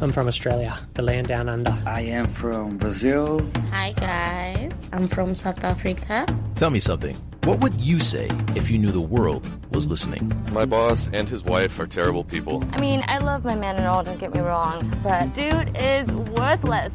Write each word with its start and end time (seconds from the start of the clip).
I'm 0.00 0.12
from 0.12 0.26
Australia, 0.28 0.76
the 0.94 1.02
land 1.02 1.28
down 1.28 1.48
under. 1.48 1.72
I 1.86 2.00
am 2.02 2.26
from 2.26 2.76
Brazil. 2.78 3.48
Hi, 3.70 3.92
guys. 3.92 4.88
I'm 4.92 5.08
from 5.08 5.34
South 5.34 5.62
Africa. 5.64 6.26
Tell 6.54 6.70
me 6.70 6.80
something. 6.80 7.16
What 7.44 7.60
would 7.60 7.80
you 7.80 8.00
say 8.00 8.28
if 8.56 8.70
you 8.70 8.78
knew 8.78 8.90
the 8.90 9.00
world 9.00 9.48
was 9.72 9.88
listening? 9.88 10.32
My 10.50 10.64
boss 10.64 11.08
and 11.12 11.28
his 11.28 11.44
wife 11.44 11.78
are 11.78 11.86
terrible 11.86 12.24
people. 12.24 12.64
I 12.72 12.80
mean, 12.80 13.04
I 13.06 13.18
love 13.18 13.44
my 13.44 13.54
man 13.54 13.76
and 13.76 13.86
all, 13.86 14.02
don't 14.02 14.18
get 14.18 14.34
me 14.34 14.40
wrong, 14.40 14.92
but 15.02 15.32
dude 15.34 15.76
is 15.76 16.10
worthless. 16.10 16.92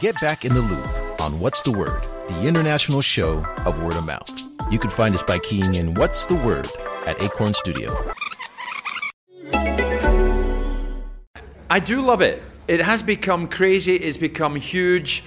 Get 0.00 0.20
back 0.20 0.44
in 0.44 0.54
the 0.54 0.60
loop 0.60 1.20
on 1.20 1.38
What's 1.38 1.62
the 1.62 1.70
Word, 1.70 2.02
the 2.28 2.42
international 2.42 3.00
show 3.00 3.44
of 3.64 3.80
word 3.80 3.94
of 3.94 4.04
mouth. 4.04 4.28
You 4.70 4.78
can 4.78 4.90
find 4.90 5.14
us 5.14 5.22
by 5.22 5.38
keying 5.38 5.76
in 5.76 5.94
What's 5.94 6.26
the 6.26 6.34
Word 6.34 6.68
at 7.06 7.22
Acorn 7.22 7.54
Studio. 7.54 8.12
I 11.74 11.80
do 11.80 12.02
love 12.02 12.20
it. 12.20 12.40
It 12.68 12.78
has 12.78 13.02
become 13.02 13.48
crazy, 13.48 13.96
it's 13.96 14.16
become 14.16 14.54
huge. 14.54 15.24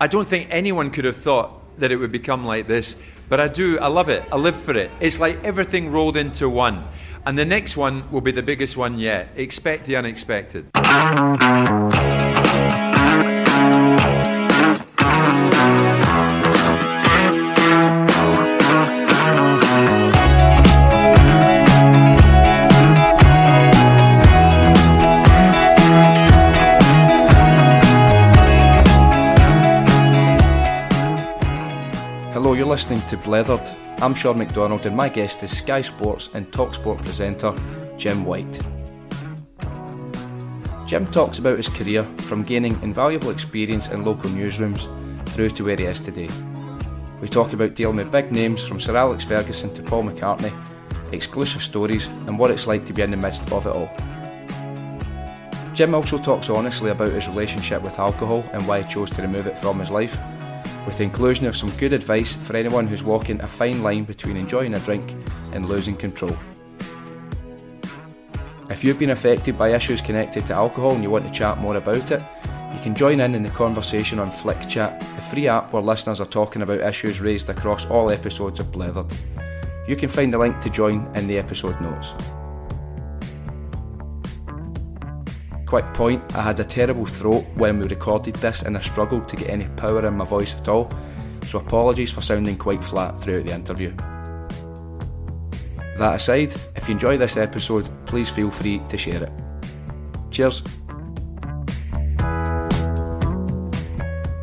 I 0.00 0.06
don't 0.06 0.26
think 0.26 0.48
anyone 0.50 0.90
could 0.90 1.04
have 1.04 1.16
thought 1.16 1.78
that 1.78 1.92
it 1.92 1.96
would 1.96 2.10
become 2.10 2.46
like 2.46 2.66
this, 2.66 2.96
but 3.28 3.38
I 3.38 3.48
do. 3.48 3.78
I 3.78 3.88
love 3.88 4.08
it. 4.08 4.24
I 4.32 4.36
live 4.36 4.56
for 4.56 4.74
it. 4.74 4.90
It's 4.98 5.20
like 5.20 5.44
everything 5.44 5.92
rolled 5.92 6.16
into 6.16 6.48
one. 6.48 6.84
And 7.26 7.36
the 7.36 7.44
next 7.44 7.76
one 7.76 8.10
will 8.10 8.22
be 8.22 8.32
the 8.32 8.42
biggest 8.42 8.78
one 8.78 8.98
yet. 8.98 9.28
Expect 9.36 9.84
the 9.84 9.96
unexpected. 9.96 10.70
Listening 32.70 33.00
to 33.08 33.16
Blethered. 33.16 34.00
I'm 34.00 34.14
Sean 34.14 34.38
McDonald, 34.38 34.86
and 34.86 34.96
my 34.96 35.08
guest 35.08 35.42
is 35.42 35.58
Sky 35.58 35.82
Sports 35.82 36.28
and 36.34 36.48
Talksport 36.52 36.98
presenter 37.02 37.52
Jim 37.98 38.24
White. 38.24 38.60
Jim 40.86 41.10
talks 41.10 41.40
about 41.40 41.56
his 41.56 41.68
career 41.68 42.04
from 42.20 42.44
gaining 42.44 42.80
invaluable 42.80 43.30
experience 43.30 43.90
in 43.90 44.04
local 44.04 44.30
newsrooms 44.30 44.86
through 45.30 45.50
to 45.50 45.64
where 45.64 45.76
he 45.76 45.82
is 45.82 46.00
today. 46.00 46.28
We 47.20 47.28
talk 47.28 47.52
about 47.52 47.74
dealing 47.74 47.96
with 47.96 48.12
big 48.12 48.30
names 48.30 48.64
from 48.64 48.80
Sir 48.80 48.96
Alex 48.96 49.24
Ferguson 49.24 49.74
to 49.74 49.82
Paul 49.82 50.04
McCartney, 50.04 50.54
exclusive 51.12 51.62
stories, 51.62 52.04
and 52.04 52.38
what 52.38 52.52
it's 52.52 52.68
like 52.68 52.86
to 52.86 52.92
be 52.92 53.02
in 53.02 53.10
the 53.10 53.16
midst 53.16 53.50
of 53.50 53.66
it 53.66 53.74
all. 53.74 53.90
Jim 55.74 55.92
also 55.92 56.18
talks 56.18 56.48
honestly 56.48 56.92
about 56.92 57.10
his 57.10 57.26
relationship 57.26 57.82
with 57.82 57.98
alcohol 57.98 58.48
and 58.52 58.64
why 58.68 58.82
he 58.82 58.92
chose 58.92 59.10
to 59.10 59.22
remove 59.22 59.48
it 59.48 59.58
from 59.58 59.80
his 59.80 59.90
life 59.90 60.16
with 60.86 60.98
the 60.98 61.04
inclusion 61.04 61.46
of 61.46 61.56
some 61.56 61.70
good 61.76 61.92
advice 61.92 62.34
for 62.34 62.56
anyone 62.56 62.86
who's 62.86 63.02
walking 63.02 63.40
a 63.40 63.48
fine 63.48 63.82
line 63.82 64.04
between 64.04 64.36
enjoying 64.36 64.74
a 64.74 64.80
drink 64.80 65.14
and 65.52 65.68
losing 65.68 65.96
control. 65.96 66.36
If 68.70 68.84
you've 68.84 68.98
been 68.98 69.10
affected 69.10 69.58
by 69.58 69.74
issues 69.74 70.00
connected 70.00 70.46
to 70.46 70.54
alcohol 70.54 70.92
and 70.92 71.02
you 71.02 71.10
want 71.10 71.26
to 71.26 71.32
chat 71.32 71.58
more 71.58 71.76
about 71.76 72.10
it, 72.10 72.22
you 72.72 72.80
can 72.82 72.94
join 72.94 73.20
in 73.20 73.34
in 73.34 73.42
the 73.42 73.50
conversation 73.50 74.18
on 74.18 74.30
Flick 74.30 74.68
Chat, 74.68 75.00
the 75.00 75.22
free 75.22 75.48
app 75.48 75.72
where 75.72 75.82
listeners 75.82 76.20
are 76.20 76.26
talking 76.26 76.62
about 76.62 76.80
issues 76.80 77.20
raised 77.20 77.50
across 77.50 77.84
all 77.86 78.10
episodes 78.10 78.60
of 78.60 78.66
Blethered. 78.66 79.12
You 79.88 79.96
can 79.96 80.08
find 80.08 80.32
the 80.32 80.38
link 80.38 80.60
to 80.60 80.70
join 80.70 81.10
in 81.16 81.26
the 81.26 81.36
episode 81.36 81.80
notes. 81.80 82.12
Quick 85.70 85.94
point, 85.94 86.34
I 86.34 86.42
had 86.42 86.58
a 86.58 86.64
terrible 86.64 87.06
throat 87.06 87.46
when 87.54 87.78
we 87.78 87.86
recorded 87.86 88.34
this 88.34 88.62
and 88.62 88.76
I 88.76 88.80
struggled 88.80 89.28
to 89.28 89.36
get 89.36 89.50
any 89.50 89.66
power 89.76 90.04
in 90.04 90.14
my 90.14 90.24
voice 90.24 90.52
at 90.52 90.66
all, 90.66 90.90
so 91.46 91.60
apologies 91.60 92.10
for 92.10 92.22
sounding 92.22 92.56
quite 92.58 92.82
flat 92.82 93.16
throughout 93.22 93.46
the 93.46 93.54
interview. 93.54 93.94
That 95.96 96.16
aside, 96.16 96.50
if 96.74 96.88
you 96.88 96.94
enjoy 96.94 97.18
this 97.18 97.36
episode, 97.36 97.88
please 98.06 98.28
feel 98.30 98.50
free 98.50 98.82
to 98.88 98.98
share 98.98 99.22
it. 99.22 99.32
Cheers. 100.32 100.60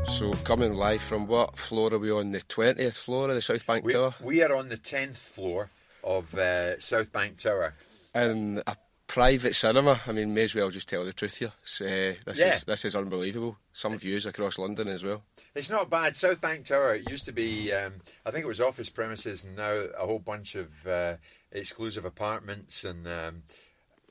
So 0.06 0.32
coming 0.46 0.76
live 0.76 1.02
from 1.02 1.28
what 1.28 1.58
floor 1.58 1.94
are 1.94 2.00
we 2.00 2.10
on? 2.10 2.32
The 2.32 2.42
twentieth 2.48 2.96
floor 2.96 3.28
of 3.28 3.36
the 3.36 3.42
South 3.42 3.68
Bank 3.68 3.84
We, 3.84 3.92
Tower, 3.92 4.16
we 4.24 4.42
are 4.44 4.56
on 4.56 4.70
the 4.70 4.78
10th 4.78 5.18
floor 5.18 5.72
of 6.06 6.34
uh, 6.36 6.80
South 6.80 7.12
Bank 7.12 7.38
Tower. 7.38 7.74
in 8.16 8.64
a 8.66 8.78
private 9.08 9.56
cinema. 9.56 10.02
I 10.06 10.12
mean, 10.12 10.34
may 10.34 10.44
as 10.44 10.54
well 10.54 10.70
just 10.70 10.90
tell 10.90 11.06
the 11.06 11.14
truth 11.14 11.38
here. 11.38 11.48
Uh, 11.82 12.16
this 12.26 12.38
Yeah. 12.40 12.56
is 12.56 12.64
this 12.66 12.86
is 12.86 12.96
unbelievable. 12.96 13.58
Some 13.74 13.98
views 13.98 14.26
across 14.26 14.58
London 14.58 14.88
as 14.88 15.04
well. 15.04 15.24
It's 15.56 15.70
not 15.70 15.90
bad. 15.90 16.16
South 16.16 16.42
Bank 16.42 16.66
Tower, 16.66 16.96
it 16.96 17.10
used 17.10 17.26
to 17.26 17.32
be, 17.32 17.72
um, 17.72 17.96
I 18.26 18.32
think 18.32 18.44
it 18.44 18.48
was 18.48 18.62
office 18.62 18.90
premises, 18.90 19.44
and 19.44 19.56
now 19.56 19.72
a 19.98 20.06
whole 20.06 20.20
bunch 20.20 20.56
of 20.56 20.86
uh, 20.88 21.16
exclusive 21.52 22.06
apartments. 22.06 22.84
And 22.84 23.08
um, 23.08 23.44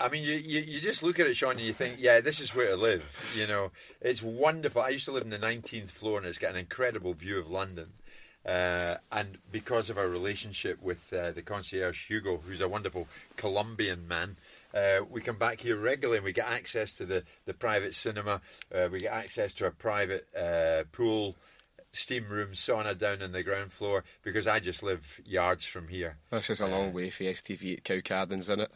I 0.01 0.09
mean, 0.09 0.23
you, 0.25 0.35
you, 0.35 0.61
you 0.61 0.81
just 0.81 1.03
look 1.03 1.21
at 1.21 1.27
it, 1.27 1.37
Sean, 1.37 1.53
and 1.53 1.61
you 1.61 1.73
think, 1.73 1.97
yeah, 1.99 2.21
this 2.21 2.41
is 2.41 2.55
where 2.55 2.69
to 2.69 2.77
live. 2.77 3.33
You 3.37 3.47
know, 3.47 3.73
it's 4.01 4.23
wonderful. 4.23 4.83
I 4.83 4.89
used 4.91 5.05
to 5.07 5.13
live 5.13 5.25
in 5.25 5.31
the 5.31 5.39
19th 5.39 5.91
floor, 5.91 6.19
and 6.19 6.27
it's 6.27 6.39
got 6.39 6.51
an 6.53 6.57
incredible 6.59 7.13
view 7.15 7.39
of 7.39 7.51
London. 7.51 7.93
Uh, 8.45 8.99
and 9.11 9.39
because 9.51 9.91
of 9.91 9.99
our 9.99 10.07
relationship 10.07 10.81
with 10.81 11.13
uh, 11.13 11.33
the 11.33 11.43
concierge 11.43 12.07
Hugo, 12.07 12.37
who's 12.47 12.61
a 12.61 12.69
wonderful 12.69 13.09
Colombian 13.37 14.07
man, 14.07 14.37
uh, 14.75 15.01
we 15.09 15.21
come 15.21 15.39
back 15.39 15.61
here 15.61 15.77
regularly 15.77 16.19
and 16.19 16.25
we 16.25 16.33
get 16.33 16.49
access 16.49 16.93
to 16.95 17.07
the, 17.07 17.25
the 17.45 17.55
private 17.55 17.95
cinema. 17.95 18.41
Uh, 18.75 18.89
we 18.91 19.01
get 19.01 19.13
access 19.13 19.55
to 19.55 19.67
a 19.67 19.71
private 19.71 20.27
uh, 20.37 20.85
pool, 20.93 21.37
steam 21.93 22.29
room, 22.29 22.51
sauna 22.51 22.97
down 22.97 23.23
on 23.23 23.33
the 23.33 23.43
ground 23.43 23.73
floor 23.73 24.05
because 24.23 24.47
I 24.47 24.61
just 24.61 24.83
live 24.83 25.21
yards 25.25 25.67
from 25.67 25.89
here. 25.89 26.19
This 26.31 26.51
is 26.51 26.61
a 26.61 26.67
long 26.67 26.93
way 26.93 27.11
for 27.11 27.25
STV 27.25 27.79
at 27.79 27.85
Cowcaddens, 27.85 28.41
isn't 28.41 28.61
it? 28.61 28.73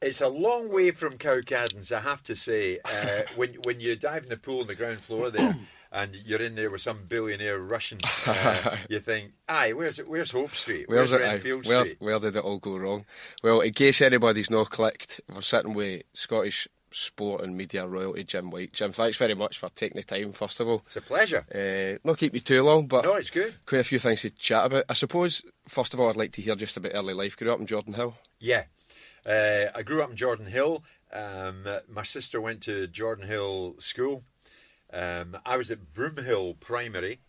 It's 0.00 0.20
a 0.20 0.28
long 0.28 0.68
way 0.72 0.90
from 0.90 1.16
Cowcaddens, 1.16 1.92
I 1.92 2.00
have 2.00 2.24
to 2.24 2.34
say. 2.34 2.80
Uh, 2.84 3.22
when 3.36 3.50
when 3.62 3.78
you 3.78 3.94
dive 3.94 4.24
in 4.24 4.30
the 4.30 4.36
pool 4.36 4.62
on 4.62 4.66
the 4.66 4.74
ground 4.74 4.98
floor 4.98 5.30
there, 5.30 5.56
and 5.92 6.16
you're 6.24 6.40
in 6.42 6.54
there 6.54 6.70
with 6.70 6.80
some 6.80 7.00
billionaire 7.08 7.58
Russian, 7.60 7.98
uh, 8.26 8.76
you 8.88 8.98
think, 9.00 9.32
"Aye, 9.48 9.72
where's 9.74 9.98
where's 9.98 10.30
Hope 10.32 10.54
Street? 10.54 10.86
Where's 10.88 11.10
Where's? 11.12 11.22
Renfield 11.22 11.66
Where, 11.66 11.80
Street?" 11.84 11.96
where 12.00 12.18
did 12.18 12.36
it 12.36 12.44
all 12.44 12.58
go 12.58 12.76
wrong? 12.78 13.04
Well, 13.42 13.60
in 13.60 13.72
case 13.72 14.00
anybody's 14.02 14.50
not 14.50 14.70
clicked, 14.70 15.20
we're 15.32 15.40
sitting 15.42 15.74
with 15.74 16.02
Scottish 16.14 16.66
sport 16.94 17.42
and 17.42 17.56
media 17.56 17.86
royalty 17.86 18.22
Jim 18.24 18.50
White. 18.50 18.74
Jim, 18.74 18.92
thanks 18.92 19.16
very 19.16 19.34
much 19.34 19.58
for 19.58 19.70
taking 19.70 19.96
the 19.96 20.02
time. 20.02 20.32
First 20.32 20.60
of 20.60 20.68
all, 20.68 20.82
It's 20.84 20.96
a 20.96 21.00
pleasure. 21.00 21.46
uh, 21.54 21.98
not 22.06 22.18
keep 22.18 22.34
you 22.34 22.40
too 22.40 22.62
long, 22.62 22.86
but 22.86 23.04
No, 23.04 23.14
it's 23.14 23.30
good. 23.30 23.54
quite 23.64 23.80
a 23.80 23.84
few 23.84 23.98
things 23.98 24.20
to 24.22 24.30
chat 24.30 24.66
about. 24.66 24.84
I 24.90 24.92
suppose 24.92 25.42
first 25.66 25.94
of 25.94 26.00
all, 26.00 26.10
I'd 26.10 26.16
like 26.16 26.32
to 26.32 26.42
hear 26.42 26.54
just 26.54 26.76
about 26.76 26.92
early 26.94 27.14
life. 27.14 27.36
Grew 27.36 27.50
up 27.52 27.60
in 27.60 27.66
Jordanhill. 27.66 28.14
Yeah. 28.38 28.64
Uh, 29.24 29.70
I 29.74 29.82
grew 29.82 30.02
up 30.02 30.10
in 30.10 30.16
Jordanhill. 30.16 30.82
Um, 31.14 31.66
my 31.88 32.02
sister 32.02 32.40
went 32.42 32.60
to 32.64 32.86
Jordanhill 32.88 33.80
School. 33.82 34.22
Um, 34.92 35.38
I 35.46 35.56
was 35.56 35.70
at 35.70 35.94
Broomhill 35.94 36.60
Primary 36.60 37.20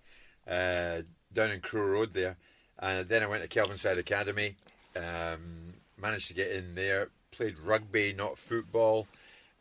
uh, 0.48 1.02
down 1.32 1.52
in 1.52 1.62
Crow 1.62 1.86
Road 1.86 2.14
there. 2.14 2.38
And 2.80 3.08
then 3.08 3.24
I 3.24 3.28
went 3.28 3.50
to 3.50 3.60
Kelvinside 3.60 3.98
Academy. 3.98 4.56
Um, 4.96 5.76
managed 5.98 6.28
to 6.28 6.34
get 6.34 6.52
in 6.52 6.76
there. 6.76 7.10
Played 7.32 7.60
rugby, 7.60 8.14
not 8.14 8.38
football. 8.38 9.08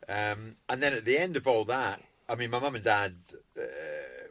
Um, 0.07 0.57
and 0.67 0.83
then 0.83 0.93
at 0.93 1.05
the 1.05 1.17
end 1.17 1.37
of 1.37 1.47
all 1.47 1.63
that, 1.65 2.01
I 2.27 2.35
mean, 2.35 2.49
my 2.51 2.59
mum 2.59 2.75
and 2.75 2.83
dad 2.83 3.15
uh, 3.57 3.63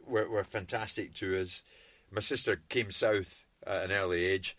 were, 0.05 0.29
were 0.29 0.43
fantastic 0.43 1.13
to 1.15 1.39
us. 1.39 1.63
My 2.11 2.21
sister 2.21 2.61
came 2.69 2.91
south 2.91 3.45
at 3.65 3.85
an 3.85 3.91
early 3.91 4.25
age. 4.25 4.55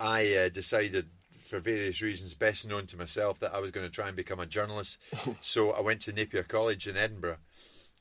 I 0.00 0.34
uh, 0.34 0.48
decided, 0.48 1.06
for 1.38 1.60
various 1.60 2.02
reasons 2.02 2.34
best 2.34 2.68
known 2.68 2.86
to 2.86 2.96
myself, 2.96 3.38
that 3.38 3.54
I 3.54 3.60
was 3.60 3.70
going 3.70 3.86
to 3.86 3.92
try 3.92 4.08
and 4.08 4.16
become 4.16 4.40
a 4.40 4.46
journalist. 4.46 4.98
so 5.40 5.70
I 5.70 5.80
went 5.80 6.00
to 6.02 6.12
Napier 6.12 6.42
College 6.42 6.88
in 6.88 6.96
Edinburgh 6.96 7.38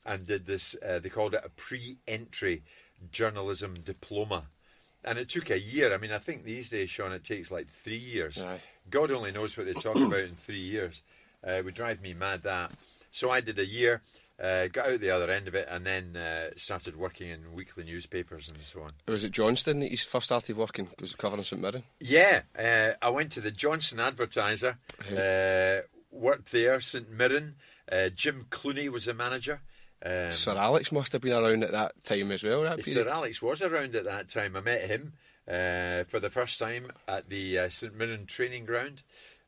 and 0.05 0.25
did 0.25 0.45
this. 0.45 0.75
Uh, 0.85 0.99
they 0.99 1.09
called 1.09 1.33
it 1.33 1.41
a 1.43 1.49
pre-entry 1.49 2.63
journalism 3.11 3.73
diploma, 3.73 4.45
and 5.03 5.17
it 5.17 5.29
took 5.29 5.49
a 5.49 5.59
year. 5.59 5.93
I 5.93 5.97
mean, 5.97 6.11
I 6.11 6.19
think 6.19 6.43
these 6.43 6.69
days, 6.69 6.89
Sean, 6.89 7.11
it 7.11 7.23
takes 7.23 7.51
like 7.51 7.69
three 7.69 7.97
years. 7.97 8.41
Aye. 8.41 8.59
God 8.89 9.11
only 9.11 9.31
knows 9.31 9.57
what 9.57 9.65
they 9.65 9.73
talk 9.73 9.95
about 9.95 10.19
in 10.19 10.35
three 10.35 10.59
years. 10.59 11.01
Uh, 11.45 11.51
it 11.51 11.65
would 11.65 11.75
drive 11.75 12.01
me 12.01 12.13
mad 12.13 12.43
that. 12.43 12.71
So 13.11 13.29
I 13.29 13.39
did 13.39 13.57
a 13.59 13.65
year, 13.65 14.01
uh, 14.41 14.67
got 14.67 14.89
out 14.89 14.99
the 14.99 15.11
other 15.11 15.31
end 15.31 15.47
of 15.47 15.55
it, 15.55 15.67
and 15.69 15.85
then 15.85 16.17
uh, 16.17 16.49
started 16.55 16.95
working 16.95 17.29
in 17.29 17.53
weekly 17.53 17.83
newspapers 17.83 18.49
and 18.49 18.61
so 18.61 18.81
on. 18.81 18.91
Was 19.07 19.23
it 19.23 19.31
Johnstone 19.31 19.79
that 19.79 19.91
you 19.91 19.97
first 19.97 20.25
started 20.25 20.57
working? 20.57 20.89
Was 20.99 21.11
it 21.13 21.17
covering 21.17 21.43
St 21.43 21.61
Mirren? 21.61 21.83
Yeah, 21.99 22.41
uh, 22.57 22.93
I 23.01 23.09
went 23.09 23.31
to 23.33 23.41
the 23.41 23.51
Johnstone 23.51 23.99
Advertiser, 23.99 24.77
uh, 25.15 25.87
worked 26.11 26.51
there, 26.51 26.79
St 26.81 27.11
Mirren. 27.11 27.55
Uh, 27.91 28.09
Jim 28.09 28.47
Clunie 28.49 28.89
was 28.89 29.05
the 29.05 29.13
manager. 29.13 29.61
Um, 30.03 30.31
Sir 30.31 30.55
Alex 30.57 30.91
must 30.91 31.11
have 31.13 31.21
been 31.21 31.33
around 31.33 31.63
at 31.63 31.71
that 31.71 32.03
time 32.03 32.31
as 32.31 32.43
well. 32.43 32.63
That. 32.63 32.83
Sir 32.83 33.07
Alex 33.07 33.41
was 33.41 33.61
around 33.61 33.95
at 33.95 34.05
that 34.05 34.29
time. 34.29 34.55
I 34.55 34.61
met 34.61 34.81
him 34.89 35.13
uh, 35.47 36.03
for 36.05 36.19
the 36.19 36.29
first 36.29 36.59
time 36.59 36.91
at 37.07 37.29
the 37.29 37.59
uh, 37.59 37.69
St 37.69 37.95
Mirren 37.95 38.25
training 38.25 38.65
ground. 38.65 39.03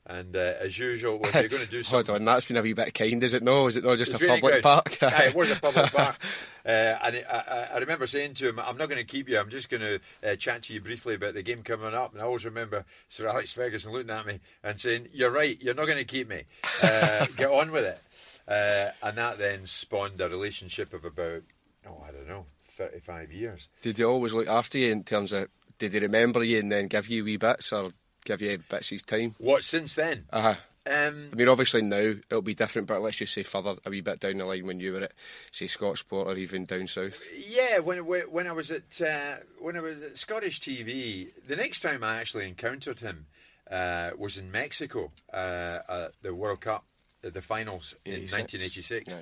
And 0.10 0.38
uh, 0.38 0.54
as 0.62 0.80
usual, 0.80 1.20
well, 1.22 1.34
they're 1.34 1.50
going 1.50 1.66
to 1.66 1.70
do 1.70 1.84
something. 1.84 2.06
Hold 2.14 2.22
on, 2.22 2.26
that's 2.26 2.46
been 2.46 2.56
a 2.56 2.62
wee 2.62 2.72
bit 2.72 2.94
kind, 2.94 3.22
is 3.22 3.34
it? 3.34 3.44
No, 3.44 3.68
is 3.68 3.76
it 3.76 3.84
not 3.84 3.98
just 3.98 4.14
a 4.14 4.26
public 4.26 4.64
park? 4.64 4.98
It 5.02 5.36
was 5.36 5.52
a 5.52 5.56
public 5.60 5.92
park. 5.92 6.16
Uh, 6.68 6.98
and 7.02 7.16
it, 7.16 7.26
I, 7.32 7.38
I- 7.38 7.76
I 7.76 7.78
remember 7.78 8.06
saying 8.08 8.34
to 8.36 8.50
him, 8.50 8.60
I'm 8.60 8.76
not 8.78 8.90
going 8.90 8.98
to 9.00 9.06
keep 9.06 9.30
you, 9.30 9.40
I'm 9.40 9.50
just 9.50 9.70
going 9.70 9.80
to 9.80 10.02
uh, 10.22 10.36
chat 10.36 10.64
to 10.64 10.74
you 10.74 10.82
briefly 10.82 11.16
about 11.16 11.34
the 11.34 11.42
game 11.42 11.64
coming 11.64 11.94
up. 11.94 12.12
And 12.12 12.22
I 12.22 12.26
always 12.26 12.44
remember 12.44 12.84
Sir 13.08 13.26
Alex 13.30 13.54
Ferguson 13.54 13.94
looking 13.94 14.10
at 14.10 14.26
me 14.26 14.40
and 14.66 14.78
saying, 14.78 15.08
You're 15.14 15.32
right, 15.32 15.58
you're 15.62 15.76
not 15.76 15.86
going 15.86 15.98
to 15.98 16.04
keep 16.04 16.28
me. 16.28 16.44
Uh, 16.84 17.26
get 17.38 17.50
on 17.50 17.72
with 17.72 17.86
it. 17.86 18.02
Uh, 18.48 18.92
and 19.04 19.18
that 19.18 19.38
then 19.38 19.66
spawned 19.66 20.22
a 20.22 20.30
relationship 20.30 20.94
of 20.94 21.04
about, 21.04 21.44
oh, 21.86 22.04
I 22.08 22.12
don't 22.12 22.28
know, 22.28 22.46
35 22.64 23.32
years. 23.32 23.70
Did 23.82 23.98
he 23.98 24.04
always 24.04 24.34
look 24.34 24.48
after 24.48 24.78
you 24.78 24.92
in 24.92 25.04
terms 25.04 25.34
of, 25.34 25.50
did 25.80 25.94
he 25.94 26.00
remember 26.00 26.44
you 26.44 26.60
and 26.60 26.72
then 26.72 26.88
give 26.88 27.10
you 27.10 27.26
wee 27.26 27.38
bits 27.38 27.74
or 27.74 27.92
give 28.24 28.42
you 28.42 28.58
bits 28.70 28.88
of 28.88 28.96
his 28.96 29.04
time? 29.04 29.36
What 29.40 29.64
since 29.64 29.96
then? 29.96 30.26
Uh-huh. 30.32 30.56
Um, 30.90 31.30
I 31.34 31.36
mean, 31.36 31.50
obviously 31.50 31.82
now 31.82 32.14
it'll 32.30 32.42
be 32.42 32.56
different, 32.56 32.88
but 32.88 33.02
let's 33.02 33.18
just 33.18 33.34
say 33.34 33.44
further 33.44 33.76
a 33.86 33.90
wee 33.90 34.02
bit 34.02 34.22
down 34.22 34.38
the 34.38 34.46
line 34.46 34.66
when 34.66 34.80
you 34.80 34.94
were 34.94 35.02
at, 35.02 35.14
say, 35.52 35.66
Scotsport 35.66 36.28
or 36.28 36.36
even 36.36 36.64
down 36.64 36.88
south. 36.88 37.22
Yeah, 37.36 37.80
when 37.80 38.00
when 38.00 38.48
I 38.48 38.54
was 38.54 38.72
at 38.72 39.02
uh, 39.02 39.44
when 39.60 39.76
I 39.76 39.82
was 39.82 40.02
at 40.02 40.18
Scottish 40.18 40.62
TV, 40.62 41.30
the 41.46 41.58
next 41.58 41.82
time 41.82 42.04
I 42.04 42.22
actually 42.22 42.48
encountered 42.48 43.02
him 43.02 43.26
uh, 43.70 44.12
was 44.18 44.38
in 44.38 44.50
Mexico, 44.50 45.12
uh, 45.34 45.80
at 45.90 46.12
the 46.22 46.34
World 46.34 46.62
Cup, 46.62 46.86
the 47.30 47.42
finals 47.42 47.96
in 48.06 48.22
1986, 48.22 49.14
Yeah. 49.14 49.20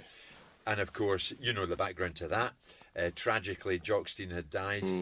and 0.68 0.80
of 0.80 0.94
course, 0.94 1.34
you 1.40 1.54
know 1.54 1.66
the 1.66 1.76
background 1.78 2.16
to 2.18 2.28
that. 2.28 2.54
Uh, 2.98 3.12
tragically, 3.16 3.78
Jock 3.80 4.08
Stein 4.10 4.30
had 4.32 4.50
died, 4.50 4.84
Hmm. 4.84 5.02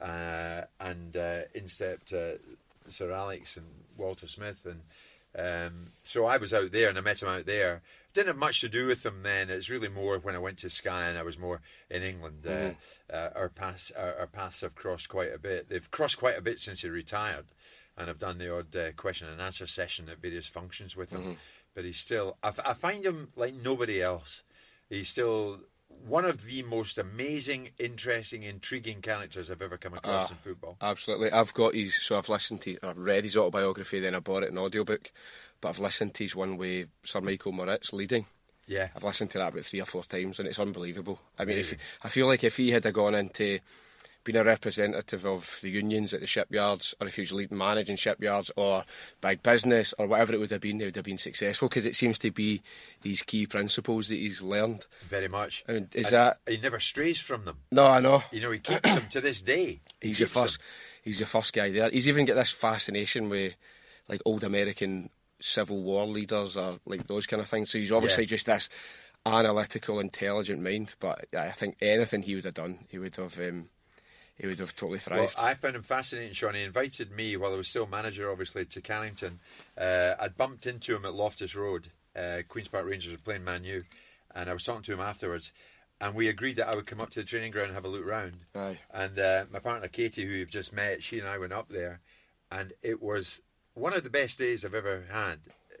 uh, 0.00 0.62
and 0.80 1.16
uh, 1.16 1.42
in 1.54 1.68
stepped 1.68 2.12
uh, 2.12 2.34
Sir 2.88 3.12
Alex 3.12 3.56
and 3.56 3.66
Walter 3.96 4.26
Smith, 4.28 4.64
and 4.66 4.82
um, 5.38 5.92
so 6.04 6.24
I 6.26 6.36
was 6.36 6.52
out 6.52 6.72
there 6.72 6.88
and 6.88 6.98
I 6.98 7.00
met 7.00 7.22
him 7.22 7.28
out 7.28 7.46
there. 7.46 7.82
Didn't 8.12 8.26
have 8.28 8.36
much 8.36 8.60
to 8.60 8.68
do 8.68 8.86
with 8.86 9.06
him 9.06 9.22
then. 9.22 9.48
It's 9.48 9.70
really 9.70 9.88
more 9.88 10.18
when 10.18 10.34
I 10.34 10.38
went 10.38 10.58
to 10.58 10.68
Sky 10.68 11.08
and 11.08 11.16
I 11.18 11.22
was 11.22 11.38
more 11.38 11.62
in 11.88 12.02
England. 12.02 12.46
Uh, 12.46 12.72
uh, 13.10 13.30
our 13.34 13.48
paths 13.48 13.90
our, 13.96 14.14
our 14.20 14.26
paths 14.26 14.60
have 14.60 14.74
crossed 14.74 15.08
quite 15.08 15.32
a 15.32 15.38
bit. 15.38 15.70
They've 15.70 15.90
crossed 15.90 16.18
quite 16.18 16.36
a 16.36 16.42
bit 16.42 16.60
since 16.60 16.82
he 16.82 16.88
retired, 16.90 17.46
and 17.96 18.10
I've 18.10 18.18
done 18.18 18.36
the 18.38 18.54
odd 18.54 18.76
uh, 18.76 18.92
question 18.92 19.28
and 19.28 19.40
answer 19.40 19.66
session 19.66 20.10
at 20.10 20.18
various 20.18 20.46
functions 20.46 20.94
with 20.96 21.10
him. 21.12 21.38
But 21.74 21.84
he's 21.84 21.98
still. 21.98 22.36
I, 22.42 22.48
f- 22.48 22.60
I 22.64 22.74
find 22.74 23.04
him 23.04 23.28
like 23.36 23.54
nobody 23.54 24.02
else. 24.02 24.42
He's 24.90 25.08
still 25.08 25.60
one 26.06 26.24
of 26.24 26.44
the 26.44 26.62
most 26.64 26.98
amazing, 26.98 27.70
interesting, 27.78 28.42
intriguing 28.42 29.00
characters 29.02 29.50
I've 29.50 29.62
ever 29.62 29.78
come 29.78 29.94
across 29.94 30.26
Ah. 30.28 30.32
in 30.32 30.36
football. 30.38 30.76
Absolutely. 30.80 31.30
I've 31.30 31.54
got 31.54 31.74
his, 31.74 31.94
so 32.02 32.18
I've 32.18 32.28
listened 32.28 32.60
to, 32.62 32.76
I've 32.82 32.98
read 32.98 33.24
his 33.24 33.36
autobiography, 33.36 34.00
then 34.00 34.14
I 34.14 34.18
bought 34.18 34.42
it 34.42 34.50
in 34.50 34.58
audiobook, 34.58 35.12
but 35.60 35.68
I've 35.68 35.78
listened 35.78 36.14
to 36.14 36.24
his 36.24 36.34
one 36.34 36.56
with 36.56 36.88
Sir 37.04 37.20
Michael 37.20 37.52
Moritz 37.52 37.92
leading. 37.92 38.26
Yeah. 38.66 38.88
I've 38.96 39.04
listened 39.04 39.30
to 39.32 39.38
that 39.38 39.52
about 39.52 39.64
three 39.64 39.80
or 39.80 39.86
four 39.86 40.02
times, 40.04 40.38
and 40.38 40.48
it's 40.48 40.58
unbelievable. 40.58 41.20
I 41.38 41.44
mean, 41.44 41.58
if, 41.58 41.74
I 42.02 42.08
feel 42.08 42.26
like 42.26 42.42
if 42.44 42.56
he 42.56 42.70
had 42.70 42.90
gone 42.92 43.14
into 43.14 43.60
being 44.24 44.36
a 44.36 44.44
representative 44.44 45.26
of 45.26 45.58
the 45.62 45.70
unions 45.70 46.12
at 46.14 46.20
the 46.20 46.26
shipyards, 46.26 46.94
or 47.00 47.06
if 47.08 47.16
he 47.16 47.22
was 47.22 47.32
leading 47.32 47.58
managing 47.58 47.96
shipyards, 47.96 48.50
or 48.56 48.84
big 49.20 49.42
business, 49.42 49.92
or 49.98 50.06
whatever 50.06 50.32
it 50.34 50.40
would 50.40 50.50
have 50.50 50.60
been, 50.60 50.78
they 50.78 50.84
would 50.84 50.96
have 50.96 51.04
been 51.04 51.18
successful 51.18 51.68
because 51.68 51.86
it 51.86 51.96
seems 51.96 52.18
to 52.20 52.30
be 52.30 52.62
these 53.02 53.22
key 53.22 53.46
principles 53.46 54.08
that 54.08 54.16
he's 54.16 54.40
learned. 54.42 54.86
Very 55.02 55.28
much. 55.28 55.64
And 55.66 55.88
is 55.94 56.06
And 56.06 56.14
that- 56.14 56.40
he 56.48 56.56
never 56.58 56.78
strays 56.80 57.20
from 57.20 57.44
them? 57.44 57.56
No, 57.70 57.86
I 57.88 58.00
know. 58.00 58.22
You 58.30 58.40
know, 58.40 58.50
he 58.52 58.58
keeps 58.60 58.80
them 58.94 59.08
to 59.10 59.20
this 59.20 59.42
day. 59.42 59.80
He 60.00 60.08
He's 60.08 60.18
the 60.18 60.24
keeps 60.24 60.34
them. 60.34 60.42
first. 60.44 60.58
He's 61.02 61.18
the 61.20 61.26
first 61.26 61.52
guy 61.52 61.70
there. 61.70 61.90
He's 61.90 62.08
even 62.08 62.24
got 62.26 62.34
this 62.34 62.50
fascination 62.50 63.28
with 63.28 63.54
like 64.08 64.20
old 64.24 64.44
American 64.44 65.10
Civil 65.40 65.82
War 65.82 66.06
leaders 66.06 66.56
or 66.56 66.78
like 66.86 67.06
those 67.08 67.26
kind 67.26 67.40
of 67.42 67.48
things. 67.48 67.70
So 67.70 67.78
he's 67.78 67.90
obviously 67.92 68.24
Yeah. 68.24 68.28
just 68.28 68.46
this 68.46 68.68
analytical, 69.26 70.00
intelligent 70.00 70.62
mind. 70.62 70.94
But 71.00 71.26
I 71.36 71.50
think 71.50 71.76
anything 71.80 72.22
he 72.22 72.34
would 72.34 72.44
have 72.44 72.54
done, 72.54 72.80
he 72.88 72.98
would 72.98 73.16
have. 73.16 73.38
Um, 73.38 73.68
he 74.38 74.46
would 74.46 74.58
have 74.58 74.74
totally 74.74 74.98
Well, 75.10 75.26
thrived. 75.28 75.34
I 75.38 75.54
found 75.54 75.76
him 75.76 75.82
fascinating, 75.82 76.32
Sean. 76.32 76.54
He 76.54 76.62
invited 76.62 77.10
me 77.12 77.36
while 77.36 77.52
I 77.52 77.56
was 77.56 77.68
still 77.68 77.86
manager, 77.86 78.30
obviously, 78.30 78.64
to 78.66 78.80
Carrington. 78.80 79.40
Uh, 79.78 80.14
I'd 80.18 80.36
bumped 80.36 80.66
into 80.66 80.96
him 80.96 81.04
at 81.04 81.14
Loftus 81.14 81.54
Road. 81.54 81.88
Uh, 82.16 82.38
Queen's 82.48 82.68
Park 82.68 82.86
Rangers 82.86 83.12
were 83.12 83.18
playing 83.18 83.44
Man 83.44 83.64
U, 83.64 83.82
and 84.34 84.50
I 84.50 84.52
was 84.52 84.64
talking 84.64 84.82
to 84.82 84.92
him 84.92 85.00
afterwards. 85.00 85.52
And 86.00 86.14
we 86.14 86.28
agreed 86.28 86.56
that 86.56 86.68
I 86.68 86.74
would 86.74 86.86
come 86.86 87.00
up 87.00 87.10
to 87.10 87.20
the 87.20 87.24
training 87.26 87.52
ground 87.52 87.66
and 87.68 87.74
have 87.74 87.84
a 87.84 87.88
look 87.88 88.04
round. 88.04 88.38
Aye. 88.56 88.78
And 88.92 89.18
uh, 89.18 89.44
my 89.52 89.60
partner 89.60 89.86
Katie, 89.88 90.24
who 90.24 90.32
you've 90.32 90.50
just 90.50 90.72
met, 90.72 91.02
she 91.02 91.20
and 91.20 91.28
I 91.28 91.38
went 91.38 91.52
up 91.52 91.68
there, 91.68 92.00
and 92.50 92.72
it 92.82 93.00
was 93.00 93.40
one 93.74 93.92
of 93.94 94.02
the 94.02 94.10
best 94.10 94.38
days 94.38 94.64
I've 94.64 94.74
ever 94.74 95.04
had 95.10 95.38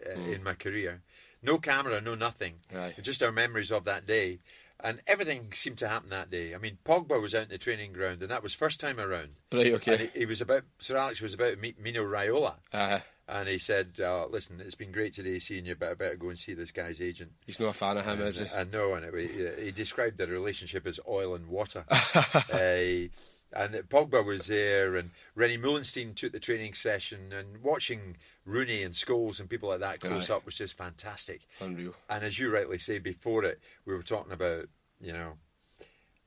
uh, 0.08 0.12
in 0.20 0.42
my 0.44 0.54
career. 0.54 1.02
No 1.42 1.58
camera, 1.58 2.00
no 2.00 2.14
nothing. 2.14 2.54
Aye. 2.74 2.94
Just 3.02 3.22
our 3.22 3.32
memories 3.32 3.72
of 3.72 3.84
that 3.84 4.06
day. 4.06 4.38
And 4.84 5.00
everything 5.06 5.52
seemed 5.54 5.78
to 5.78 5.88
happen 5.88 6.10
that 6.10 6.28
day. 6.30 6.54
I 6.54 6.58
mean, 6.58 6.78
Pogba 6.84 7.20
was 7.22 7.34
out 7.34 7.44
in 7.44 7.48
the 7.50 7.58
training 7.58 7.92
ground, 7.92 8.20
and 8.20 8.30
that 8.30 8.42
was 8.42 8.52
first 8.52 8.80
time 8.80 8.98
around. 8.98 9.30
Right, 9.52 9.72
okay. 9.74 9.92
And 9.92 10.00
he, 10.00 10.20
he 10.20 10.26
was 10.26 10.40
about 10.40 10.64
Sir 10.78 10.96
Alex 10.96 11.20
was 11.20 11.34
about 11.34 11.52
to 11.52 11.56
meet 11.56 11.80
Mino 11.80 12.04
Raiola, 12.04 12.54
Uh, 12.72 12.98
and 13.28 13.48
he 13.48 13.58
said, 13.58 14.00
uh, 14.02 14.26
"Listen, 14.26 14.60
it's 14.60 14.74
been 14.74 14.90
great 14.90 15.14
today 15.14 15.38
seeing 15.38 15.66
you, 15.66 15.76
but 15.76 15.90
I 15.90 15.94
better 15.94 16.16
go 16.16 16.30
and 16.30 16.38
see 16.38 16.54
this 16.54 16.72
guy's 16.72 17.00
agent." 17.00 17.30
he's 17.46 17.60
not 17.60 17.68
a 17.68 17.72
fan 17.72 17.96
of 17.96 18.04
him, 18.04 18.20
is 18.22 18.40
he? 18.40 18.48
I 18.48 18.64
know, 18.64 18.94
and 18.94 19.04
it, 19.04 19.30
he, 19.58 19.66
he 19.66 19.70
described 19.70 20.18
the 20.18 20.26
relationship 20.26 20.84
as 20.86 20.98
oil 21.08 21.36
and 21.36 21.46
water. 21.46 21.84
uh, 21.90 23.08
and 23.54 23.74
Pogba 23.88 24.24
was 24.24 24.46
there, 24.46 24.96
and 24.96 25.10
René 25.36 25.60
Meulensteen 25.60 26.14
took 26.14 26.32
the 26.32 26.40
training 26.40 26.74
session, 26.74 27.32
and 27.32 27.62
watching 27.62 28.16
Rooney 28.44 28.82
and 28.82 28.94
Scholes 28.94 29.40
and 29.40 29.48
people 29.48 29.68
like 29.68 29.80
that 29.80 30.00
close 30.00 30.30
Aye. 30.30 30.34
up 30.34 30.46
was 30.46 30.56
just 30.56 30.76
fantastic. 30.76 31.42
Unreal. 31.60 31.94
And 32.08 32.24
as 32.24 32.38
you 32.38 32.52
rightly 32.52 32.78
say, 32.78 32.98
before 32.98 33.44
it, 33.44 33.60
we 33.84 33.94
were 33.94 34.02
talking 34.02 34.32
about, 34.32 34.68
you 35.00 35.12
know, 35.12 35.34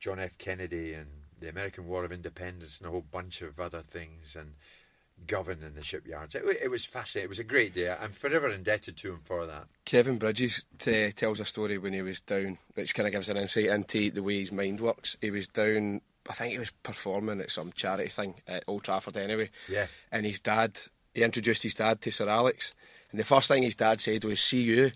John 0.00 0.18
F. 0.18 0.38
Kennedy 0.38 0.92
and 0.92 1.08
the 1.40 1.48
American 1.48 1.86
War 1.86 2.04
of 2.04 2.12
Independence 2.12 2.78
and 2.78 2.88
a 2.88 2.90
whole 2.90 3.04
bunch 3.10 3.42
of 3.42 3.60
other 3.60 3.82
things 3.82 4.36
and 4.36 4.52
Govan 5.26 5.62
in 5.62 5.74
the 5.74 5.82
shipyards. 5.82 6.34
It, 6.34 6.44
it 6.62 6.70
was 6.70 6.84
fascinating. 6.84 7.26
It 7.26 7.28
was 7.30 7.38
a 7.38 7.44
great 7.44 7.74
day. 7.74 7.90
I'm 7.90 8.12
forever 8.12 8.48
indebted 8.48 8.96
to 8.98 9.12
him 9.12 9.20
for 9.24 9.46
that. 9.46 9.64
Kevin 9.84 10.18
Bridges 10.18 10.66
t- 10.78 11.12
tells 11.12 11.40
a 11.40 11.44
story 11.44 11.78
when 11.78 11.92
he 11.94 12.02
was 12.02 12.20
down, 12.20 12.58
which 12.74 12.94
kind 12.94 13.06
of 13.06 13.12
gives 13.12 13.28
an 13.28 13.36
insight 13.36 13.66
into 13.66 14.10
the 14.10 14.22
way 14.22 14.40
his 14.40 14.52
mind 14.52 14.80
works. 14.80 15.16
He 15.20 15.30
was 15.30 15.48
down, 15.48 16.02
I 16.28 16.32
think 16.34 16.52
he 16.52 16.58
was 16.58 16.70
performing 16.82 17.40
at 17.40 17.50
some 17.50 17.72
charity 17.72 18.08
thing 18.08 18.34
at 18.46 18.64
Old 18.66 18.84
Trafford 18.84 19.16
anyway. 19.16 19.50
Yeah. 19.68 19.86
And 20.10 20.26
his 20.26 20.40
dad, 20.40 20.76
he 21.14 21.22
introduced 21.22 21.62
his 21.62 21.74
dad 21.74 22.00
to 22.02 22.10
Sir 22.10 22.28
Alex. 22.28 22.74
And 23.10 23.20
the 23.20 23.24
first 23.24 23.48
thing 23.48 23.62
his 23.62 23.76
dad 23.76 24.00
said 24.00 24.24
was, 24.24 24.40
See 24.40 24.62
you. 24.62 24.90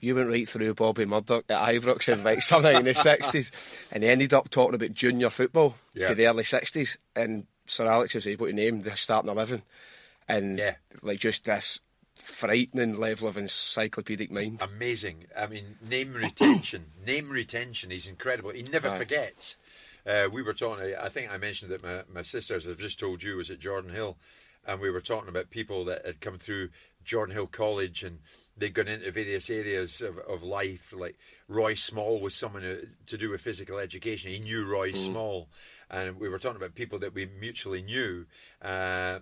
You 0.00 0.14
went 0.16 0.28
right 0.28 0.46
through 0.48 0.74
Bobby 0.74 1.06
Murdoch 1.06 1.44
at 1.48 1.68
Ibrox 1.74 2.12
in 2.12 2.24
like 2.24 2.42
something 2.42 2.76
in 2.76 2.84
the 2.84 2.90
60s. 2.94 3.50
And 3.92 4.02
he 4.02 4.08
ended 4.08 4.34
up 4.34 4.50
talking 4.50 4.74
about 4.74 4.92
junior 4.94 5.30
football 5.30 5.76
Yeah. 5.94 6.08
for 6.08 6.14
the 6.14 6.26
early 6.26 6.42
60s. 6.44 6.96
And 7.16 7.46
Sir 7.66 7.86
Alex 7.86 8.14
was 8.14 8.26
able 8.26 8.46
to 8.46 8.52
name 8.52 8.80
the 8.82 8.96
starting 8.96 9.30
11. 9.30 9.62
And 10.28 10.58
Yeah. 10.58 10.74
like 11.02 11.20
just 11.20 11.44
this 11.44 11.80
frightening 12.16 12.94
level 12.98 13.28
of 13.28 13.36
encyclopedic 13.36 14.30
mind. 14.30 14.60
Amazing. 14.62 15.24
I 15.36 15.46
mean, 15.46 15.76
name 15.88 16.14
retention. 16.14 16.86
name 17.06 17.28
retention. 17.28 17.92
is 17.92 18.08
incredible. 18.08 18.50
He 18.50 18.62
never 18.62 18.88
Aye. 18.88 18.98
forgets. 18.98 19.56
Uh, 20.06 20.28
we 20.30 20.42
were 20.42 20.52
talking, 20.52 20.94
I 21.00 21.08
think 21.08 21.30
I 21.30 21.36
mentioned 21.38 21.70
that 21.72 21.82
my, 21.82 22.02
my 22.12 22.22
sister, 22.22 22.56
as 22.56 22.68
I've 22.68 22.78
just 22.78 22.98
told 22.98 23.22
you, 23.22 23.36
was 23.36 23.50
at 23.50 23.60
Jordanhill. 23.60 24.16
And 24.66 24.80
we 24.80 24.90
were 24.90 25.00
talking 25.00 25.28
about 25.28 25.50
people 25.50 25.84
that 25.86 26.06
had 26.06 26.20
come 26.20 26.38
through 26.38 26.70
Jordanhill 27.04 27.50
College 27.50 28.02
and 28.02 28.20
they'd 28.56 28.72
gone 28.72 28.88
into 28.88 29.10
various 29.10 29.50
areas 29.50 30.00
of, 30.00 30.18
of 30.18 30.42
life. 30.42 30.92
Like 30.96 31.18
Roy 31.48 31.74
Small 31.74 32.20
was 32.20 32.34
someone 32.34 32.62
who, 32.62 32.78
to 33.06 33.18
do 33.18 33.30
with 33.30 33.42
physical 33.42 33.78
education. 33.78 34.30
He 34.30 34.38
knew 34.38 34.66
Roy 34.66 34.92
Small. 34.92 35.48
And 35.90 36.18
we 36.18 36.28
were 36.28 36.38
talking 36.38 36.56
about 36.56 36.74
people 36.74 36.98
that 37.00 37.14
we 37.14 37.26
mutually 37.26 37.82
knew. 37.82 38.26
Uh, 38.62 39.18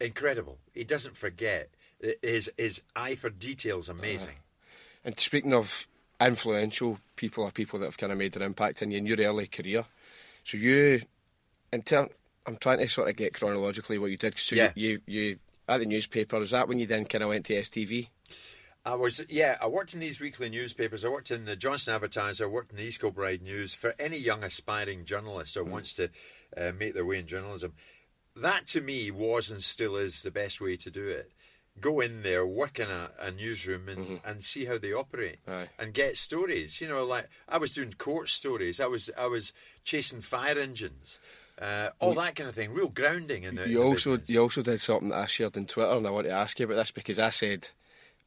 incredible. 0.00 0.58
He 0.72 0.84
doesn't 0.84 1.16
forget. 1.16 1.70
His, 2.22 2.50
his 2.56 2.82
eye 2.94 3.16
for 3.16 3.30
details 3.30 3.88
amazing. 3.88 4.36
And 5.04 5.18
speaking 5.18 5.52
of 5.52 5.88
influential 6.20 6.98
people 7.16 7.44
or 7.44 7.50
people 7.50 7.80
that 7.80 7.86
have 7.86 7.98
kind 7.98 8.12
of 8.12 8.18
made 8.18 8.36
an 8.36 8.42
impact 8.42 8.82
in 8.82 8.92
you 8.92 8.98
in 8.98 9.06
your 9.06 9.20
early 9.20 9.46
career, 9.48 9.84
so 10.48 10.56
you, 10.56 11.02
in 11.74 11.82
turn, 11.82 12.08
I'm 12.46 12.56
trying 12.56 12.78
to 12.78 12.88
sort 12.88 13.10
of 13.10 13.16
get 13.16 13.34
chronologically 13.34 13.98
what 13.98 14.10
you 14.10 14.16
did. 14.16 14.38
So 14.38 14.56
Yeah. 14.56 14.72
you, 14.74 15.02
you, 15.06 15.20
you 15.20 15.38
at 15.68 15.78
the 15.78 15.84
newspaper, 15.86 16.40
is 16.40 16.52
that 16.52 16.68
when 16.68 16.78
you 16.78 16.86
then 16.86 17.04
kind 17.04 17.22
of 17.22 17.28
went 17.28 17.44
to 17.46 17.54
STV? 17.54 18.08
I 18.86 18.94
was 18.94 19.22
yeah. 19.28 19.58
I 19.60 19.66
worked 19.66 19.92
in 19.92 20.00
these 20.00 20.18
weekly 20.18 20.48
newspapers. 20.48 21.04
I 21.04 21.08
worked 21.10 21.30
in 21.30 21.44
the 21.44 21.56
Johnstone 21.56 21.96
Advertiser. 21.96 22.44
I 22.44 22.48
worked 22.48 22.70
in 22.70 22.78
the 22.78 22.84
East 22.84 23.00
Kilbride 23.00 23.42
News. 23.42 23.74
For 23.74 23.94
any 23.98 24.16
young 24.16 24.42
aspiring 24.42 25.04
journalist 25.04 25.54
who 25.54 25.64
wants 25.66 25.92
to 25.94 26.08
uh, 26.56 26.72
make 26.78 26.94
their 26.94 27.04
way 27.04 27.18
in 27.18 27.26
journalism, 27.26 27.74
that 28.34 28.66
to 28.68 28.80
me 28.80 29.10
was 29.10 29.50
and 29.50 29.62
still 29.62 29.96
is 29.96 30.22
the 30.22 30.30
best 30.30 30.62
way 30.62 30.78
to 30.78 30.90
do 30.90 31.06
it. 31.06 31.30
Go 31.80 32.00
in 32.00 32.22
there, 32.22 32.46
work 32.46 32.78
in 32.78 32.88
a, 32.90 33.10
a 33.20 33.30
newsroom, 33.30 33.88
and, 33.88 34.20
and 34.24 34.44
see 34.44 34.64
how 34.64 34.78
they 34.78 34.92
operate, 34.92 35.38
Aye. 35.46 35.68
and 35.78 35.92
get 35.94 36.16
stories. 36.16 36.80
You 36.80 36.88
know, 36.88 37.04
like 37.04 37.28
I 37.48 37.58
was 37.58 37.72
doing 37.72 37.94
court 37.98 38.28
stories. 38.28 38.80
I 38.80 38.86
was 38.86 39.10
I 39.18 39.26
was 39.26 39.52
chasing 39.84 40.20
fire 40.20 40.58
engines, 40.58 41.18
uh, 41.60 41.90
all 42.00 42.14
that 42.14 42.34
kind 42.36 42.48
of 42.48 42.54
thing. 42.54 42.72
Real 42.72 42.88
grounding 42.88 43.44
in 43.44 43.54
the. 43.56 43.64
in 43.64 43.70
You 43.70 43.78
the 43.78 43.84
also 43.84 44.10
business. 44.12 44.30
you 44.30 44.40
also 44.42 44.62
did 44.62 44.80
something 44.80 45.08
that 45.10 45.18
I 45.18 45.26
shared 45.26 45.56
on 45.56 45.66
Twitter, 45.66 45.90
and 45.92 46.06
I 46.06 46.10
want 46.10 46.26
to 46.26 46.32
ask 46.32 46.58
you 46.58 46.66
about 46.66 46.76
this 46.76 46.90
because 46.90 47.18
I 47.18 47.30
said 47.30 47.68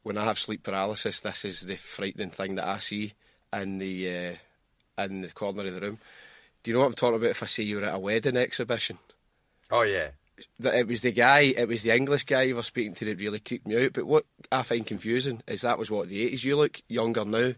when 0.04 0.18
I 0.18 0.24
have 0.26 0.40
sleep 0.40 0.64
paralysis, 0.64 1.20
this 1.20 1.46
is 1.46 1.62
the 1.62 1.76
frightening 1.76 2.32
thing 2.32 2.56
that 2.56 2.68
I 2.68 2.78
see 2.80 3.14
in 3.54 3.78
the 3.80 4.38
uh, 4.98 5.04
in 5.04 5.22
the 5.22 5.30
corner 5.30 5.66
of 5.66 5.74
the 5.74 5.82
room. 5.82 6.00
Do 6.64 6.70
you 6.72 6.76
know 6.76 6.82
what 6.82 6.88
I'm 6.88 6.94
talking 6.94 7.16
about? 7.18 7.30
If 7.32 7.44
I 7.44 7.48
say 7.48 7.64
you 7.64 7.78
were 7.78 7.86
at 7.86 7.96
a 7.96 8.00
wedding 8.00 8.38
exhibition, 8.38 8.98
Oh 9.70 9.82
yeah. 9.84 10.10
That 10.60 10.76
it 10.76 10.88
was 10.88 11.02
the 11.02 11.12
guy, 11.12 11.40
it 11.42 11.68
was 11.68 11.84
the 11.84 11.96
English 11.96 12.26
guy 12.26 12.44
you 12.44 12.56
were 12.56 12.64
speaking 12.64 12.94
to 12.96 13.06
that 13.06 13.20
really 13.20 13.40
creeped 13.40 13.68
me 13.68 13.86
out. 13.86 13.94
But 13.94 14.06
what 14.06 14.26
I 14.52 14.64
find 14.64 14.86
confusing 14.86 15.42
is 15.48 15.62
that 15.62 15.80
was 15.80 15.92
what 15.92 16.08
the 16.10 16.32
80s. 16.32 16.44
You 16.44 16.58
look 16.58 16.82
younger 16.88 17.26
now 17.26 17.54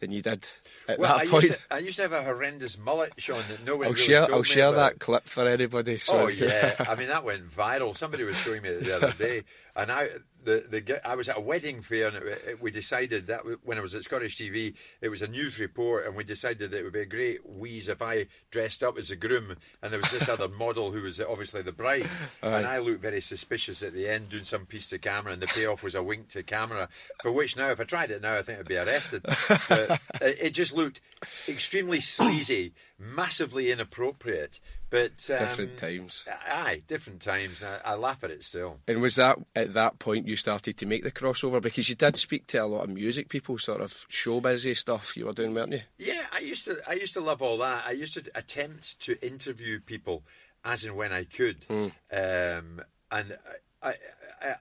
than 0.00 0.10
you 0.12 0.20
did 0.20 0.44
at 0.88 0.98
Well, 0.98 1.16
that 1.16 1.26
I 1.26 1.30
point. 1.30 1.44
used, 1.44 1.54
to, 1.60 1.74
I 1.74 1.78
used 1.78 1.96
to 1.96 2.02
have 2.02 2.12
a 2.12 2.22
horrendous 2.24 2.76
mullet, 2.76 3.12
Sean, 3.18 3.38
that 3.48 3.64
nobody 3.64 3.88
I'll 3.88 3.92
really 3.94 4.04
share. 4.04 4.32
I'll 4.32 4.42
share 4.42 4.72
that 4.72 4.98
clip 4.98 5.28
for 5.28 5.46
anybody. 5.46 5.96
So 5.96 6.18
Oh 6.18 6.26
yeah, 6.28 6.74
I 6.88 6.94
mean 6.96 7.08
that 7.08 7.24
went 7.24 7.48
viral. 7.48 7.96
Somebody 7.96 8.24
was 8.24 8.36
showing 8.36 8.62
me 8.62 8.70
the 8.74 8.96
other 8.96 9.12
day, 9.18 9.44
and 9.76 9.92
I 9.92 10.08
the 10.44 10.64
the 10.68 11.08
I 11.08 11.14
was 11.14 11.28
at 11.28 11.38
a 11.38 11.40
wedding 11.40 11.82
fair, 11.82 12.08
and 12.08 12.16
it, 12.16 12.42
it, 12.46 12.62
we 12.62 12.70
decided 12.70 13.26
that 13.28 13.42
when 13.64 13.78
I 13.78 13.80
was 13.80 13.94
at 13.94 14.04
Scottish 14.04 14.38
TV, 14.38 14.74
it 15.00 15.08
was 15.08 15.22
a 15.22 15.26
news 15.26 15.58
report, 15.58 16.06
and 16.06 16.16
we 16.16 16.24
decided 16.24 16.70
that 16.70 16.78
it 16.78 16.84
would 16.84 16.92
be 16.92 17.00
a 17.00 17.06
great 17.06 17.48
wheeze 17.48 17.88
if 17.88 18.02
I 18.02 18.26
dressed 18.50 18.82
up 18.82 18.98
as 18.98 19.10
a 19.10 19.16
groom, 19.16 19.56
and 19.82 19.92
there 19.92 20.00
was 20.00 20.10
this 20.10 20.28
other 20.28 20.48
model 20.62 20.92
who 20.92 21.02
was 21.02 21.20
obviously 21.20 21.62
the 21.62 21.72
bride, 21.72 22.06
and 22.42 22.66
I 22.66 22.78
looked 22.78 23.02
very 23.02 23.20
suspicious 23.20 23.82
at 23.82 23.94
the 23.94 24.08
end, 24.08 24.30
doing 24.30 24.44
some 24.44 24.66
piece 24.66 24.88
to 24.90 24.98
camera, 24.98 25.32
and 25.32 25.42
the 25.42 25.46
payoff 25.46 25.82
was 25.82 25.94
a 25.94 26.02
wink 26.02 26.28
to 26.30 26.42
camera, 26.42 26.88
for 27.22 27.32
which 27.32 27.56
now 27.56 27.70
if 27.70 27.80
I 27.80 27.84
tried 27.84 28.10
it 28.10 28.22
now, 28.22 28.34
I 28.34 28.42
think 28.42 28.58
I'd 28.58 28.68
be 28.68 28.76
arrested. 28.76 29.22
but 29.22 30.00
it, 30.20 30.38
it 30.40 30.50
just 30.50 30.72
looked 30.74 31.00
extremely 31.48 32.00
sleazy, 32.00 32.74
massively 32.98 33.70
inappropriate. 33.70 34.60
But 34.92 35.30
um, 35.30 35.38
different 35.38 35.78
times. 35.78 36.26
Aye, 36.46 36.82
different 36.86 37.22
times. 37.22 37.62
I, 37.62 37.92
I 37.92 37.94
laugh 37.94 38.22
at 38.24 38.30
it 38.30 38.44
still. 38.44 38.78
And 38.86 39.00
was 39.00 39.16
that 39.16 39.38
at 39.56 39.72
that 39.72 39.98
point 39.98 40.28
you 40.28 40.36
started 40.36 40.76
to 40.76 40.84
make 40.84 41.02
the 41.02 41.10
crossover 41.10 41.62
because 41.62 41.88
you 41.88 41.94
did 41.94 42.18
speak 42.18 42.46
to 42.48 42.58
a 42.58 42.66
lot 42.66 42.84
of 42.84 42.90
music 42.90 43.30
people, 43.30 43.56
sort 43.56 43.80
of 43.80 44.04
show 44.10 44.42
busy 44.42 44.74
stuff 44.74 45.16
you 45.16 45.24
were 45.24 45.32
doing, 45.32 45.54
weren't 45.54 45.72
you? 45.72 45.80
Yeah, 45.96 46.26
I 46.30 46.40
used 46.40 46.66
to. 46.66 46.78
I 46.86 46.92
used 46.92 47.14
to 47.14 47.22
love 47.22 47.40
all 47.40 47.56
that. 47.56 47.84
I 47.86 47.92
used 47.92 48.12
to 48.14 48.24
attempt 48.34 49.00
to 49.00 49.16
interview 49.26 49.80
people 49.80 50.24
as 50.62 50.84
and 50.84 50.94
when 50.94 51.10
I 51.10 51.24
could, 51.24 51.64
um, 51.70 52.82
and 53.10 53.38
I, 53.82 53.88
I, 53.88 53.94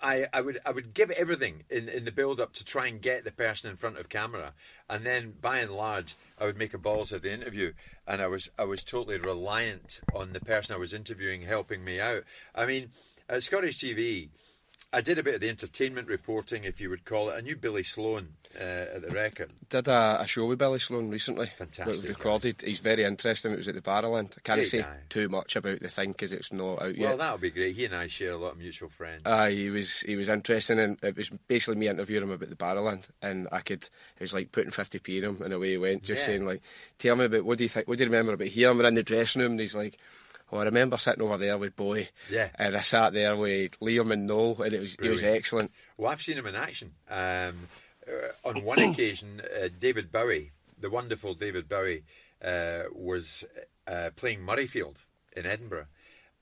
I, 0.01 0.27
I 0.33 0.41
would, 0.41 0.59
I 0.65 0.71
would 0.71 0.93
give 0.93 1.11
everything 1.11 1.63
in, 1.69 1.89
in 1.89 2.05
the 2.05 2.11
build 2.11 2.39
up 2.39 2.53
to 2.53 2.65
try 2.65 2.87
and 2.87 3.01
get 3.01 3.23
the 3.23 3.31
person 3.31 3.69
in 3.69 3.77
front 3.77 3.97
of 3.97 4.09
camera, 4.09 4.53
and 4.89 5.05
then 5.05 5.33
by 5.41 5.59
and 5.59 5.71
large, 5.71 6.15
I 6.39 6.45
would 6.45 6.57
make 6.57 6.73
a 6.73 6.77
balls 6.77 7.11
of 7.11 7.21
the 7.21 7.31
interview, 7.31 7.73
and 8.07 8.21
I 8.21 8.27
was, 8.27 8.49
I 8.57 8.65
was 8.65 8.83
totally 8.83 9.17
reliant 9.17 10.01
on 10.13 10.33
the 10.33 10.39
person 10.39 10.75
I 10.75 10.79
was 10.79 10.93
interviewing 10.93 11.43
helping 11.43 11.83
me 11.83 11.99
out. 11.99 12.23
I 12.53 12.65
mean, 12.65 12.89
at 13.29 13.43
Scottish 13.43 13.79
TV. 13.79 14.29
I 14.93 14.99
did 15.01 15.17
a 15.17 15.23
bit 15.23 15.35
of 15.35 15.41
the 15.41 15.47
entertainment 15.49 16.09
reporting, 16.09 16.65
if 16.65 16.81
you 16.81 16.89
would 16.89 17.05
call 17.05 17.29
it. 17.29 17.35
I 17.37 17.39
knew 17.41 17.55
Billy 17.55 17.83
Sloan 17.83 18.27
uh, 18.59 18.63
at 18.95 19.01
the 19.01 19.09
record. 19.11 19.49
Did 19.69 19.87
a, 19.87 20.17
a 20.19 20.27
show 20.27 20.45
with 20.47 20.59
Billy 20.59 20.79
Sloan 20.79 21.09
recently. 21.09 21.45
Fantastic 21.57 21.85
That 21.85 21.91
was 21.91 22.07
recorded. 22.09 22.61
He's 22.61 22.81
very 22.81 23.05
interesting. 23.05 23.53
It 23.53 23.57
was 23.57 23.69
at 23.69 23.75
the 23.75 23.81
Barrowland. 23.81 24.33
I 24.37 24.41
can't 24.43 24.57
Great 24.59 24.67
say 24.67 24.81
guy. 24.81 24.97
too 25.07 25.29
much 25.29 25.55
about 25.55 25.79
the 25.79 25.87
thing 25.87 26.11
because 26.11 26.33
it's 26.33 26.51
not 26.51 26.73
out 26.73 26.79
Well, 26.81 26.91
yet. 26.91 27.07
Well, 27.09 27.17
that'll 27.17 27.37
be 27.37 27.51
great. 27.51 27.73
He 27.75 27.85
and 27.85 27.95
I 27.95 28.07
share 28.07 28.33
a 28.33 28.37
lot 28.37 28.51
of 28.51 28.57
mutual 28.57 28.89
friends. 28.89 29.21
Aye, 29.25 29.51
he 29.51 29.69
was 29.69 30.01
he 30.01 30.17
was 30.17 30.27
interesting, 30.27 30.77
and 30.77 30.97
it 31.01 31.15
was 31.15 31.29
basically 31.47 31.75
me 31.79 31.87
interviewing 31.87 32.23
him 32.23 32.31
about 32.31 32.49
the 32.49 32.55
Barrowland, 32.57 33.07
and 33.21 33.47
I 33.51 33.61
could 33.61 33.83
it 33.83 34.21
was 34.21 34.33
like 34.33 34.51
putting 34.51 34.71
fifty 34.71 34.99
p 34.99 35.19
in 35.19 35.23
him, 35.23 35.41
and 35.41 35.53
away 35.53 35.71
he 35.71 35.77
went, 35.77 36.03
just 36.03 36.23
Yeah. 36.23 36.25
saying 36.33 36.45
like, 36.45 36.61
"Tell 36.99 37.15
me 37.15 37.25
about 37.25 37.45
what 37.45 37.59
do 37.59 37.63
you 37.63 37.69
think? 37.69 37.87
What 37.87 37.97
do 37.97 38.03
you 38.03 38.09
remember 38.09 38.33
about 38.33 38.49
here?" 38.49 38.69
And 38.69 38.77
we're 38.77 38.87
in 38.87 38.95
the 38.95 39.03
dressing 39.03 39.41
room, 39.41 39.51
and 39.51 39.61
he's 39.61 39.73
like, 39.75 39.97
"Oh, 40.51 40.57
I 40.57 40.65
remember 40.65 40.97
sitting 40.97 41.21
over 41.23 41.37
there 41.37 41.57
with 41.57 41.75
Bowie. 41.75 42.09
Yeah. 42.29 42.49
and 42.55 42.75
I 42.75 42.81
sat 42.81 43.13
there 43.13 43.35
with 43.35 43.79
Liam 43.79 44.11
and 44.11 44.27
Noel, 44.27 44.61
and 44.63 44.73
it 44.73 44.79
was 44.79 44.95
it 44.95 45.09
was 45.09 45.23
excellent." 45.23 45.71
Well, 45.97 46.11
I've 46.11 46.21
seen 46.21 46.37
him 46.37 46.47
in 46.47 46.55
action. 46.55 46.93
Um, 47.09 47.67
uh, 48.07 48.47
on 48.49 48.63
one 48.63 48.79
occasion, 48.79 49.41
uh, 49.41 49.69
David 49.79 50.11
Bowie, 50.11 50.51
the 50.79 50.89
wonderful 50.89 51.33
David 51.33 51.69
Bowie, 51.69 52.03
uh, 52.43 52.83
was 52.93 53.43
uh, 53.87 54.09
playing 54.15 54.39
Murrayfield 54.39 54.97
in 55.35 55.45
Edinburgh, 55.45 55.85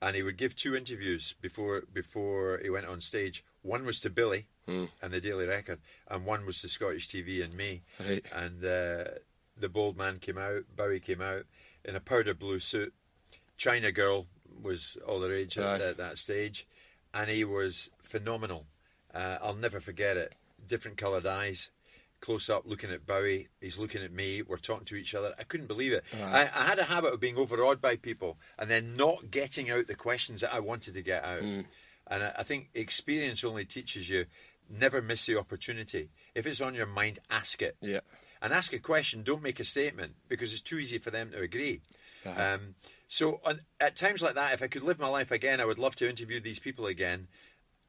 and 0.00 0.16
he 0.16 0.22
would 0.22 0.36
give 0.38 0.56
two 0.56 0.74
interviews 0.74 1.34
before 1.40 1.82
before 1.92 2.58
he 2.62 2.70
went 2.70 2.86
on 2.86 3.00
stage. 3.00 3.44
One 3.62 3.84
was 3.84 4.00
to 4.00 4.10
Billy 4.10 4.46
and 4.66 5.10
the 5.10 5.20
Daily 5.20 5.46
Record, 5.46 5.80
and 6.08 6.24
one 6.24 6.46
was 6.46 6.60
to 6.62 6.68
Scottish 6.68 7.08
TV 7.08 7.42
and 7.42 7.54
me. 7.54 7.82
Right. 7.98 8.24
And 8.32 8.64
uh, 8.64 9.04
the 9.56 9.68
bold 9.68 9.96
man 9.96 10.18
came 10.20 10.38
out. 10.38 10.62
Bowie 10.76 11.00
came 11.00 11.20
out 11.20 11.44
in 11.84 11.96
a 11.96 12.00
powder 12.00 12.34
blue 12.34 12.60
suit. 12.60 12.94
China 13.60 13.92
Girl 13.92 14.26
was 14.62 14.96
all 15.06 15.20
the 15.20 15.28
rage 15.28 15.58
at, 15.58 15.82
at 15.82 15.96
that 15.98 16.16
stage, 16.16 16.66
and 17.12 17.28
he 17.28 17.44
was 17.44 17.90
phenomenal. 18.02 18.64
Uh, 19.14 19.36
I'll 19.42 19.54
never 19.54 19.80
forget 19.80 20.16
it. 20.16 20.34
Different 20.66 20.96
coloured 20.96 21.26
eyes, 21.26 21.68
close 22.22 22.48
up, 22.48 22.62
looking 22.64 22.90
at 22.90 23.04
Bowie. 23.06 23.48
He's 23.60 23.76
looking 23.76 24.02
at 24.02 24.12
me. 24.14 24.40
We're 24.40 24.56
talking 24.56 24.86
to 24.86 24.96
each 24.96 25.14
other. 25.14 25.34
I 25.38 25.42
couldn't 25.42 25.66
believe 25.66 25.92
it. 25.92 26.04
I, 26.22 26.48
I 26.54 26.64
had 26.64 26.78
a 26.78 26.84
habit 26.84 27.12
of 27.12 27.20
being 27.20 27.36
overawed 27.36 27.82
by 27.82 27.96
people 27.96 28.38
and 28.58 28.70
then 28.70 28.96
not 28.96 29.30
getting 29.30 29.68
out 29.70 29.88
the 29.88 29.94
questions 29.94 30.40
that 30.40 30.54
I 30.54 30.60
wanted 30.60 30.94
to 30.94 31.02
get 31.02 31.22
out. 31.22 31.42
And 31.42 31.66
I, 32.08 32.32
I 32.38 32.42
think 32.44 32.70
experience 32.74 33.44
only 33.44 33.66
teaches 33.66 34.08
you 34.08 34.24
never 34.70 35.02
miss 35.02 35.26
the 35.26 35.38
opportunity. 35.38 36.08
If 36.34 36.46
it's 36.46 36.62
on 36.62 36.74
your 36.74 36.86
mind, 36.86 37.18
ask 37.28 37.60
it 37.60 37.76
Yeah. 37.82 38.00
and 38.40 38.54
ask 38.54 38.72
a 38.72 38.78
question. 38.78 39.22
Don't 39.22 39.42
make 39.42 39.60
a 39.60 39.64
statement 39.66 40.14
because 40.28 40.52
it's 40.54 40.62
too 40.62 40.78
easy 40.78 40.96
for 40.98 41.10
them 41.10 41.30
to 41.32 41.40
agree. 41.42 41.82
Uh-huh. 42.24 42.54
Um, 42.54 42.74
so 43.08 43.40
on, 43.44 43.60
at 43.80 43.96
times 43.96 44.22
like 44.22 44.34
that, 44.34 44.54
if 44.54 44.62
I 44.62 44.68
could 44.68 44.82
live 44.82 44.98
my 44.98 45.08
life 45.08 45.30
again, 45.30 45.60
I 45.60 45.64
would 45.64 45.78
love 45.78 45.96
to 45.96 46.08
interview 46.08 46.40
these 46.40 46.58
people 46.58 46.86
again 46.86 47.28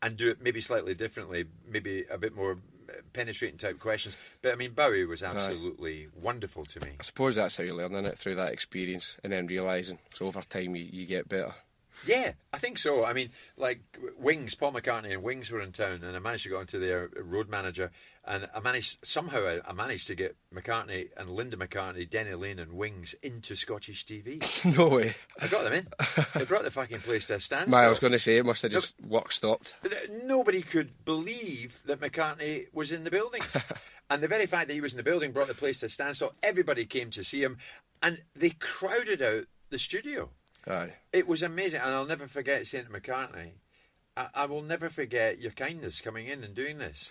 and 0.02 0.18
do 0.18 0.30
it 0.30 0.42
maybe 0.42 0.62
slightly 0.62 0.96
differently, 0.96 1.46
maybe 1.68 2.06
a 2.10 2.18
bit 2.18 2.36
more 2.36 2.58
uh, 2.90 2.94
penetrating 3.14 3.58
type 3.58 3.80
questions. 3.80 4.18
But 4.42 4.54
I 4.54 4.56
mean, 4.56 4.72
Bowie 4.72 5.06
was 5.06 5.22
absolutely 5.22 6.08
wonderful 6.20 6.66
to 6.66 6.80
me. 6.80 6.94
I 7.00 7.04
suppose 7.04 7.36
that's 7.36 7.58
how 7.58 7.64
you 7.64 7.76
learn 7.76 7.94
in 7.94 8.06
it 8.06 8.18
through 8.18 8.36
that 8.36 8.52
experience, 8.52 9.18
and 9.24 9.32
then 9.32 9.48
realizing. 9.48 10.00
So 10.14 10.26
over 10.26 10.42
time, 10.42 10.76
you, 10.76 10.88
you 10.92 11.06
get 11.06 11.30
better. 11.30 11.54
Yeah, 12.05 12.34
I 12.51 12.58
think 12.58 12.77
so. 12.77 13.05
I 13.05 13.13
mean, 13.13 13.29
like 13.58 13.81
Wings, 14.17 14.55
Paul 14.55 14.74
McCartney 14.74 15.13
and 15.13 15.24
Wings 15.24 15.51
were 15.51 15.62
in 15.62 15.72
town, 15.72 16.03
and 16.03 16.15
I 16.15 16.20
managed 16.20 16.43
to 16.43 16.50
get 16.50 16.58
onto 16.58 16.79
their 16.79 17.10
road 17.15 17.50
manager, 17.50 17.91
and 18.25 18.48
I 18.55 18.60
managed 18.60 19.05
somehow 19.05 19.60
I, 19.67 19.74
managed 19.74 20.08
to 20.08 20.15
get 20.15 20.36
McCartney 20.53 21.10
and 21.17 21.29
Linda 21.31 21.58
McCartney, 21.58 22.10
Denny 22.10 22.34
Laine, 22.34 22.60
and 22.60 22.74
Wings 22.74 23.15
into 23.22 23.55
Scottish 23.55 24.05
TV. 24.05 24.41
no 24.77 24.89
way. 24.89 25.13
I 25.39 25.48
got 25.48 25.63
them 25.63 25.74
in. 25.74 25.88
They 26.36 26.46
brought 26.46 26.63
the 26.63 26.72
fucking 26.72 27.00
place 27.00 27.27
to 27.27 27.36
a 27.36 27.39
standstill. 27.39 27.75
I 27.75 27.88
was 27.88 28.00
going 28.00 28.13
to 28.13 28.20
say 28.20 28.38
it 28.38 28.46
must 28.46 28.62
have 28.63 28.72
just 28.72 28.96
work 29.01 29.31
stopped. 29.31 29.75
Uh, 29.84 29.89
Nobody 30.24 30.62
could 30.62 31.05
believe 31.05 31.84
that 31.86 32.00
McCartney 32.00 32.65
was 32.74 32.91
in 32.91 33.03
the 33.03 33.12
building. 33.12 33.41
and 34.10 34.22
the 34.22 34.27
very 34.27 34.46
fact 34.46 34.67
that 34.67 34.74
he 34.74 34.81
was 34.81 34.93
in 34.93 34.98
the 34.98 35.03
building 35.03 35.31
brought 35.31 35.48
the 35.48 35.53
place 35.53 35.79
to 35.79 35.86
a 35.88 35.89
standstill. 35.89 36.34
Everybody 36.43 36.86
came 36.86 37.10
to 37.12 37.24
see 37.24 37.43
him, 37.43 37.58
and 38.01 38.22
they 38.36 38.51
crowded 38.51 39.22
out 39.22 39.46
the 39.70 39.79
studio. 39.79 40.29
Aye. 40.68 40.94
It 41.13 41.27
was 41.27 41.41
amazing, 41.41 41.82
and 41.82 41.94
I'll 41.94 42.06
never 42.06 42.27
forget 42.27 42.65
saying 42.68 42.86
to 42.86 42.91
McCartney, 42.91 43.51
I, 44.15 44.27
I 44.36 44.46
will 44.46 44.62
never 44.62 44.89
forget 44.89 45.39
your 45.39 45.51
kindness 45.51 46.01
coming 46.01 46.27
in 46.27 46.44
and 46.44 46.53
doing 46.53 46.77
this. 46.77 47.10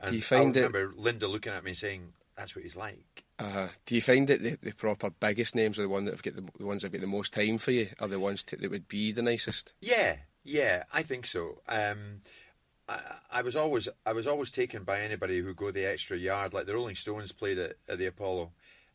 And 0.00 0.14
you 0.14 0.22
find 0.22 0.56
I 0.56 0.60
it- 0.60 0.66
remember 0.72 0.94
Linda 0.96 1.28
looking 1.28 1.52
at 1.52 1.64
me 1.64 1.74
saying, 1.74 2.12
that's 2.36 2.54
what 2.54 2.62
he's 2.64 2.76
like. 2.76 3.24
Uh, 3.40 3.68
do 3.86 3.94
you 3.94 4.02
find 4.02 4.26
that 4.28 4.42
the, 4.42 4.58
the 4.60 4.72
proper 4.72 5.10
biggest 5.10 5.54
names 5.54 5.78
are 5.78 5.82
the 5.82 5.88
one 5.88 6.04
that 6.04 6.10
have 6.12 6.22
get 6.24 6.34
the, 6.34 6.44
the 6.58 6.66
ones 6.66 6.82
that 6.82 6.86
have 6.86 6.92
got 6.92 7.00
the 7.00 7.06
most 7.06 7.32
time 7.32 7.58
for 7.58 7.70
you? 7.70 7.88
Are 8.00 8.08
the 8.08 8.18
ones 8.18 8.42
t- 8.42 8.56
that 8.56 8.70
would 8.70 8.88
be 8.88 9.12
the 9.12 9.22
nicest? 9.22 9.72
Yeah, 9.80 10.16
yeah, 10.42 10.84
I 10.92 11.02
think 11.02 11.24
so. 11.26 11.60
Um, 11.68 12.22
I, 12.88 13.00
I 13.30 13.42
was 13.42 13.54
always 13.54 13.88
I 14.04 14.12
was 14.12 14.26
always 14.26 14.50
taken 14.50 14.82
by 14.82 15.00
anybody 15.02 15.38
who 15.38 15.54
go 15.54 15.70
the 15.70 15.84
extra 15.84 16.16
yard. 16.16 16.52
Like 16.52 16.66
the 16.66 16.74
Rolling 16.74 16.96
Stones 16.96 17.30
played 17.30 17.58
at, 17.58 17.76
at 17.88 17.98
the 17.98 18.06
Apollo 18.06 18.50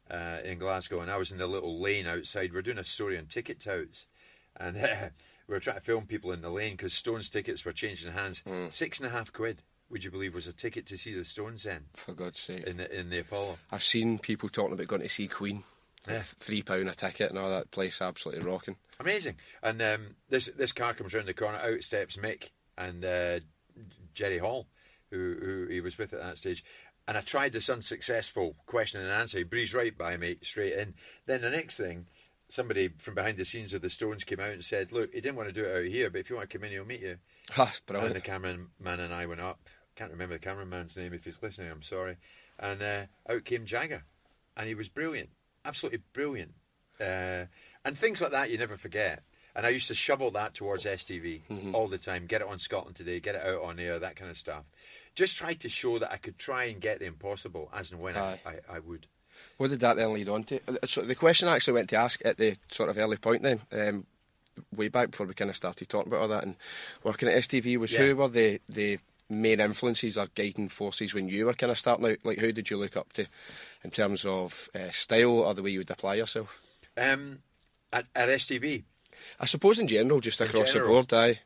uh, 0.10 0.38
in 0.44 0.58
Glasgow, 0.60 1.00
and 1.02 1.12
I 1.12 1.18
was 1.18 1.32
in 1.32 1.38
the 1.38 1.48
little 1.48 1.80
lane 1.80 2.08
outside. 2.08 2.54
We're 2.54 2.62
doing 2.62 2.78
a 2.78 2.84
story 2.84 3.18
on 3.18 3.26
ticket 3.26 3.60
touts, 3.60 4.06
and 4.58 4.78
uh, 4.78 5.10
we 5.48 5.54
were 5.54 5.60
trying 5.60 5.78
to 5.78 5.82
film 5.82 6.06
people 6.06 6.32
in 6.32 6.42
the 6.42 6.50
lane 6.50 6.74
because 6.74 6.94
Stones 6.94 7.30
tickets 7.30 7.66
were 7.66 7.74
changing 7.74 8.12
hands. 8.14 8.44
Six 8.70 9.00
and 9.00 9.08
a 9.08 9.12
half 9.12 9.32
quid. 9.34 9.60
Would 9.90 10.04
you 10.04 10.10
believe 10.12 10.34
was 10.34 10.48
a 10.48 10.54
ticket 10.54 10.86
to 10.88 10.98
see 10.98 11.14
the 11.14 11.24
Stones 11.24 11.64
then 11.64 11.86
For 11.94 12.14
God's 12.14 12.40
sake. 12.40 12.64
in 12.66 12.78
the 12.78 13.00
in 13.00 13.10
the 13.10 13.20
Apollo? 13.20 13.58
I've 13.72 13.84
seen 13.84 14.18
people 14.18 14.50
talking 14.50 14.74
about 14.74 14.88
going 14.88 15.02
to 15.04 15.10
see 15.10 15.28
Queen. 15.28 15.64
Yeah. 16.08 16.22
Three 16.22 16.62
pound 16.64 16.90
a 16.90 16.94
ticket 16.94 17.30
and 17.30 17.40
all 17.40 17.50
that 17.50 17.72
place 17.72 18.02
absolutely 18.02 18.44
rocking. 18.44 18.76
Amazing. 19.00 19.36
And 19.62 19.82
um, 19.82 20.16
this 20.30 20.48
this 20.48 20.72
car 20.72 20.94
comes 20.94 21.14
round 21.14 21.28
the 21.28 21.34
corner. 21.34 21.60
Out 21.60 21.84
steps 21.84 22.18
Mick 22.18 22.50
and 22.78 23.06
uh, 23.06 23.40
Jerry 24.14 24.40
Hall, 24.40 24.68
who, 25.12 25.36
who 25.40 25.68
he 25.68 25.80
was 25.80 25.98
with 25.98 26.12
at 26.14 26.20
that 26.22 26.38
stage. 26.38 26.64
And 27.08 27.18
I 27.18 27.22
tried 27.22 27.52
this 27.52 27.70
unsuccessful 27.70 28.56
question 28.66 29.02
and 29.02 29.10
answer. 29.10 29.40
He 29.40 29.44
breezed 29.44 29.74
right 29.74 29.98
by 29.98 30.16
me, 30.16 30.38
straight 30.42 30.74
in. 30.74 30.94
Then 31.26 31.42
the 31.42 31.50
next 31.50 31.78
thing, 31.78 32.06
somebody 32.48 32.90
from 32.98 33.16
behind 33.16 33.38
the 33.38 33.46
scenes 33.46 33.74
of 33.74 33.82
the 33.82 33.90
Stones 33.90 34.24
came 34.24 34.40
out 34.40 34.52
and 34.52 34.64
said, 34.64 34.92
"Look, 34.92 35.14
he 35.14 35.20
didn't 35.20 35.36
want 35.36 35.50
to 35.50 35.54
do 35.54 35.66
it 35.66 35.78
out 35.78 35.86
here, 35.86 36.10
but 36.10 36.20
if 36.20 36.30
you 36.30 36.38
want 36.38 36.50
to 36.50 36.58
come 36.58 36.66
in, 36.66 36.72
he'll 36.72 36.86
meet 36.86 37.02
you." 37.02 37.18
Ha, 37.52 37.64
it's 37.64 37.82
And 37.90 38.16
the 38.16 38.22
cameraman 38.22 39.00
and 39.02 39.14
I 39.14 39.26
went 39.26 39.42
up. 39.42 39.68
Can't 39.96 40.12
remember 40.12 40.36
the 40.36 40.40
cameraman's 40.40 40.96
name. 40.96 41.14
If 41.14 41.26
he's 41.26 41.42
listening, 41.42 41.72
I'm 41.72 41.82
sorry. 41.82 42.16
And 42.58 42.82
uh, 42.82 43.02
out 43.30 43.44
came 43.44 43.66
Jagger, 43.66 44.06
and 44.56 44.68
he 44.68 44.76
was 44.76 44.88
brilliant, 44.88 45.30
absolutely 45.66 46.00
brilliant. 46.14 46.54
Uh, 47.02 47.46
and 47.84 47.98
things 47.98 48.22
like 48.22 48.32
that 48.32 48.50
you 48.50 48.58
never 48.58 48.78
forget. 48.78 49.24
And 49.56 49.66
I 49.66 49.70
used 49.70 49.88
to 49.90 49.96
shovel 49.96 50.32
that 50.32 50.56
towards 50.56 50.86
STV 50.86 51.42
all 51.76 51.88
the 51.88 51.98
time. 52.00 52.26
Get 52.26 52.42
it 52.42 52.48
on 52.48 52.58
Scotland 52.58 52.96
Today. 52.96 53.20
Get 53.20 53.36
it 53.36 53.46
out 53.46 53.62
on 53.62 53.80
air. 53.80 54.00
That 54.00 54.16
kind 54.16 54.32
of 54.32 54.38
stuff. 54.38 54.64
Just 55.16 55.38
tried 55.38 55.60
to 55.62 55.70
show 55.70 56.00
that 56.00 56.12
I 56.12 56.18
could 56.18 56.38
try 56.38 56.66
and 56.66 56.82
get 56.82 57.00
the 57.00 57.06
impossible 57.06 57.70
as 57.74 57.92
and 57.92 58.02
when 58.02 58.18
I, 58.18 58.40
I, 58.46 58.76
I, 58.76 58.80
would. 58.80 59.08
What 59.58 59.70
did 59.70 59.82
that 59.82 59.98
then 59.98 60.14
lead 60.14 60.30
on 60.30 60.44
to? 60.46 60.60
Uh, 60.68 60.86
so 60.86 61.02
the 61.02 61.16
question 61.16 61.48
I 61.48 61.56
actually 61.56 61.76
went 61.76 61.90
to 61.90 61.98
ask 61.98 62.22
at 62.26 62.38
the 62.38 62.56
sort 62.70 62.90
of 62.90 62.98
early 62.98 63.18
point 63.18 63.44
then, 63.44 63.62
um, 63.72 64.06
way 64.76 64.88
back 64.88 65.12
before 65.12 65.28
we 65.28 65.34
kind 65.34 65.50
of 65.50 65.56
started 65.56 65.90
talking 65.90 66.12
about 66.12 66.22
all 66.22 66.28
that 66.30 66.44
and 66.44 66.56
working 67.04 67.30
at 67.30 67.36
STV, 67.44 67.78
was 67.78 67.94
yeah. 67.94 68.00
who 68.00 68.16
were 68.16 68.28
the, 68.28 68.60
the 68.68 69.00
main 69.30 69.60
influences 69.60 70.18
or 70.18 70.28
guiding 70.34 70.70
forces 70.70 71.14
when 71.14 71.30
you 71.30 71.46
were 71.46 71.54
kind 71.54 71.72
of 71.72 71.78
starting 71.78 72.06
out? 72.06 72.18
Like, 72.24 72.40
who 72.40 72.52
did 72.52 72.70
you 72.70 72.78
look 72.78 72.98
up 72.98 73.14
to 73.14 73.28
in 73.84 73.92
terms 73.92 74.26
of 74.26 74.70
uh, 74.76 74.90
style 74.90 75.40
or 75.40 75.54
the 75.54 75.62
way 75.62 75.72
you 75.72 75.80
would 75.80 75.92
apply 75.92 76.16
yourself? 76.16 76.62
Um, 76.98 77.40
at, 77.92 78.06
at 78.16 78.30
STV? 78.30 78.84
I 79.40 79.46
suppose 79.46 79.80
in 79.80 79.88
general, 79.88 80.20
just 80.20 80.42
across 80.42 80.74
general, 80.74 80.88
the 80.88 80.94
board, 80.94 81.14
aye. 81.14 81.40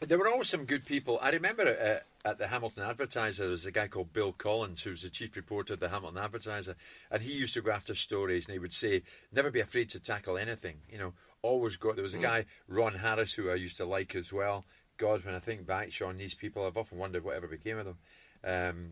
There 0.00 0.18
were 0.18 0.28
always 0.28 0.48
some 0.48 0.64
good 0.64 0.84
people. 0.84 1.18
I 1.22 1.30
remember 1.30 1.64
uh, 1.66 2.04
at 2.26 2.38
the 2.38 2.48
Hamilton 2.48 2.82
Advertiser, 2.82 3.44
there 3.44 3.52
was 3.52 3.66
a 3.66 3.70
guy 3.70 3.86
called 3.86 4.12
Bill 4.12 4.32
Collins, 4.32 4.82
who 4.82 4.90
was 4.90 5.02
the 5.02 5.10
chief 5.10 5.36
reporter 5.36 5.74
of 5.74 5.80
the 5.80 5.90
Hamilton 5.90 6.18
Advertiser, 6.18 6.74
and 7.08 7.22
he 7.22 7.32
used 7.32 7.54
to 7.54 7.62
go 7.62 7.70
after 7.70 7.94
stories, 7.94 8.46
and 8.46 8.52
he 8.52 8.58
would 8.58 8.72
say, 8.72 9.02
"Never 9.32 9.50
be 9.52 9.60
afraid 9.60 9.90
to 9.90 10.00
tackle 10.00 10.36
anything." 10.36 10.82
You 10.90 10.98
know, 10.98 11.12
always 11.42 11.76
go. 11.76 11.92
There 11.92 12.02
was 12.02 12.14
a 12.14 12.18
mm. 12.18 12.22
guy, 12.22 12.46
Ron 12.66 12.94
Harris, 12.94 13.34
who 13.34 13.48
I 13.48 13.54
used 13.54 13.76
to 13.76 13.86
like 13.86 14.16
as 14.16 14.32
well. 14.32 14.64
God, 14.96 15.24
when 15.24 15.36
I 15.36 15.38
think 15.38 15.66
back, 15.66 15.92
Sean, 15.92 16.16
these 16.16 16.34
people, 16.34 16.66
I've 16.66 16.76
often 16.76 16.98
wondered 16.98 17.24
whatever 17.24 17.46
became 17.46 17.78
of 17.78 17.84
them. 17.84 17.98
Um, 18.44 18.90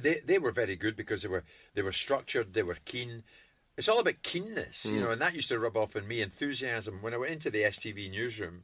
they 0.00 0.20
they 0.24 0.38
were 0.38 0.52
very 0.52 0.76
good 0.76 0.94
because 0.94 1.22
they 1.22 1.28
were 1.28 1.44
they 1.74 1.82
were 1.82 1.92
structured, 1.92 2.54
they 2.54 2.62
were 2.62 2.78
keen. 2.84 3.24
It's 3.76 3.88
all 3.88 3.98
about 3.98 4.22
keenness, 4.22 4.86
mm. 4.86 4.92
you 4.92 5.00
know, 5.00 5.10
and 5.10 5.20
that 5.20 5.34
used 5.34 5.48
to 5.48 5.58
rub 5.58 5.76
off 5.76 5.96
on 5.96 6.06
me. 6.06 6.20
Enthusiasm. 6.20 7.02
When 7.02 7.14
I 7.14 7.16
went 7.16 7.32
into 7.32 7.50
the 7.50 7.62
STV 7.62 8.10
newsroom, 8.10 8.62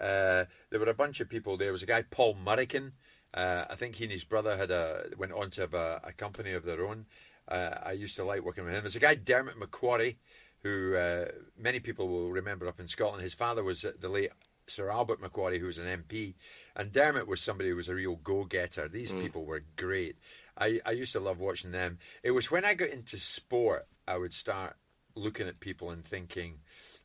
uh, 0.00 0.44
there 0.70 0.80
were 0.80 0.88
a 0.88 0.94
bunch 0.94 1.20
of 1.20 1.28
people. 1.28 1.56
There 1.56 1.72
was 1.72 1.82
a 1.82 1.86
guy, 1.86 2.02
Paul 2.02 2.36
Murrican. 2.36 2.92
Uh, 3.34 3.64
I 3.68 3.74
think 3.74 3.96
he 3.96 4.04
and 4.04 4.12
his 4.12 4.24
brother 4.24 4.56
had 4.56 4.70
a 4.70 5.06
went 5.16 5.32
on 5.32 5.50
to 5.50 5.62
have 5.62 5.74
a, 5.74 6.00
a 6.04 6.12
company 6.12 6.52
of 6.52 6.64
their 6.64 6.86
own. 6.86 7.06
Uh, 7.48 7.70
I 7.82 7.92
used 7.92 8.16
to 8.16 8.24
like 8.24 8.42
working 8.42 8.64
with 8.64 8.74
him. 8.74 8.82
There's 8.82 8.96
a 8.96 9.00
guy, 9.00 9.14
Dermot 9.14 9.58
McQuarrie, 9.60 10.16
who 10.62 10.96
uh, 10.96 11.26
many 11.56 11.80
people 11.80 12.08
will 12.08 12.30
remember 12.30 12.66
up 12.66 12.80
in 12.80 12.88
Scotland. 12.88 13.22
His 13.22 13.34
father 13.34 13.62
was 13.62 13.84
the 14.00 14.08
late 14.08 14.30
Sir 14.66 14.90
Albert 14.90 15.20
McQuarrie, 15.20 15.60
who 15.60 15.66
was 15.66 15.78
an 15.78 15.86
MP, 15.86 16.34
and 16.74 16.92
Dermot 16.92 17.28
was 17.28 17.40
somebody 17.40 17.70
who 17.70 17.76
was 17.76 17.88
a 17.88 17.94
real 17.94 18.16
go-getter. 18.16 18.88
These 18.88 19.12
mm. 19.12 19.22
people 19.22 19.44
were 19.44 19.62
great. 19.76 20.16
I, 20.58 20.80
I 20.84 20.92
used 20.92 21.12
to 21.12 21.20
love 21.20 21.38
watching 21.38 21.70
them. 21.70 21.98
It 22.22 22.32
was 22.32 22.50
when 22.50 22.64
I 22.64 22.74
got 22.74 22.88
into 22.88 23.18
sport, 23.18 23.86
I 24.08 24.18
would 24.18 24.32
start 24.32 24.76
looking 25.14 25.46
at 25.46 25.60
people 25.60 25.90
and 25.90 26.04
thinking, 26.04 26.60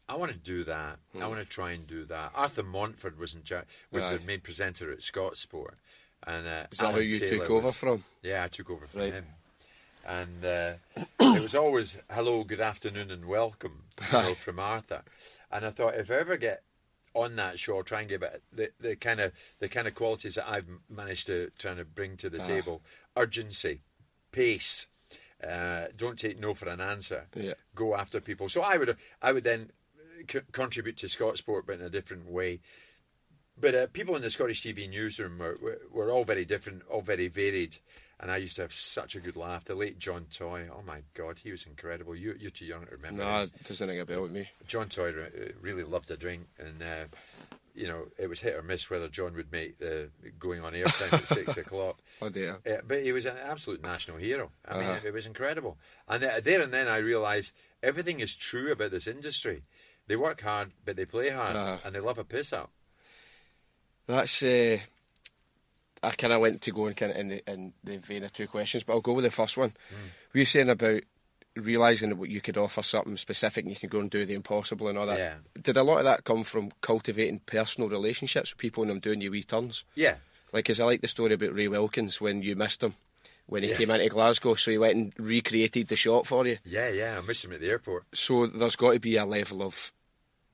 I 0.08 0.16
want 0.16 0.32
to 0.32 0.38
do 0.38 0.64
that. 0.66 1.00
Mm. 1.16 1.22
I 1.22 1.24
hmm. 1.24 1.30
want 1.30 1.40
to 1.40 1.46
try 1.46 1.72
and 1.72 1.88
do 1.88 2.06
that. 2.06 2.32
Arthur 2.36 2.64
Montford 2.64 3.18
was 3.18 3.34
in 3.34 3.44
was 3.92 4.10
the 4.10 4.20
main 4.26 4.42
presenter 4.42 4.92
at 4.92 5.00
Scotsport, 5.00 5.76
and 6.26 6.48
uh, 6.48 6.64
is 6.72 6.80
that 6.80 6.86
Alan 6.86 6.96
who 6.96 7.02
you 7.02 7.20
Taylor 7.20 7.38
took 7.38 7.50
over 7.50 7.68
was, 7.68 7.76
from? 7.76 8.04
Yeah, 8.22 8.44
I 8.44 8.48
took 8.48 8.70
over 8.70 8.88
from 8.88 9.02
right. 9.02 9.14
him. 9.14 9.26
And 10.06 10.44
uh, 10.44 10.74
it 11.20 11.42
was 11.42 11.56
always 11.56 12.00
hello, 12.10 12.44
good 12.44 12.60
afternoon, 12.60 13.12
and 13.12 13.26
welcome 13.26 13.84
you 14.02 14.20
know, 14.20 14.34
from 14.40 14.60
Arthur. 14.60 15.04
And 15.52 15.66
I 15.66 15.70
thought 15.70 15.96
if 15.96 16.10
I 16.10 16.16
ever 16.16 16.38
get 16.38 16.64
on 17.14 17.36
that 17.36 17.60
show, 17.60 17.78
I'll 17.78 17.84
try 17.84 18.02
and 18.02 18.10
give 18.10 18.24
it 18.24 18.42
the, 18.52 18.72
the 18.80 18.96
kind 18.96 19.20
of 19.20 19.34
the 19.60 19.70
kind 19.70 19.88
of 19.88 19.96
qualities 19.96 20.36
that 20.36 20.50
I've 20.50 20.68
managed 20.90 21.28
to 21.28 21.52
try 21.58 21.74
to 21.74 21.86
bring 21.86 22.18
to 22.18 22.30
the 22.30 22.42
ah. 22.42 22.46
table: 22.46 22.82
urgency, 23.16 23.82
pace. 24.32 24.88
Uh, 25.46 25.88
don't 25.98 26.20
take 26.20 26.40
no 26.40 26.54
for 26.54 26.70
an 26.70 26.80
answer. 26.80 27.28
Yeah. 27.36 27.54
Go 27.74 27.96
after 27.96 28.20
people. 28.20 28.50
So 28.50 28.62
I 28.62 28.78
would 28.78 28.96
I 29.22 29.32
would 29.32 29.44
then 29.44 29.72
c- 30.32 30.42
contribute 30.52 30.98
to 30.98 31.08
Scotsport, 31.08 31.64
but 31.66 31.80
in 31.80 31.86
a 31.86 31.90
different 31.90 32.30
way. 32.30 32.60
But 33.60 33.76
uh, 33.76 33.88
people 33.88 34.16
in 34.16 34.22
the 34.22 34.32
Scottish 34.32 34.64
TV 34.64 34.90
newsroom 34.90 35.38
were, 35.38 35.58
were, 35.62 35.82
were 35.92 36.12
all 36.12 36.24
very 36.24 36.46
different, 36.46 36.84
all 36.90 37.02
very 37.02 37.28
varied 37.28 37.78
and 38.22 38.32
I 38.32 38.38
used 38.38 38.56
to 38.58 38.62
have 38.62 38.72
such 38.72 39.16
a 39.16 39.20
good 39.20 39.36
laugh. 39.36 39.66
The 39.66 39.74
late 39.74 39.98
John 39.98 40.28
Toy, 40.32 40.68
oh 40.72 40.84
my 40.86 41.02
God, 41.16 41.40
he 41.44 41.52
was 41.52 41.66
incredible. 41.66 42.16
You, 42.16 42.36
you're 42.40 42.52
too 42.52 42.66
young 42.66 42.86
to 42.86 42.92
remember. 42.92 43.24
No, 43.24 43.42
it 43.42 43.64
doesn't 43.64 43.88
ring 43.88 44.00
a 44.00 44.06
bell 44.06 44.22
with 44.22 44.32
me. 44.32 44.48
John 44.68 44.90
Toy 44.90 45.10
uh, 45.10 45.52
really 45.60 45.84
loved 45.84 46.12
a 46.12 46.18
drink, 46.18 46.48
and 46.60 46.84
uh, 46.84 47.06
you 47.74 47.88
know 47.88 48.06
it 48.20 48.30
was 48.30 48.42
hit 48.42 48.56
or 48.56 48.62
miss 48.62 48.90
whether 48.92 49.08
John 49.08 49.34
would 49.36 49.52
make 49.52 49.80
the 49.80 50.12
going 50.38 50.64
on 50.64 50.76
air 50.76 50.86
time 50.86 51.20
at 51.20 51.26
six 51.26 51.58
o'clock. 51.58 51.98
Oh 52.22 52.30
dear! 52.30 52.60
Uh, 52.66 52.78
but 52.88 53.04
he 53.04 53.12
was 53.12 53.26
an 53.26 53.38
absolute 53.44 53.82
national 53.82 54.18
hero. 54.18 54.52
I 54.68 54.72
uh-huh. 54.72 54.80
mean, 54.80 54.90
it, 54.98 55.06
it, 55.06 55.14
was 55.14 55.26
incredible. 55.26 55.80
And 56.08 56.24
uh, 56.24 56.40
there 56.42 56.62
and 56.62 56.72
then 56.72 56.88
I 56.88 56.98
realised 56.98 57.54
everything 57.82 58.20
is 58.20 58.36
true 58.36 58.72
about 58.72 58.92
this 58.92 59.08
industry. 59.08 59.64
They 60.08 60.16
work 60.16 60.42
hard, 60.42 60.72
but 60.84 60.96
they 60.96 61.06
play 61.06 61.30
hard, 61.30 61.56
uh-huh. 61.56 61.78
and 61.86 61.96
they 61.96 62.00
love 62.00 62.18
a 62.18 62.24
piss 62.24 62.52
up. 62.52 62.72
That's 64.08 64.44
uh, 64.44 64.80
I 66.04 66.12
kind 66.12 66.34
of 66.34 66.42
went 66.42 66.62
to 66.64 66.72
go 66.72 66.88
in 66.88 66.96
kind 66.96 67.12
of 67.12 67.18
in 67.18 67.28
the, 67.30 67.52
in 67.52 67.74
the 67.84 67.98
vein 67.98 68.24
of 68.24 68.34
two 68.34 68.48
questions, 68.48 68.84
but 68.84 68.94
I'll 68.94 69.02
go 69.02 69.14
with 69.14 69.26
the 69.26 69.32
first 69.32 69.56
one. 69.56 69.70
Mm. 69.70 70.34
Were 70.34 70.40
you 70.40 70.46
saying 70.46 70.70
about 70.70 71.04
realizing 71.56 72.10
that 72.10 72.30
you 72.30 72.42
could 72.42 72.58
offer 72.58 72.82
something 72.82 73.18
specific 73.18 73.66
and 73.66 73.74
you 73.74 73.80
can 73.80 73.90
go 73.90 74.00
and 74.00 74.10
do 74.10 74.26
the 74.26 74.34
impossible 74.34 74.88
and 74.88 74.98
all 74.98 75.06
that? 75.06 75.20
Yeah. 75.20 75.36
Did 75.62 75.78
a 75.78 75.84
lot 75.84 76.00
of 76.00 76.06
that 76.06 76.24
come 76.24 76.44
from 76.44 76.72
cultivating 76.82 77.42
personal 77.46 77.90
relationships 77.90 78.52
with 78.52 78.58
people 78.58 78.84
and 78.84 78.90
them 78.90 79.00
doing 79.00 79.22
your 79.22 79.32
wee 79.32 79.44
turns? 79.44 79.84
Yeah. 79.96 80.16
Like, 80.52 80.66
because 80.66 80.80
I 80.80 80.86
like 80.86 81.02
the 81.02 81.08
story 81.08 81.34
about 81.34 81.54
Ray 81.54 81.68
Wilkins 81.68 82.20
when 82.20 82.42
you 82.42 82.56
missed 82.56 82.84
him 82.84 82.96
when 83.46 83.64
he 83.64 83.70
yeah. 83.70 83.76
came 83.76 83.92
into 83.92 84.10
Glasgow, 84.10 84.56
so 84.56 84.72
he 84.72 84.78
went 84.78 84.96
and 84.96 85.14
recreated 85.18 85.88
the 85.88 85.96
shot 85.96 86.28
for 86.28 86.46
you. 86.48 86.58
Yeah, 86.64 86.90
yeah, 86.90 87.18
I 87.18 87.22
missed 87.22 87.46
him 87.46 87.54
at 87.54 87.62
the 87.62 87.70
airport. 87.70 88.06
So 88.14 88.48
there's 88.48 88.76
got 88.76 88.94
to 88.94 89.00
be 89.00 89.18
a 89.18 89.26
level 89.26 89.62
of 89.62 89.92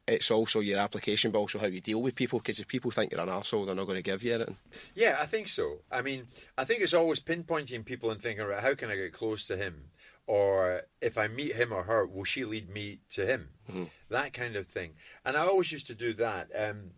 it's 0.08 0.32
also 0.32 0.62
your 0.62 0.80
application, 0.80 1.32
but 1.32 1.40
also 1.40 1.60
how 1.60 1.68
you 1.68 1.82
deal 1.82 2.02
with 2.02 2.16
people. 2.16 2.40
Because 2.40 2.60
if 2.60 2.68
people 2.68 2.92
think 2.92 3.12
you're 3.12 3.22
an 3.22 3.30
asshole, 3.30 3.66
they're 3.66 3.76
not 3.76 3.86
going 3.86 3.98
to 3.98 4.02
give 4.02 4.24
you 4.24 4.36
anything. 4.36 4.58
Yeah, 4.96 5.18
I 5.20 5.26
think 5.26 5.50
so. 5.50 5.80
I 5.92 6.02
mean, 6.02 6.28
I 6.58 6.64
think 6.64 6.82
it's 6.82 6.94
always 6.94 7.20
pinpointing 7.20 7.84
people 7.84 8.10
and 8.10 8.22
thinking, 8.22 8.46
right, 8.46 8.64
how 8.64 8.74
can 8.74 8.90
I 8.90 8.96
get 8.96 9.14
close 9.14 9.46
to 9.48 9.58
him? 9.58 9.90
Or 10.26 10.84
if 11.02 11.18
I 11.18 11.28
meet 11.28 11.56
him 11.56 11.72
or 11.72 11.84
her, 11.84 12.06
will 12.06 12.24
she 12.24 12.46
lead 12.46 12.70
me 12.70 13.00
to 13.12 13.26
him? 13.26 13.50
Mm-hmm. 13.70 13.84
That 14.10 14.34
kind 14.34 14.56
of 14.56 14.68
thing. 14.68 14.94
And 15.26 15.38
I 15.38 15.42
always 15.42 15.72
used 15.72 15.88
to 15.88 15.96
do 15.96 16.14
that. 16.14 16.50
Um, 16.56 16.92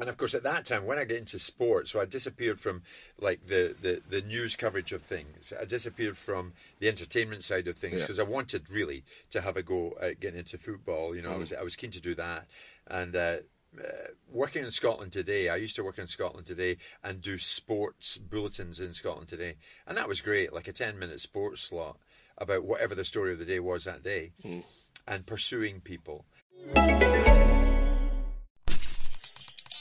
and 0.00 0.08
of 0.08 0.16
course, 0.16 0.34
at 0.34 0.42
that 0.44 0.64
time, 0.64 0.86
when 0.86 0.98
I 0.98 1.04
get 1.04 1.18
into 1.18 1.38
sports, 1.38 1.90
so 1.90 2.00
I 2.00 2.06
disappeared 2.06 2.58
from 2.60 2.82
like 3.20 3.46
the, 3.46 3.74
the, 3.80 4.00
the 4.08 4.22
news 4.22 4.56
coverage 4.56 4.92
of 4.92 5.02
things. 5.02 5.52
I 5.58 5.66
disappeared 5.66 6.16
from 6.16 6.54
the 6.78 6.88
entertainment 6.88 7.44
side 7.44 7.68
of 7.68 7.76
things 7.76 8.00
because 8.00 8.16
yeah. 8.16 8.24
I 8.24 8.26
wanted 8.26 8.70
really 8.70 9.04
to 9.30 9.42
have 9.42 9.56
a 9.56 9.62
go 9.62 9.94
at 10.00 10.20
getting 10.20 10.38
into 10.38 10.56
football. 10.56 11.14
You 11.14 11.22
know, 11.22 11.30
mm. 11.30 11.34
I 11.34 11.38
was 11.38 11.52
I 11.52 11.62
was 11.62 11.76
keen 11.76 11.90
to 11.90 12.00
do 12.00 12.14
that, 12.14 12.46
and 12.86 13.14
uh, 13.14 13.36
uh, 13.78 14.08
working 14.30 14.64
in 14.64 14.70
Scotland 14.70 15.12
today, 15.12 15.50
I 15.50 15.56
used 15.56 15.76
to 15.76 15.84
work 15.84 15.98
in 15.98 16.06
Scotland 16.06 16.46
today 16.46 16.78
and 17.04 17.20
do 17.20 17.36
sports 17.36 18.16
bulletins 18.16 18.80
in 18.80 18.94
Scotland 18.94 19.28
today, 19.28 19.56
and 19.86 19.98
that 19.98 20.08
was 20.08 20.22
great, 20.22 20.54
like 20.54 20.68
a 20.68 20.72
ten 20.72 20.98
minute 20.98 21.20
sports 21.20 21.60
slot 21.60 21.98
about 22.38 22.64
whatever 22.64 22.94
the 22.94 23.04
story 23.04 23.32
of 23.32 23.38
the 23.38 23.44
day 23.44 23.60
was 23.60 23.84
that 23.84 24.02
day, 24.02 24.32
mm. 24.42 24.64
and 25.06 25.26
pursuing 25.26 25.80
people. 25.80 26.24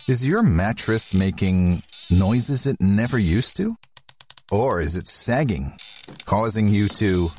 Is 0.08 0.28
your 0.28 0.42
mattress 0.42 1.14
making 1.14 1.84
noises 2.10 2.66
it 2.66 2.78
never 2.82 3.20
used 3.20 3.56
to? 3.58 3.76
Or 4.52 4.82
is 4.82 4.96
it 4.96 5.08
sagging, 5.08 5.78
causing 6.26 6.68
you 6.68 6.88
to... 6.90 7.32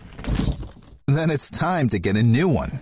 Then 1.09 1.31
it's 1.31 1.51
time 1.51 1.89
to 1.89 1.99
get 1.99 2.17
a 2.17 2.23
new 2.23 2.49
one. 2.49 2.81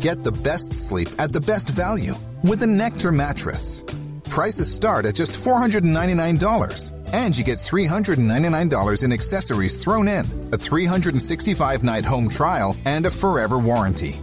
Get 0.00 0.24
the 0.24 0.32
best 0.32 0.74
sleep 0.74 1.08
at 1.18 1.32
the 1.32 1.42
best 1.42 1.68
value 1.68 2.14
with 2.42 2.62
a 2.62 2.66
Nectar 2.66 3.12
mattress. 3.12 3.84
Prices 4.30 4.74
start 4.74 5.04
at 5.04 5.14
just 5.14 5.32
$499, 5.32 7.12
and 7.12 7.36
you 7.36 7.44
get 7.44 7.58
$399 7.58 9.04
in 9.04 9.12
accessories 9.12 9.84
thrown 9.84 10.08
in, 10.08 10.24
a 10.52 10.56
365 10.56 11.84
night 11.84 12.04
home 12.04 12.30
trial, 12.30 12.76
and 12.86 13.04
a 13.04 13.10
forever 13.10 13.58
warranty. 13.58 14.14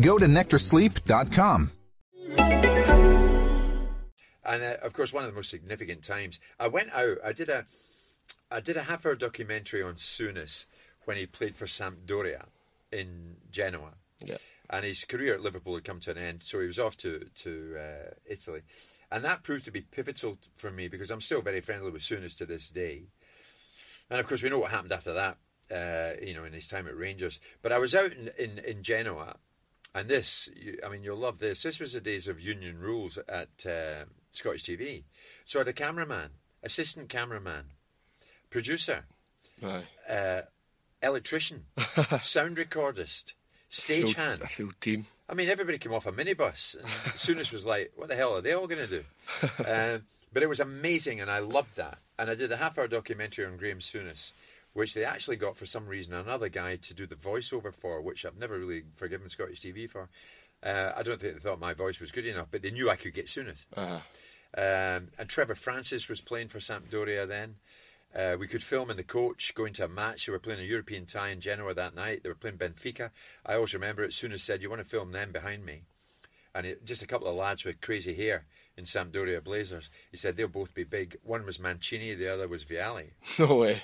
Go 0.00 0.18
to 0.18 0.24
NectarSleep.com. 0.26 1.70
And 4.50 4.62
uh, 4.62 4.76
of 4.82 4.92
course, 4.92 5.12
one 5.12 5.22
of 5.22 5.30
the 5.30 5.36
most 5.36 5.50
significant 5.50 6.02
times 6.02 6.40
I 6.58 6.66
went 6.66 6.90
out. 6.92 7.18
I 7.24 7.32
did 7.32 7.48
a, 7.48 7.66
I 8.50 8.60
did 8.60 8.76
a 8.76 8.82
half-hour 8.82 9.14
documentary 9.14 9.82
on 9.82 9.94
Souness 9.94 10.66
when 11.04 11.16
he 11.16 11.26
played 11.26 11.54
for 11.56 11.66
Sampdoria 11.66 12.46
in 12.90 13.36
Genoa. 13.52 13.92
Yeah. 14.24 14.38
And 14.68 14.84
his 14.84 15.04
career 15.04 15.34
at 15.34 15.40
Liverpool 15.40 15.74
had 15.74 15.84
come 15.84 16.00
to 16.00 16.10
an 16.10 16.18
end, 16.18 16.42
so 16.42 16.60
he 16.60 16.66
was 16.66 16.78
off 16.78 16.96
to 16.98 17.26
to 17.44 17.76
uh, 17.78 18.10
Italy, 18.26 18.62
and 19.10 19.24
that 19.24 19.42
proved 19.42 19.64
to 19.66 19.70
be 19.70 19.82
pivotal 19.82 20.38
for 20.56 20.70
me 20.70 20.88
because 20.88 21.10
I'm 21.10 21.20
still 21.20 21.42
very 21.42 21.60
friendly 21.60 21.90
with 21.90 22.02
Souness 22.02 22.36
to 22.38 22.46
this 22.46 22.70
day. 22.70 23.04
And 24.10 24.20
of 24.20 24.26
course, 24.26 24.42
we 24.42 24.50
know 24.50 24.58
what 24.58 24.72
happened 24.72 24.92
after 24.92 25.14
that. 25.14 25.38
Uh, 25.70 26.14
you 26.20 26.34
know, 26.34 26.42
in 26.42 26.52
his 26.52 26.66
time 26.66 26.88
at 26.88 26.96
Rangers. 26.96 27.38
But 27.62 27.70
I 27.70 27.78
was 27.78 27.94
out 27.94 28.12
in, 28.12 28.30
in, 28.36 28.58
in 28.58 28.82
Genoa, 28.82 29.36
and 29.94 30.08
this, 30.08 30.48
you, 30.56 30.78
I 30.84 30.88
mean, 30.88 31.04
you'll 31.04 31.16
love 31.16 31.38
this. 31.38 31.62
This 31.62 31.78
was 31.78 31.92
the 31.92 32.00
days 32.00 32.26
of 32.26 32.40
union 32.40 32.80
rules 32.80 33.18
at 33.28 33.64
uh, 33.64 34.06
Scottish 34.32 34.64
TV. 34.64 35.02
So 35.44 35.58
I 35.58 35.60
had 35.60 35.68
a 35.68 35.72
cameraman, 35.72 36.30
assistant 36.62 37.08
cameraman, 37.08 37.64
producer, 38.50 39.04
uh, 40.08 40.42
electrician, 41.02 41.64
sound 42.22 42.56
recordist, 42.56 43.34
stagehand. 43.70 44.42
A 44.42 44.48
full 44.48 44.70
team. 44.80 45.06
I 45.28 45.34
mean, 45.34 45.48
everybody 45.48 45.78
came 45.78 45.94
off 45.94 46.06
a 46.06 46.12
minibus. 46.12 46.74
And 46.76 46.86
Souness 47.14 47.52
was 47.52 47.64
like, 47.64 47.92
what 47.96 48.08
the 48.08 48.16
hell 48.16 48.36
are 48.36 48.40
they 48.40 48.52
all 48.52 48.66
going 48.66 48.86
to 48.86 49.02
do? 49.02 49.04
Um, 49.64 50.02
But 50.32 50.44
it 50.44 50.48
was 50.48 50.60
amazing, 50.60 51.20
and 51.20 51.28
I 51.28 51.40
loved 51.40 51.74
that. 51.76 51.98
And 52.16 52.30
I 52.30 52.36
did 52.36 52.52
a 52.52 52.56
half-hour 52.56 52.86
documentary 52.86 53.44
on 53.44 53.56
Graham 53.56 53.80
Souness, 53.80 54.30
which 54.74 54.94
they 54.94 55.04
actually 55.04 55.34
got 55.36 55.56
for 55.56 55.66
some 55.66 55.86
reason 55.86 56.14
another 56.14 56.48
guy 56.48 56.76
to 56.76 56.94
do 56.94 57.04
the 57.04 57.16
voiceover 57.16 57.74
for, 57.74 58.00
which 58.00 58.24
I've 58.24 58.38
never 58.38 58.56
really 58.56 58.84
forgiven 58.94 59.28
Scottish 59.28 59.60
TV 59.60 59.90
for. 59.90 60.08
Uh, 60.62 60.92
I 60.96 61.02
don't 61.02 61.20
think 61.20 61.34
they 61.34 61.40
thought 61.40 61.58
my 61.60 61.72
voice 61.74 62.00
was 62.00 62.10
good 62.12 62.26
enough, 62.26 62.48
but 62.50 62.62
they 62.62 62.70
knew 62.70 62.90
I 62.90 62.96
could 62.96 63.14
get 63.14 63.26
Souness. 63.26 63.64
Uh-huh. 63.76 64.00
Um, 64.56 65.08
and 65.18 65.28
Trevor 65.28 65.54
Francis 65.54 66.08
was 66.08 66.20
playing 66.20 66.48
for 66.48 66.58
Sampdoria 66.58 67.26
then. 67.26 67.56
Uh, 68.14 68.36
we 68.38 68.48
could 68.48 68.62
film 68.62 68.90
in 68.90 68.96
the 68.96 69.04
coach 69.04 69.54
going 69.54 69.72
to 69.74 69.84
a 69.84 69.88
match. 69.88 70.26
They 70.26 70.32
were 70.32 70.40
playing 70.40 70.60
a 70.60 70.64
European 70.64 71.06
tie 71.06 71.28
in 71.30 71.40
Genoa 71.40 71.72
that 71.74 71.94
night. 71.94 72.22
They 72.24 72.28
were 72.28 72.34
playing 72.34 72.58
Benfica. 72.58 73.10
I 73.46 73.54
always 73.54 73.72
remember 73.72 74.02
it. 74.02 74.10
Souness 74.10 74.40
said, 74.40 74.60
"You 74.62 74.68
want 74.68 74.82
to 74.82 74.88
film 74.88 75.12
them 75.12 75.30
behind 75.30 75.64
me?" 75.64 75.82
And 76.52 76.66
it, 76.66 76.84
just 76.84 77.02
a 77.02 77.06
couple 77.06 77.28
of 77.28 77.36
lads 77.36 77.64
with 77.64 77.80
crazy 77.80 78.12
hair 78.14 78.46
in 78.76 78.84
Sampdoria 78.84 79.42
Blazers. 79.42 79.88
He 80.10 80.16
said 80.16 80.36
they'll 80.36 80.48
both 80.48 80.74
be 80.74 80.82
big. 80.82 81.16
One 81.22 81.46
was 81.46 81.60
Mancini, 81.60 82.14
the 82.14 82.26
other 82.26 82.48
was 82.48 82.64
Vialli. 82.64 83.10
No 83.38 83.54
way. 83.54 83.80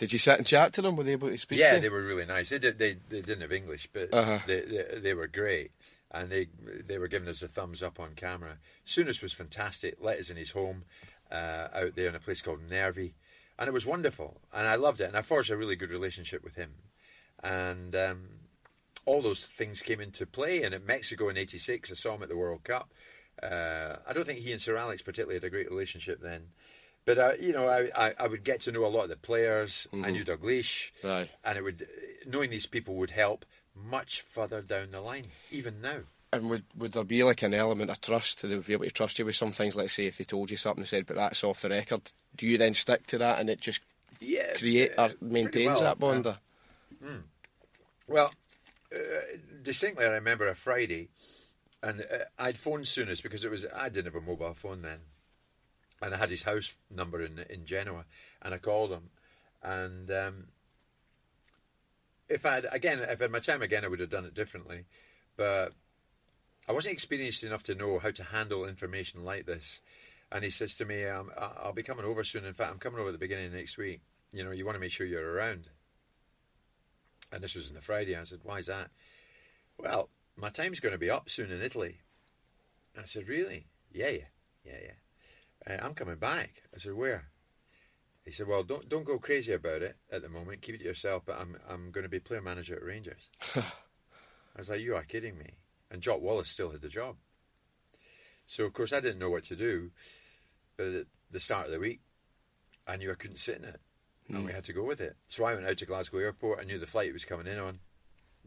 Did 0.00 0.12
you 0.12 0.18
sit 0.18 0.38
and 0.38 0.46
chat 0.46 0.72
to 0.72 0.82
them? 0.82 0.96
Were 0.96 1.04
they 1.04 1.12
able 1.12 1.28
to 1.30 1.38
speak? 1.38 1.60
Yeah, 1.60 1.74
to? 1.76 1.80
they 1.80 1.88
were 1.88 2.02
really 2.02 2.26
nice. 2.26 2.48
They 2.50 2.58
did. 2.58 2.80
They, 2.80 2.96
they 3.08 3.20
didn't 3.20 3.42
have 3.42 3.52
English, 3.52 3.88
but 3.92 4.12
Uh-huh. 4.12 4.40
they, 4.48 4.60
they 4.62 4.98
they 5.00 5.14
were 5.14 5.28
great, 5.28 5.70
and 6.10 6.30
they 6.30 6.48
they 6.86 6.98
were 6.98 7.08
giving 7.08 7.28
us 7.28 7.42
a 7.42 7.48
thumbs 7.48 7.82
up 7.82 8.00
on 8.00 8.14
camera. 8.14 8.58
Souness 8.86 9.22
was 9.22 9.32
fantastic. 9.32 9.96
Let 10.00 10.18
us 10.18 10.30
in 10.30 10.36
his 10.36 10.50
home 10.50 10.84
uh, 11.30 11.68
out 11.74 11.94
there 11.94 12.08
in 12.08 12.14
a 12.14 12.20
place 12.20 12.42
called 12.42 12.60
Nervi, 12.68 13.14
and 13.58 13.68
it 13.68 13.72
was 13.72 13.86
wonderful, 13.86 14.40
and 14.52 14.66
I 14.66 14.76
loved 14.76 15.00
it. 15.00 15.04
And 15.08 15.16
I 15.16 15.22
forged 15.22 15.50
a 15.50 15.56
really 15.56 15.76
good 15.76 15.90
relationship 15.90 16.42
with 16.42 16.54
him, 16.56 16.74
and 17.42 17.94
um, 17.94 18.28
all 19.04 19.20
those 19.22 19.44
things 19.46 19.82
came 19.82 20.00
into 20.00 20.26
play. 20.26 20.62
And 20.62 20.74
at 20.74 20.84
Mexico 20.86 21.28
in 21.28 21.36
'86, 21.36 21.90
I 21.90 21.94
saw 21.94 22.14
him 22.14 22.22
at 22.22 22.28
the 22.28 22.36
World 22.36 22.64
Cup. 22.64 22.92
Uh, 23.42 23.96
I 24.06 24.12
don't 24.12 24.26
think 24.26 24.40
he 24.40 24.52
and 24.52 24.60
Sir 24.60 24.76
Alex 24.76 25.02
particularly 25.02 25.36
had 25.36 25.44
a 25.44 25.50
great 25.50 25.70
relationship 25.70 26.20
then. 26.20 26.48
But 27.04 27.18
uh, 27.18 27.32
you 27.40 27.52
know, 27.52 27.68
I, 27.68 27.90
I, 27.94 28.14
I 28.18 28.26
would 28.26 28.44
get 28.44 28.60
to 28.62 28.72
know 28.72 28.84
a 28.84 28.88
lot 28.88 29.04
of 29.04 29.08
the 29.08 29.16
players. 29.16 29.86
I 30.02 30.10
knew 30.10 30.24
Douglas, 30.24 30.90
Aye. 31.02 31.30
and 31.42 31.56
it 31.56 31.64
would 31.64 31.86
knowing 32.26 32.50
these 32.50 32.66
people 32.66 32.96
would 32.96 33.12
help 33.12 33.46
much 33.84 34.20
further 34.22 34.62
down 34.62 34.90
the 34.90 35.00
line, 35.00 35.28
even 35.50 35.80
now. 35.80 36.00
And 36.32 36.50
would 36.50 36.64
would 36.76 36.92
there 36.92 37.04
be 37.04 37.24
like 37.24 37.42
an 37.42 37.54
element 37.54 37.90
of 37.90 38.00
trust? 38.00 38.42
They 38.42 38.54
would 38.54 38.66
be 38.66 38.74
able 38.74 38.84
to 38.84 38.90
trust 38.90 39.18
you 39.18 39.24
with 39.24 39.36
some 39.36 39.52
things. 39.52 39.74
Let's 39.74 39.94
say 39.94 40.06
if 40.06 40.18
they 40.18 40.24
told 40.24 40.50
you 40.50 40.56
something 40.58 40.82
and 40.82 40.88
said, 40.88 41.06
"But 41.06 41.16
that's 41.16 41.42
off 41.42 41.62
the 41.62 41.70
record," 41.70 42.02
do 42.36 42.46
you 42.46 42.58
then 42.58 42.74
stick 42.74 43.06
to 43.08 43.18
that 43.18 43.38
and 43.40 43.48
it 43.48 43.60
just 43.60 43.80
Yeah, 44.20 44.54
create 44.56 44.92
or 44.98 45.10
maintains 45.22 45.80
well, 45.80 45.82
that 45.82 45.98
bond? 45.98 46.26
uh, 46.26 46.34
or- 47.02 47.24
Well, 48.06 48.32
uh, 48.94 48.98
distinctly, 49.62 50.04
I 50.04 50.10
remember 50.10 50.48
a 50.48 50.54
Friday, 50.54 51.08
and 51.82 52.00
uh, 52.02 52.24
I'd 52.38 52.58
phoned 52.58 52.84
Souness 52.84 53.22
because 53.22 53.44
it 53.44 53.50
was 53.50 53.64
I 53.74 53.88
didn't 53.88 54.12
have 54.12 54.22
a 54.22 54.26
mobile 54.26 54.54
phone 54.54 54.82
then, 54.82 55.00
and 56.02 56.14
I 56.14 56.18
had 56.18 56.30
his 56.30 56.42
house 56.42 56.76
number 56.90 57.22
in 57.22 57.38
in 57.50 57.64
Genoa, 57.64 58.04
and 58.42 58.52
I 58.54 58.58
called 58.58 58.90
him, 58.90 59.10
and 59.62 60.10
um, 60.10 60.48
if 62.28 62.44
I'd 62.44 62.66
again 62.70 63.00
if 63.00 63.20
I 63.20 63.24
had 63.24 63.30
my 63.30 63.38
time 63.38 63.62
again, 63.62 63.84
I 63.84 63.88
would 63.88 64.00
have 64.00 64.10
done 64.10 64.24
it 64.24 64.34
differently, 64.34 64.84
but 65.36 65.72
I 66.68 66.72
wasn't 66.72 66.92
experienced 66.92 67.44
enough 67.44 67.62
to 67.64 67.74
know 67.74 67.98
how 67.98 68.10
to 68.10 68.24
handle 68.24 68.66
information 68.66 69.24
like 69.24 69.46
this. 69.46 69.80
And 70.30 70.44
he 70.44 70.50
says 70.50 70.76
to 70.76 70.84
me, 70.84 71.04
um, 71.06 71.30
"I'll 71.38 71.72
be 71.72 71.82
coming 71.82 72.04
over 72.04 72.22
soon. 72.22 72.44
In 72.44 72.52
fact, 72.52 72.70
I'm 72.70 72.78
coming 72.78 73.00
over 73.00 73.08
at 73.08 73.12
the 73.12 73.18
beginning 73.18 73.46
of 73.46 73.54
next 73.54 73.78
week. 73.78 74.02
You 74.32 74.44
know, 74.44 74.50
you 74.50 74.66
want 74.66 74.76
to 74.76 74.80
make 74.80 74.92
sure 74.92 75.06
you're 75.06 75.32
around." 75.32 75.70
And 77.32 77.42
this 77.42 77.54
was 77.54 77.70
on 77.70 77.74
the 77.74 77.80
Friday. 77.82 78.16
I 78.16 78.24
said, 78.24 78.40
"Why 78.42 78.58
is 78.58 78.66
that?" 78.66 78.90
Well, 79.78 80.10
my 80.36 80.50
time's 80.50 80.80
going 80.80 80.92
to 80.92 80.98
be 80.98 81.10
up 81.10 81.30
soon 81.30 81.50
in 81.50 81.62
Italy. 81.62 82.00
I 82.96 83.04
said, 83.06 83.28
"Really? 83.28 83.68
Yeah, 83.90 84.10
yeah, 84.10 84.26
yeah, 84.64 84.78
yeah. 84.82 85.74
Uh, 85.74 85.86
I'm 85.86 85.94
coming 85.94 86.16
back." 86.16 86.62
I 86.74 86.78
said, 86.78 86.94
"Where?" 86.94 87.30
He 88.28 88.34
said, 88.34 88.46
"Well, 88.46 88.62
don't 88.62 88.86
don't 88.90 89.06
go 89.06 89.18
crazy 89.18 89.52
about 89.52 89.80
it 89.80 89.96
at 90.12 90.20
the 90.20 90.28
moment. 90.28 90.60
Keep 90.60 90.74
it 90.74 90.78
to 90.78 90.84
yourself. 90.84 91.22
But 91.24 91.40
I'm 91.40 91.56
I'm 91.66 91.90
going 91.90 92.02
to 92.02 92.10
be 92.10 92.20
player 92.20 92.42
manager 92.42 92.76
at 92.76 92.84
Rangers." 92.84 93.30
I 93.56 93.62
was 94.58 94.68
like, 94.68 94.82
"You 94.82 94.96
are 94.96 95.02
kidding 95.02 95.38
me!" 95.38 95.54
And 95.90 96.02
Jock 96.02 96.20
Wallace 96.20 96.50
still 96.50 96.70
had 96.70 96.82
the 96.82 96.90
job. 96.90 97.16
So 98.44 98.66
of 98.66 98.74
course 98.74 98.92
I 98.92 99.00
didn't 99.00 99.18
know 99.18 99.30
what 99.30 99.44
to 99.44 99.56
do. 99.56 99.92
But 100.76 100.88
at 100.88 101.06
the 101.30 101.40
start 101.40 101.66
of 101.66 101.72
the 101.72 101.80
week, 101.80 102.00
I 102.86 102.96
knew 102.96 103.10
I 103.10 103.14
couldn't 103.14 103.38
sit 103.38 103.56
in 103.56 103.64
it, 103.64 103.80
and 104.28 104.44
we 104.44 104.52
had 104.52 104.64
to 104.64 104.74
go 104.74 104.84
with 104.84 105.00
it. 105.00 105.16
So 105.28 105.44
I 105.44 105.54
went 105.54 105.66
out 105.66 105.78
to 105.78 105.86
Glasgow 105.86 106.18
Airport. 106.18 106.60
I 106.60 106.64
knew 106.64 106.78
the 106.78 106.86
flight 106.86 107.06
he 107.06 107.12
was 107.12 107.24
coming 107.24 107.46
in 107.46 107.58
on, 107.58 107.78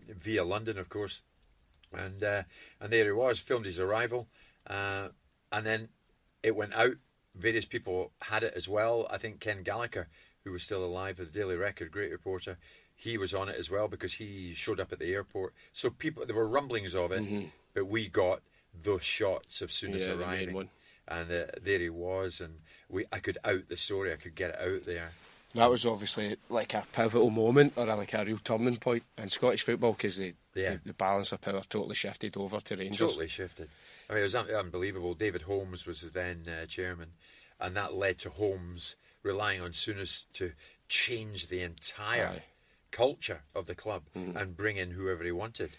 via 0.07 0.43
London, 0.43 0.77
of 0.77 0.89
course, 0.89 1.23
and 1.91 2.23
uh, 2.23 2.43
and 2.79 2.93
there 2.93 3.05
he 3.05 3.11
was. 3.11 3.39
Filmed 3.39 3.65
his 3.65 3.79
arrival, 3.79 4.27
uh, 4.67 5.07
and 5.51 5.65
then 5.65 5.89
it 6.43 6.55
went 6.55 6.75
out. 6.75 6.97
Various 7.35 7.65
people 7.65 8.11
had 8.23 8.43
it 8.43 8.53
as 8.55 8.67
well. 8.67 9.07
I 9.09 9.17
think 9.17 9.39
Ken 9.39 9.63
Gallacher, 9.63 10.07
who 10.43 10.51
was 10.51 10.63
still 10.63 10.83
alive 10.83 11.19
at 11.19 11.31
the 11.31 11.39
Daily 11.39 11.55
Record, 11.55 11.91
great 11.91 12.11
reporter, 12.11 12.57
he 12.95 13.17
was 13.17 13.33
on 13.33 13.49
it 13.49 13.55
as 13.57 13.71
well 13.71 13.87
because 13.87 14.13
he 14.13 14.53
showed 14.53 14.79
up 14.79 14.91
at 14.91 14.99
the 14.99 15.13
airport. 15.13 15.53
So 15.73 15.89
people, 15.89 16.25
there 16.25 16.35
were 16.35 16.47
rumblings 16.47 16.93
of 16.93 17.11
it, 17.11 17.49
but 17.73 17.85
we 17.87 18.07
got 18.09 18.41
those 18.83 19.03
shots 19.03 19.61
of 19.61 19.69
Souness 19.69 20.01
Yeah, 20.01 20.07
the 20.15 20.15
main 20.17 20.27
arriving, 20.27 20.55
one. 20.55 20.69
and 21.07 21.31
uh, 21.31 21.45
there 21.63 21.79
he 21.79 21.89
was, 21.89 22.39
and 22.41 22.59
we 22.89 23.05
I 23.11 23.19
could 23.19 23.37
out 23.43 23.67
the 23.69 23.77
story. 23.77 24.11
I 24.13 24.17
could 24.17 24.35
get 24.35 24.51
it 24.51 24.59
out 24.61 24.83
there. 24.83 25.11
That 25.55 25.69
was 25.69 25.85
obviously 25.85 26.37
like 26.49 26.73
a 26.73 26.85
pivotal 26.93 27.29
moment 27.29 27.73
or 27.75 27.85
like 27.85 28.13
a 28.13 28.23
real 28.23 28.37
turning 28.37 28.77
point 28.77 29.03
in 29.17 29.27
Scottish 29.29 29.63
football 29.63 29.91
because 29.93 30.15
the, 30.17 30.33
Yeah. 30.55 30.75
the 30.75 30.79
the 30.85 30.93
balance 30.93 31.31
of 31.33 31.41
power 31.41 31.61
totally 31.67 31.95
shifted 31.95 32.37
over 32.37 32.59
to 32.61 32.75
Rangers. 32.77 32.99
Totally 32.99 33.27
shifted. 33.27 33.69
I 34.11 34.15
mean, 34.15 34.21
it 34.21 34.23
was 34.23 34.35
un- 34.35 34.51
unbelievable. 34.51 35.13
David 35.13 35.43
Holmes 35.43 35.85
was 35.85 36.01
his 36.01 36.11
then 36.11 36.45
uh, 36.45 36.65
chairman, 36.65 37.13
and 37.61 37.77
that 37.77 37.93
led 37.93 38.17
to 38.19 38.29
Holmes 38.29 38.97
relying 39.23 39.61
on 39.61 39.71
Souness 39.71 40.25
to 40.33 40.51
change 40.89 41.47
the 41.47 41.61
entire 41.61 42.27
Aye. 42.27 42.43
culture 42.91 43.43
of 43.55 43.67
the 43.67 43.75
club 43.75 44.03
and 44.13 44.57
bring 44.57 44.75
in 44.75 44.91
whoever 44.91 45.23
he 45.23 45.31
wanted. 45.31 45.77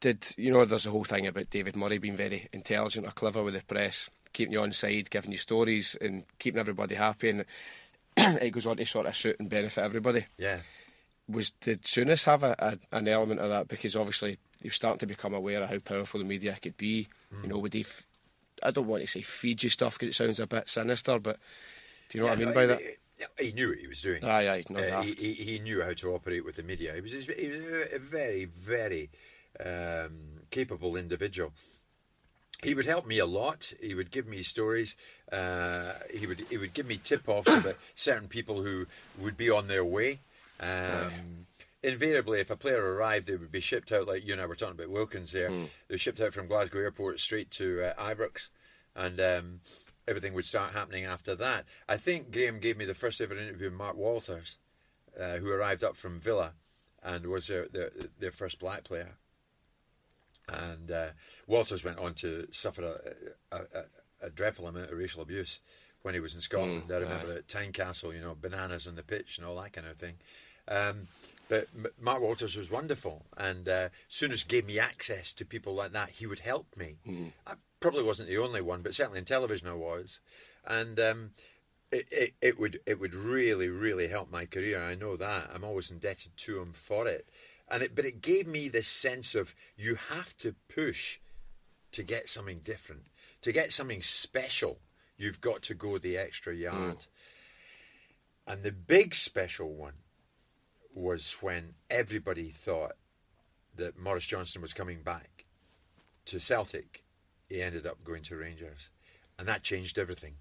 Did 0.00 0.24
you 0.38 0.50
know? 0.50 0.64
There's 0.64 0.86
a 0.86 0.90
whole 0.90 1.04
thing 1.04 1.26
about 1.26 1.50
David 1.50 1.76
Murray 1.76 1.98
being 1.98 2.16
very 2.16 2.48
intelligent 2.54 3.06
or 3.06 3.10
clever 3.10 3.42
with 3.42 3.52
the 3.52 3.62
press, 3.64 4.08
keeping 4.32 4.54
you 4.54 4.62
on 4.62 4.72
side, 4.72 5.10
giving 5.10 5.32
you 5.32 5.38
stories, 5.38 5.94
and 6.00 6.24
keeping 6.38 6.60
everybody 6.60 6.94
happy. 6.94 7.28
And 7.28 7.44
it 8.16 8.52
goes 8.52 8.64
on 8.64 8.78
to 8.78 8.86
sort 8.86 9.06
of 9.06 9.16
suit 9.16 9.36
and 9.40 9.50
benefit 9.50 9.84
everybody. 9.84 10.24
Yeah. 10.38 10.60
Was 11.28 11.50
did 11.60 11.82
Souness 11.82 12.24
have 12.24 12.42
a, 12.42 12.56
a, 12.58 12.96
an 12.96 13.08
element 13.08 13.40
of 13.40 13.50
that? 13.50 13.68
Because 13.68 13.94
obviously 13.96 14.38
you're 14.62 14.72
starting 14.72 14.98
to 15.00 15.06
become 15.06 15.34
aware 15.34 15.62
of 15.62 15.70
how 15.70 15.78
powerful 15.78 16.20
the 16.20 16.26
media 16.26 16.56
could 16.60 16.76
be. 16.76 17.08
You 17.42 17.48
know, 17.48 17.58
would 17.58 17.74
he? 17.74 17.82
F- 17.82 18.06
I 18.62 18.70
don't 18.70 18.86
want 18.86 19.02
to 19.02 19.06
say 19.06 19.22
feed 19.22 19.62
you 19.62 19.70
stuff 19.70 19.98
because 19.98 20.08
it 20.08 20.14
sounds 20.14 20.40
a 20.40 20.46
bit 20.46 20.68
sinister, 20.68 21.18
but 21.18 21.38
do 22.08 22.18
you 22.18 22.24
know 22.24 22.30
what 22.30 22.38
I 22.38 22.40
mean 22.40 22.48
no, 22.48 22.54
by 22.54 22.60
he, 22.62 22.66
that? 22.66 22.80
He, 23.38 23.46
he 23.46 23.52
knew 23.52 23.68
what 23.68 23.78
he 23.78 23.86
was 23.86 24.00
doing. 24.00 24.24
Aye, 24.24 24.48
aye, 24.48 24.64
Uh, 24.74 25.02
he, 25.02 25.12
he, 25.14 25.32
he 25.34 25.58
knew 25.58 25.82
how 25.82 25.92
to 25.92 26.14
operate 26.14 26.44
with 26.44 26.56
the 26.56 26.62
media. 26.62 26.94
He 26.94 27.00
was, 27.00 27.12
he 27.12 27.48
was 27.48 27.58
a 27.92 27.98
very, 27.98 28.44
very 28.46 29.10
um, 29.64 30.40
capable 30.50 30.96
individual. 30.96 31.52
He 32.62 32.74
would 32.74 32.86
help 32.86 33.06
me 33.06 33.18
a 33.18 33.26
lot. 33.26 33.72
He 33.80 33.94
would 33.94 34.10
give 34.10 34.26
me 34.26 34.42
stories. 34.42 34.96
Uh, 35.30 35.92
he 36.12 36.26
would 36.26 36.44
he 36.50 36.56
would 36.56 36.74
give 36.74 36.86
me 36.86 36.96
tip 36.96 37.28
offs 37.28 37.52
about 37.52 37.76
certain 37.94 38.26
people 38.26 38.62
who 38.62 38.86
would 39.16 39.36
be 39.36 39.48
on 39.48 39.68
their 39.68 39.84
way. 39.84 40.18
Um, 40.60 41.46
invariably, 41.82 42.40
if 42.40 42.50
a 42.50 42.56
player 42.56 42.82
arrived, 42.94 43.26
they 43.26 43.36
would 43.36 43.52
be 43.52 43.60
shipped 43.60 43.92
out 43.92 44.06
like 44.08 44.24
you 44.26 44.32
and 44.32 44.42
I 44.42 44.46
were 44.46 44.56
talking 44.56 44.74
about 44.74 44.90
Wilkins 44.90 45.32
there. 45.32 45.50
They 45.50 45.94
were 45.94 45.98
shipped 45.98 46.20
out 46.20 46.32
from 46.32 46.48
Glasgow 46.48 46.80
Airport 46.80 47.20
straight 47.20 47.50
to 47.52 47.82
uh, 47.82 47.94
Ibrox, 48.02 48.48
and 48.96 49.20
um, 49.20 49.60
everything 50.06 50.34
would 50.34 50.44
start 50.46 50.72
happening 50.72 51.04
after 51.04 51.34
that. 51.36 51.64
I 51.88 51.96
think 51.96 52.32
Graham 52.32 52.58
gave 52.58 52.76
me 52.76 52.84
the 52.84 52.94
first 52.94 53.20
ever 53.20 53.36
interview 53.36 53.70
with 53.70 53.78
Mark 53.78 53.96
Walters, 53.96 54.56
uh, 55.18 55.36
who 55.36 55.50
arrived 55.50 55.84
up 55.84 55.96
from 55.96 56.20
Villa, 56.20 56.54
and 57.02 57.26
was 57.26 57.46
their 57.46 57.68
their, 57.68 57.90
their 58.18 58.32
first 58.32 58.58
black 58.58 58.84
player. 58.84 59.14
And 60.48 60.90
uh, 60.90 61.08
Walters 61.46 61.84
went 61.84 61.98
on 61.98 62.14
to 62.14 62.48
suffer 62.52 62.82
a, 63.50 63.56
a, 63.56 63.60
a, 63.60 64.26
a 64.26 64.30
dreadful 64.30 64.66
amount 64.66 64.90
of 64.90 64.96
racial 64.98 65.20
abuse 65.22 65.60
when 66.02 66.14
he 66.14 66.20
was 66.20 66.34
in 66.34 66.40
Scotland. 66.40 66.84
I 66.90 66.94
remember 67.02 67.32
at 67.34 67.48
Tynecastle, 67.48 68.14
you 68.14 68.20
know, 68.20 68.34
bananas 68.40 68.86
on 68.86 68.94
the 68.94 69.02
pitch 69.02 69.36
and 69.36 69.46
all 69.46 69.56
that 69.60 69.72
kind 69.74 69.86
of 69.86 69.96
thing. 69.98 70.14
Um, 70.68 71.08
but 71.48 71.68
Mark 71.98 72.20
Walters 72.20 72.56
was 72.56 72.70
wonderful, 72.70 73.24
and 73.36 73.68
uh, 73.68 73.88
Souness 74.10 74.46
gave 74.46 74.66
me 74.66 74.78
access 74.78 75.32
to 75.32 75.46
people 75.46 75.74
like 75.74 75.92
that, 75.92 76.10
he 76.10 76.26
would 76.26 76.40
help 76.40 76.76
me. 76.76 76.98
I 77.46 77.54
probably 77.80 78.02
wasn't 78.02 78.28
the 78.28 78.36
only 78.36 78.60
one, 78.60 78.82
but 78.82 78.94
certainly 78.94 79.18
in 79.18 79.24
television 79.24 79.66
I 79.66 79.72
was, 79.74 80.20
and 80.66 81.00
um, 81.00 81.30
it, 81.90 82.06
it, 82.10 82.34
it 82.42 82.58
would 82.58 82.80
it 82.84 83.00
would 83.00 83.14
really 83.14 83.68
really 83.68 84.08
help 84.08 84.30
my 84.30 84.44
career. 84.44 84.82
I 84.82 84.94
know 84.94 85.16
that 85.16 85.50
I'm 85.54 85.64
always 85.64 85.90
indebted 85.90 86.36
to 86.36 86.60
him 86.60 86.72
for 86.74 87.06
it, 87.08 87.26
and 87.66 87.82
it, 87.82 87.94
but 87.96 88.04
it 88.04 88.20
gave 88.20 88.46
me 88.46 88.68
this 88.68 88.88
sense 88.88 89.34
of 89.34 89.54
you 89.74 89.94
have 89.94 90.36
to 90.38 90.54
push 90.68 91.18
to 91.92 92.02
get 92.02 92.28
something 92.28 92.60
different, 92.62 93.06
to 93.40 93.52
get 93.52 93.72
something 93.72 94.02
special. 94.02 94.80
You've 95.16 95.40
got 95.40 95.62
to 95.62 95.74
go 95.74 95.96
the 95.96 96.18
extra 96.18 96.54
yard, 96.54 97.06
and 98.46 98.62
the 98.62 98.72
big 98.72 99.14
special 99.14 99.72
one 99.72 99.94
was 100.98 101.36
when 101.40 101.74
everybody 101.88 102.50
thought 102.50 102.96
that 103.76 103.98
Maurice 103.98 104.26
Johnston 104.26 104.60
was 104.60 104.74
coming 104.74 105.02
back 105.02 105.44
to 106.26 106.40
Celtic. 106.40 107.04
He 107.48 107.62
ended 107.62 107.86
up 107.86 108.04
going 108.04 108.22
to 108.24 108.36
Rangers, 108.36 108.90
and 109.38 109.46
that 109.48 109.62
changed 109.62 109.98
everything. 109.98 110.34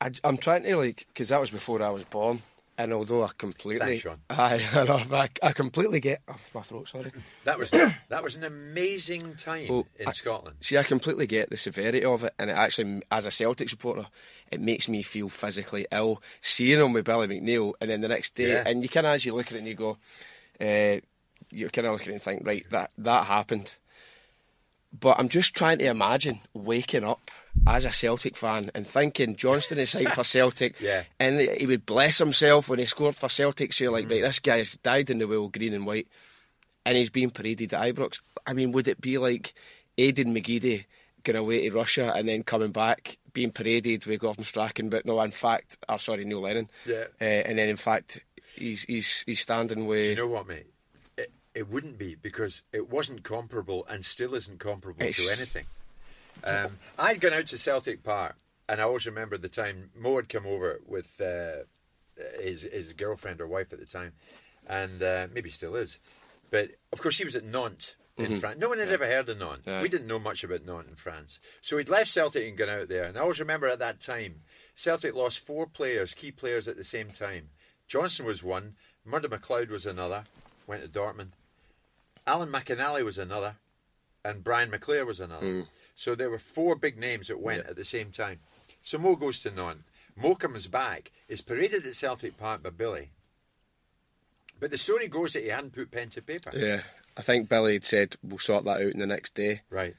I, 0.00 0.10
am 0.24 0.36
trying 0.36 0.64
to 0.64 0.76
like 0.76 1.06
because 1.08 1.28
that 1.28 1.40
was 1.40 1.50
before 1.50 1.80
I 1.80 1.90
was 1.90 2.04
born, 2.04 2.42
and 2.78 2.92
although 2.92 3.24
I 3.24 3.30
completely, 3.36 3.98
Thanks, 3.98 4.02
Sean. 4.02 4.18
I, 4.30 4.60
I, 4.74 4.84
know, 4.84 5.02
I, 5.12 5.28
I 5.42 5.52
completely 5.52 6.00
get 6.00 6.22
oh, 6.28 6.36
my 6.54 6.62
throat. 6.62 6.88
Sorry. 6.88 7.12
That 7.44 7.58
was 7.58 7.70
that 7.72 8.22
was 8.22 8.36
an 8.36 8.44
amazing 8.44 9.34
time 9.34 9.68
Well, 9.68 9.86
in 9.98 10.08
I- 10.08 10.12
Scotland. 10.12 10.56
See, 10.60 10.78
I 10.78 10.82
completely 10.82 11.26
get 11.26 11.50
the 11.50 11.56
severity 11.56 12.04
of 12.04 12.24
it, 12.24 12.34
and 12.38 12.50
it 12.50 12.54
actually, 12.54 13.02
as 13.10 13.26
a 13.26 13.30
Celtic 13.30 13.68
supporter, 13.68 14.06
it 14.50 14.60
makes 14.60 14.88
me 14.88 15.02
feel 15.02 15.28
physically 15.28 15.86
ill 15.92 16.22
seeing 16.40 16.80
him 16.80 16.92
with 16.92 17.04
Billy 17.04 17.26
McNeill, 17.26 17.72
and 17.80 17.90
then 17.90 18.00
the 18.00 18.08
next 18.08 18.34
day, 18.34 18.50
Yeah. 18.52 18.64
and 18.66 18.82
you 18.82 18.88
kind 18.88 19.06
of 19.06 19.14
as 19.14 19.24
you 19.24 19.34
look 19.34 19.46
at 19.46 19.52
it 19.52 19.58
and 19.58 19.66
you 19.68 19.74
go, 19.74 19.98
uh, 20.60 21.00
you 21.50 21.68
kind 21.70 21.86
of 21.86 21.92
look 21.92 22.02
at 22.02 22.08
it 22.08 22.12
and 22.12 22.22
think, 22.22 22.46
right, 22.46 22.64
that 22.70 22.90
that 22.98 23.26
happened. 23.26 23.74
But 24.98 25.18
I'm 25.18 25.28
just 25.28 25.54
trying 25.54 25.78
to 25.78 25.86
imagine 25.86 26.40
waking 26.54 27.04
up 27.04 27.30
as 27.66 27.84
a 27.84 27.92
Celtic 27.92 28.36
fan 28.36 28.70
and 28.74 28.86
thinking 28.86 29.36
Johnston 29.36 29.78
is 29.78 29.90
signed 29.90 30.08
for 30.12 30.24
Celtic, 30.24 30.74
Yeah. 30.80 31.04
and 31.20 31.40
he 31.40 31.66
would 31.66 31.86
bless 31.86 32.18
himself 32.18 32.68
when 32.68 32.78
he 32.78 32.86
scored 32.86 33.16
for 33.16 33.28
Celtic. 33.28 33.72
So 33.72 33.84
you're 33.84 33.92
like, 33.92 34.10
right, 34.10 34.22
this 34.22 34.40
guy's 34.40 34.76
died 34.78 35.10
in 35.10 35.18
the 35.18 35.26
wool, 35.28 35.48
green 35.48 35.74
and 35.74 35.86
white, 35.86 36.08
and 36.84 36.96
he's 36.96 37.10
being 37.10 37.30
paraded 37.30 37.72
at 37.74 37.94
Ibrox. 37.94 38.20
I 38.46 38.52
mean, 38.52 38.72
would 38.72 38.88
it 38.88 39.00
be 39.00 39.18
like 39.18 39.54
Aidan 39.98 40.34
McGeady 40.34 40.86
going 41.22 41.36
away 41.36 41.68
to 41.68 41.74
Russia 41.76 42.12
and 42.16 42.26
then 42.28 42.42
coming 42.42 42.72
back, 42.72 43.16
being 43.32 43.52
paraded 43.52 44.06
with 44.06 44.18
Gordon 44.20 44.42
Strachan, 44.44 44.88
but 44.88 45.06
no, 45.06 45.20
in 45.20 45.30
fact, 45.30 45.76
or 45.88 45.98
sorry, 45.98 46.24
Neil 46.24 46.40
Lennon, 46.40 46.68
Yeah. 46.84 47.04
uh, 47.20 47.24
and 47.24 47.58
then 47.58 47.68
in 47.68 47.76
fact, 47.76 48.24
he's 48.56 48.82
he's 48.82 49.22
he's 49.24 49.40
standing 49.40 49.86
with. 49.86 50.02
Do 50.02 50.08
You 50.10 50.16
know 50.16 50.26
what, 50.26 50.48
mate? 50.48 50.66
It, 51.16 51.30
it 51.54 51.68
wouldn't 51.68 51.96
be 51.96 52.16
because 52.16 52.64
it 52.72 52.90
wasn't 52.90 53.22
comparable 53.22 53.86
and 53.88 54.04
still 54.04 54.34
isn't 54.34 54.58
comparable 54.58 54.98
to 55.00 55.06
anything. 55.06 55.66
Um, 56.44 56.78
I'd 56.98 57.20
gone 57.20 57.32
out 57.32 57.46
to 57.46 57.58
Celtic 57.58 58.02
Park, 58.02 58.36
and 58.68 58.80
I 58.80 58.84
always 58.84 59.06
remember 59.06 59.38
the 59.38 59.48
time 59.48 59.90
Mo 59.96 60.16
had 60.16 60.28
come 60.28 60.46
over 60.46 60.80
with 60.86 61.20
uh, 61.20 61.64
his 62.40 62.62
his 62.62 62.92
girlfriend 62.92 63.40
or 63.40 63.46
wife 63.46 63.72
at 63.72 63.80
the 63.80 63.86
time, 63.86 64.12
and 64.68 65.02
uh, 65.02 65.28
maybe 65.32 65.50
still 65.50 65.76
is. 65.76 65.98
But 66.50 66.70
of 66.92 67.00
course, 67.00 67.18
he 67.18 67.24
was 67.24 67.36
at 67.36 67.44
Nantes 67.44 67.94
in 68.18 68.36
France. 68.36 68.58
No 68.60 68.68
one 68.68 68.78
had 68.78 68.90
ever 68.90 69.06
heard 69.06 69.28
of 69.28 69.38
Nantes. 69.38 69.66
Aye. 69.66 69.80
We 69.82 69.88
didn't 69.88 70.06
know 70.06 70.18
much 70.18 70.44
about 70.44 70.66
Nantes 70.66 70.90
in 70.90 70.96
France. 70.96 71.38
So 71.62 71.78
he'd 71.78 71.88
left 71.88 72.10
Celtic 72.10 72.46
and 72.46 72.58
gone 72.58 72.68
out 72.68 72.88
there. 72.88 73.04
And 73.04 73.16
I 73.16 73.22
always 73.22 73.40
remember 73.40 73.68
at 73.68 73.78
that 73.78 74.00
time, 74.00 74.42
Celtic 74.74 75.14
lost 75.14 75.38
four 75.38 75.66
players, 75.66 76.12
key 76.12 76.30
players 76.30 76.68
at 76.68 76.76
the 76.76 76.84
same 76.84 77.10
time. 77.10 77.48
Johnston 77.88 78.26
was 78.26 78.42
one, 78.42 78.74
Murdo 79.04 79.28
MacLeod 79.28 79.70
was 79.70 79.86
another, 79.86 80.24
went 80.66 80.82
to 80.82 80.88
Dortmund. 80.88 81.30
Alan 82.26 82.50
McInally 82.52 83.04
was 83.04 83.18
another, 83.18 83.56
and 84.24 84.44
Brian 84.44 84.70
McClair 84.70 85.06
was 85.06 85.18
another. 85.20 85.46
So 85.94 86.14
there 86.14 86.30
were 86.30 86.38
four 86.38 86.74
big 86.76 86.98
names 86.98 87.28
that 87.28 87.40
went 87.40 87.66
at 87.66 87.76
the 87.76 87.84
same 87.84 88.10
time. 88.10 88.40
So 88.82 88.98
Mo 88.98 89.14
goes 89.16 89.42
to 89.42 89.50
Nantes. 89.50 89.84
Mo 90.16 90.34
comes 90.34 90.66
back, 90.66 91.10
is 91.28 91.40
paraded 91.40 91.86
at 91.86 91.94
Celtic 91.94 92.36
Park 92.36 92.62
by 92.62 92.70
Billy. 92.70 93.10
But 94.60 94.70
the 94.70 94.78
story 94.78 95.08
goes 95.08 95.32
that 95.32 95.42
he 95.42 95.48
hadn't 95.48 95.74
put 95.74 95.90
pen 95.90 96.10
to 96.10 96.22
paper. 96.22 96.50
Yeah, 96.54 96.82
I 97.16 97.22
think 97.22 97.48
Billy 97.48 97.74
had 97.74 97.84
said 97.84 98.16
we'll 98.22 98.38
sort 98.38 98.64
that 98.64 98.80
out 98.80 98.92
in 98.92 98.98
the 98.98 99.06
next 99.06 99.34
day. 99.34 99.62
Right. 99.70 99.94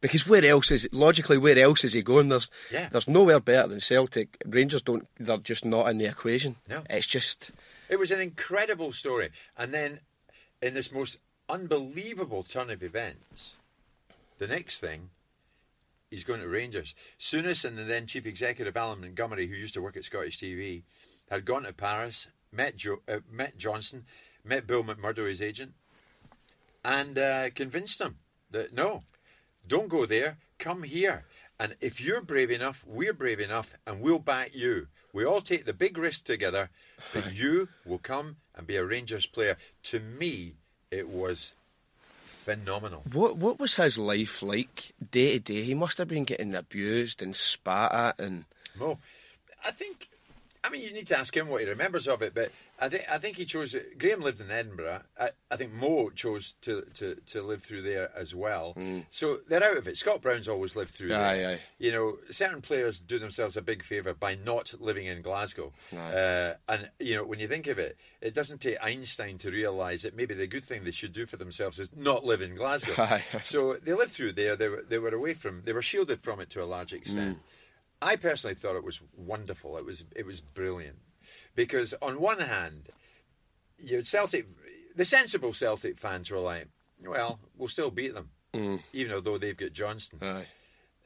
Because 0.00 0.28
where 0.28 0.44
else 0.44 0.70
is 0.70 0.86
logically 0.92 1.38
where 1.38 1.58
else 1.58 1.82
is 1.82 1.94
he 1.94 2.02
going? 2.02 2.28
There's 2.28 2.50
Yeah. 2.70 2.88
there's 2.90 3.08
nowhere 3.08 3.40
better 3.40 3.68
than 3.68 3.80
Celtic. 3.80 4.36
Rangers 4.44 4.82
don't 4.82 5.08
they're 5.18 5.38
just 5.38 5.64
not 5.64 5.88
in 5.88 5.98
the 5.98 6.04
equation. 6.06 6.56
No. 6.68 6.84
It's 6.90 7.06
just 7.06 7.52
It 7.88 7.98
was 7.98 8.10
an 8.10 8.20
incredible 8.20 8.92
story. 8.92 9.30
And 9.56 9.72
then, 9.72 10.00
in 10.60 10.74
this 10.74 10.92
most 10.92 11.18
unbelievable 11.48 12.42
turn 12.42 12.70
of 12.70 12.82
events, 12.82 13.54
the 14.38 14.46
next 14.46 14.78
thing, 14.78 15.10
he's 16.14 16.24
going 16.24 16.40
to 16.40 16.48
Rangers. 16.48 16.94
Souness 17.18 17.64
and 17.64 17.76
the 17.76 17.82
then 17.82 18.06
chief 18.06 18.24
executive 18.24 18.76
Alan 18.76 19.00
Montgomery, 19.00 19.48
who 19.48 19.54
used 19.54 19.74
to 19.74 19.82
work 19.82 19.96
at 19.96 20.04
Scottish 20.04 20.38
TV, 20.38 20.84
had 21.28 21.44
gone 21.44 21.64
to 21.64 21.72
Paris, 21.72 22.28
met 22.52 22.76
jo- 22.76 23.02
uh, 23.08 23.18
met 23.30 23.58
Johnston, 23.58 24.04
met 24.44 24.66
Bill 24.66 24.84
McMurdo, 24.84 25.28
his 25.28 25.42
agent, 25.42 25.74
and 26.84 27.18
uh, 27.18 27.50
convinced 27.50 28.00
him 28.00 28.18
that 28.50 28.72
no, 28.72 29.02
don't 29.66 29.88
go 29.88 30.06
there, 30.06 30.38
come 30.58 30.84
here. 30.84 31.24
And 31.58 31.76
if 31.80 32.00
you're 32.00 32.20
brave 32.20 32.50
enough, 32.50 32.84
we're 32.86 33.12
brave 33.12 33.40
enough, 33.40 33.74
and 33.86 34.00
we'll 34.00 34.18
back 34.18 34.54
you. 34.54 34.88
We 35.12 35.24
all 35.24 35.40
take 35.40 35.64
the 35.64 35.72
big 35.72 35.98
risk 35.98 36.24
together, 36.24 36.70
but 37.12 37.32
you 37.32 37.68
will 37.84 37.98
come 37.98 38.36
and 38.54 38.66
be 38.66 38.76
a 38.76 38.84
Rangers 38.84 39.26
player. 39.26 39.56
To 39.84 40.00
me, 40.00 40.54
it 40.90 41.08
was 41.08 41.54
phenomenal. 42.44 43.02
what 43.12 43.36
what 43.36 43.58
was 43.58 43.76
his 43.76 43.96
life 43.96 44.42
like 44.42 44.92
day 45.10 45.38
to 45.38 45.40
day? 45.40 45.62
He 45.62 45.74
must 45.74 45.98
have 45.98 46.08
been 46.08 46.24
getting 46.24 46.54
abused 46.54 47.22
and 47.22 47.34
spat 47.34 47.92
at 47.92 48.20
and 48.20 48.44
Mo, 48.78 48.98
I 49.64 49.70
think. 49.70 50.08
I 50.64 50.70
mean, 50.70 50.80
you 50.80 50.92
need 50.94 51.06
to 51.08 51.18
ask 51.18 51.36
him 51.36 51.48
what 51.48 51.60
he 51.60 51.68
remembers 51.68 52.08
of 52.08 52.22
it, 52.22 52.34
but 52.34 52.50
I 52.80 52.88
think 52.88 53.04
I 53.10 53.18
think 53.18 53.36
he 53.36 53.44
chose. 53.44 53.76
Graham 53.98 54.22
lived 54.22 54.40
in 54.40 54.50
Edinburgh. 54.50 55.02
I, 55.20 55.30
I 55.50 55.56
think 55.56 55.72
Mo 55.74 56.08
chose 56.08 56.54
to, 56.62 56.86
to, 56.94 57.16
to 57.26 57.42
live 57.42 57.62
through 57.62 57.82
there 57.82 58.10
as 58.16 58.34
well. 58.34 58.74
So 59.10 59.40
they're 59.46 59.62
out 59.62 59.76
of 59.76 59.86
it. 59.86 59.98
Scott 59.98 60.22
Brown's 60.22 60.48
always 60.48 60.74
lived 60.74 60.94
through 60.94 61.12
Aye, 61.12 61.36
there. 61.36 61.50
aye. 61.50 61.60
You 61.78 61.92
know, 61.92 62.16
certain 62.30 62.62
players 62.62 62.98
do 62.98 63.18
themselves 63.18 63.56
a 63.58 63.62
big 63.62 63.82
favour 63.84 64.14
by 64.14 64.34
not 64.36 64.72
living 64.80 65.04
in 65.06 65.20
Glasgow. 65.20 65.72
Uh, 65.94 66.54
and 66.68 66.88
you 66.98 67.14
know, 67.14 67.24
when 67.24 67.38
you 67.40 67.46
think 67.46 67.66
of 67.66 67.78
it, 67.78 67.98
it 68.22 68.32
doesn't 68.34 68.62
take 68.62 68.78
Einstein 68.82 69.36
to 69.38 69.50
realise 69.50 70.02
that 70.02 70.16
maybe 70.16 70.32
the 70.32 70.46
good 70.46 70.64
thing 70.64 70.84
they 70.84 70.90
should 70.90 71.12
do 71.12 71.26
for 71.26 71.36
themselves 71.36 71.78
is 71.78 71.90
not 71.94 72.24
live 72.24 72.40
in 72.40 72.54
Glasgow. 72.54 72.94
So 73.42 73.74
they 73.74 73.92
lived 73.92 74.12
through 74.12 74.32
there. 74.32 74.56
They 74.56 74.68
were 74.68 74.84
they 74.88 74.98
were 74.98 75.10
away 75.14 75.34
from. 75.34 75.62
They 75.64 75.72
were 75.74 75.82
shielded 75.82 76.22
from 76.22 76.40
it 76.40 76.48
to 76.50 76.62
a 76.62 76.64
large 76.64 76.92
extent. 76.94 77.38
I 78.04 78.16
personally 78.16 78.54
thought 78.54 78.76
it 78.76 78.84
was 78.84 79.00
wonderful. 79.16 79.78
It 79.78 79.86
was 79.86 80.04
it 80.14 80.26
was 80.26 80.40
brilliant 80.40 80.98
because 81.54 81.94
on 82.02 82.20
one 82.20 82.40
hand, 82.40 82.90
you 83.78 84.04
Celtic, 84.04 84.46
the 84.94 85.06
sensible 85.06 85.54
Celtic 85.54 85.98
fans 85.98 86.30
were 86.30 86.38
like, 86.38 86.68
well, 87.02 87.40
we'll 87.56 87.68
still 87.68 87.90
beat 87.90 88.14
them, 88.14 88.30
mm. 88.52 88.80
even 88.92 89.24
though 89.24 89.38
they've 89.38 89.56
got 89.56 89.72
Johnston. 89.72 90.18
aye. 90.22 90.46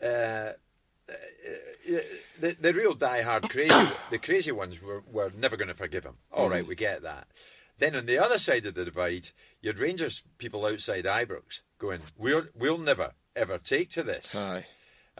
Uh, 0.04 0.52
uh, 1.08 1.98
the 2.40 2.56
the 2.60 2.74
real 2.74 2.94
die-hard 2.94 3.48
crazy 3.48 3.88
the 4.10 4.18
crazy 4.18 4.52
ones 4.52 4.82
were, 4.82 5.02
were 5.10 5.32
never 5.36 5.56
going 5.56 5.68
to 5.68 5.74
forgive 5.74 6.04
him. 6.04 6.16
All 6.32 6.50
right, 6.50 6.64
mm. 6.64 6.68
we 6.68 6.74
get 6.74 7.02
that. 7.02 7.28
Then 7.78 7.94
on 7.94 8.06
the 8.06 8.18
other 8.18 8.38
side 8.38 8.66
of 8.66 8.74
the 8.74 8.84
divide, 8.84 9.30
you 9.62 9.68
had 9.68 9.78
Rangers 9.78 10.24
people 10.36 10.66
outside 10.66 11.04
Ibrox 11.04 11.62
going, 11.78 12.00
"We'll 12.16 12.46
we'll 12.54 12.78
never 12.78 13.12
ever 13.36 13.58
take 13.58 13.90
to 13.90 14.02
this." 14.02 14.34
Aye. 14.34 14.66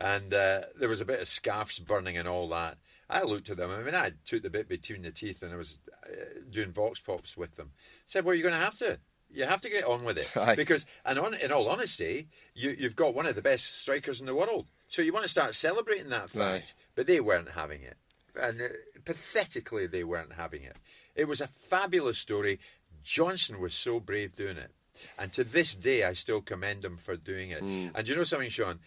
And 0.01 0.33
uh, 0.33 0.61
there 0.79 0.89
was 0.89 1.01
a 1.01 1.05
bit 1.05 1.21
of 1.21 1.29
scarves 1.29 1.79
burning 1.81 2.17
and 2.17 2.29
all 2.29 2.49
that. 2.51 2.79
I 3.11 3.23
looked 3.23 3.51
at 3.51 3.57
them. 3.57 3.71
I 3.71 3.83
mean, 3.83 3.95
I 3.95 4.13
took 4.25 4.43
the 4.43 4.51
bit 4.51 4.69
between 4.69 5.03
the 5.03 5.11
teeth, 5.11 5.43
and 5.43 5.53
I 5.53 5.57
was 5.57 5.81
uh, 6.05 6.41
doing 6.51 6.71
vox 6.73 7.01
pops 7.01 7.37
with 7.37 7.57
them. 7.57 7.71
said, 8.07 8.25
"Well, 8.25 8.35
you're 8.35 8.49
going 8.49 8.59
to 8.59 8.65
have 8.65 8.79
to. 8.79 8.99
You 9.31 9.45
have 9.45 9.61
to 9.63 9.71
get 9.71 9.85
on 9.85 10.05
with 10.05 10.17
it 10.19 10.35
Aye. 10.37 10.55
because, 10.55 10.87
and 11.05 11.19
on, 11.19 11.35
in 11.35 11.51
all 11.53 11.69
honesty, 11.69 12.29
you, 12.55 12.77
you've 12.79 12.97
got 12.97 13.15
one 13.15 13.27
of 13.27 13.35
the 13.35 13.43
best 13.43 13.81
strikers 13.81 14.21
in 14.21 14.27
the 14.27 14.35
world. 14.35 14.69
So 14.89 15.03
you 15.03 15.13
want 15.13 15.25
to 15.25 15.29
start 15.31 15.55
celebrating 15.55 16.11
that 16.11 16.31
fact." 16.31 16.75
Aye. 16.77 16.83
But 16.95 17.07
they 17.07 17.21
weren't 17.21 17.53
having 17.53 17.83
it, 17.83 17.97
and 18.41 18.61
uh, 18.61 18.69
pathetically, 19.05 19.87
they 19.87 20.05
weren't 20.05 20.35
having 20.35 20.63
it. 20.63 20.77
It 21.17 21.27
was 21.27 21.41
a 21.41 21.47
fabulous 21.49 22.19
story. 22.19 22.61
Johnston 23.03 23.59
was 23.61 23.75
so 23.75 24.01
brave 24.01 24.37
doing 24.37 24.57
it, 24.59 24.71
and 25.19 25.33
to 25.33 25.45
this 25.45 25.75
day, 25.75 26.05
I 26.05 26.13
still 26.13 26.41
commend 26.43 26.85
him 26.85 26.99
for 26.99 27.17
doing 27.17 27.51
it. 27.51 27.63
And 27.63 28.07
you 28.09 28.15
know 28.17 28.25
something, 28.25 28.51
Sean? 28.51 28.81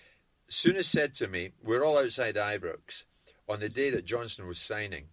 Souness 0.51 0.85
said 0.85 1.15
to 1.15 1.27
me, 1.27 1.53
"We're 1.63 1.83
all 1.83 1.97
outside 1.97 2.35
Ibrox 2.35 3.05
on 3.47 3.61
the 3.61 3.69
day 3.69 3.89
that 3.89 4.05
Johnston 4.05 4.45
was 4.47 4.59
signing." 4.59 5.05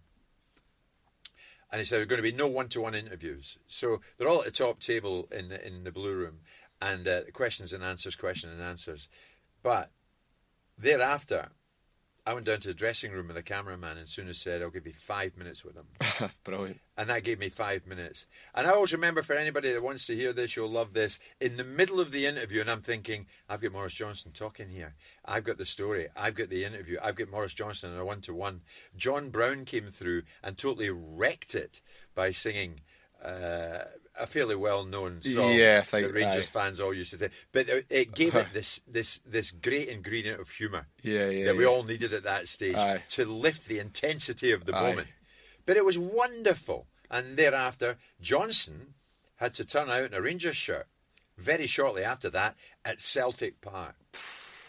And 1.71 1.79
he 1.79 1.85
said, 1.85 1.97
there 1.97 2.03
are 2.03 2.07
going 2.07 2.17
to 2.17 2.31
be 2.31 2.35
no 2.35 2.47
one-to-one 2.47 2.95
interviews. 2.95 3.59
So 3.67 4.01
they're 4.17 4.27
all 4.27 4.39
at 4.39 4.45
the 4.45 4.51
top 4.51 4.79
table 4.79 5.27
in 5.31 5.49
the, 5.49 5.65
in 5.65 5.83
the 5.83 5.91
blue 5.91 6.15
room, 6.15 6.39
and 6.81 7.07
uh, 7.07 7.21
questions 7.31 7.71
and 7.71 7.83
answers, 7.83 8.15
questions 8.15 8.53
and 8.53 8.61
answers. 8.61 9.07
But 9.61 9.91
thereafter, 10.77 11.49
I 12.25 12.33
went 12.33 12.45
down 12.45 12.59
to 12.59 12.67
the 12.67 12.73
dressing 12.73 13.11
room 13.11 13.27
with 13.27 13.35
the 13.35 13.43
cameraman, 13.43 13.97
and 13.97 14.07
Souness 14.07 14.35
said, 14.35 14.61
"I'll 14.61 14.69
give 14.69 14.85
you 14.85 14.93
five 14.93 15.35
minutes 15.37 15.63
with 15.63 15.75
him." 15.75 15.87
Brilliant. 16.43 16.79
and 16.97 17.09
that 17.09 17.23
gave 17.23 17.39
me 17.39 17.49
five 17.49 17.87
minutes. 17.87 18.25
And 18.53 18.67
I 18.67 18.71
always 18.71 18.93
remember 18.93 19.21
for 19.21 19.33
anybody 19.33 19.71
that 19.71 19.81
wants 19.81 20.05
to 20.07 20.15
hear 20.15 20.33
this, 20.33 20.55
you'll 20.55 20.69
love 20.69 20.93
this. 20.93 21.17
In 21.39 21.57
the 21.57 21.63
middle 21.63 21.99
of 21.99 22.11
the 22.11 22.25
interview, 22.25 22.61
and 22.61 22.69
I'm 22.69 22.81
thinking, 22.81 23.25
I've 23.47 23.61
got 23.61 23.71
Maurice 23.71 23.93
Johnston 23.93 24.31
talking 24.31 24.69
here. 24.69 24.95
I've 25.25 25.43
got 25.43 25.57
the 25.57 25.65
story. 25.65 26.07
I've 26.15 26.35
got 26.35 26.49
the 26.49 26.65
interview. 26.65 26.97
I've 27.01 27.15
got 27.15 27.29
Maurice 27.29 27.53
Johnston 27.53 27.93
in 27.93 27.97
a 27.99 28.05
one 28.05 28.21
to 28.21 28.33
one. 28.33 28.61
John 28.95 29.29
Brown 29.29 29.65
came 29.65 29.89
through 29.89 30.23
and 30.43 30.57
totally 30.57 30.89
wrecked 30.89 31.55
it 31.55 31.81
by 32.13 32.31
singing. 32.31 32.81
Uh, 33.23 33.85
a 34.19 34.27
fairly 34.27 34.55
well-known 34.55 35.21
song 35.21 35.55
Yeah, 35.55 35.79
I 35.81 35.85
think- 35.85 36.07
that 36.07 36.13
Rangers 36.13 36.47
aye. 36.47 36.51
fans 36.51 36.79
all 36.79 36.93
used 36.93 37.11
to 37.11 37.17
think, 37.17 37.33
but 37.51 37.69
it- 37.69 37.85
it 37.89 38.13
gave 38.13 38.35
it 38.35 38.47
this 38.53 38.81
this 38.87 39.19
this 39.25 39.51
great 39.51 39.87
ingredient 39.87 40.39
of 40.41 40.49
humour 40.49 40.87
Yeah, 41.01 41.29
yeah, 41.29 41.45
that 41.45 41.55
we 41.55 41.65
all 41.65 41.83
needed 41.83 42.13
at 42.13 42.23
that 42.23 42.47
stage 42.47 42.75
Aye. 42.75 43.03
to 43.09 43.25
lift 43.25 43.67
the 43.67 43.79
intensity 43.79 44.51
of 44.51 44.65
the 44.65 44.75
Aye. 44.75 44.81
moment. 44.89 45.07
But 45.65 45.77
it 45.77 45.85
was 45.85 45.97
wonderful. 45.97 46.87
And 47.11 47.37
thereafter, 47.37 47.97
Johnston 48.21 48.93
had 49.37 49.53
to 49.55 49.65
turn 49.65 49.89
out 49.89 50.05
in 50.05 50.13
a 50.13 50.21
Rangers 50.21 50.57
shirt 50.57 50.87
very 51.37 51.65
shortly 51.67 52.03
after 52.03 52.29
that 52.29 52.55
at 52.85 52.99
Celtic 52.99 53.61
Park. 53.61 53.95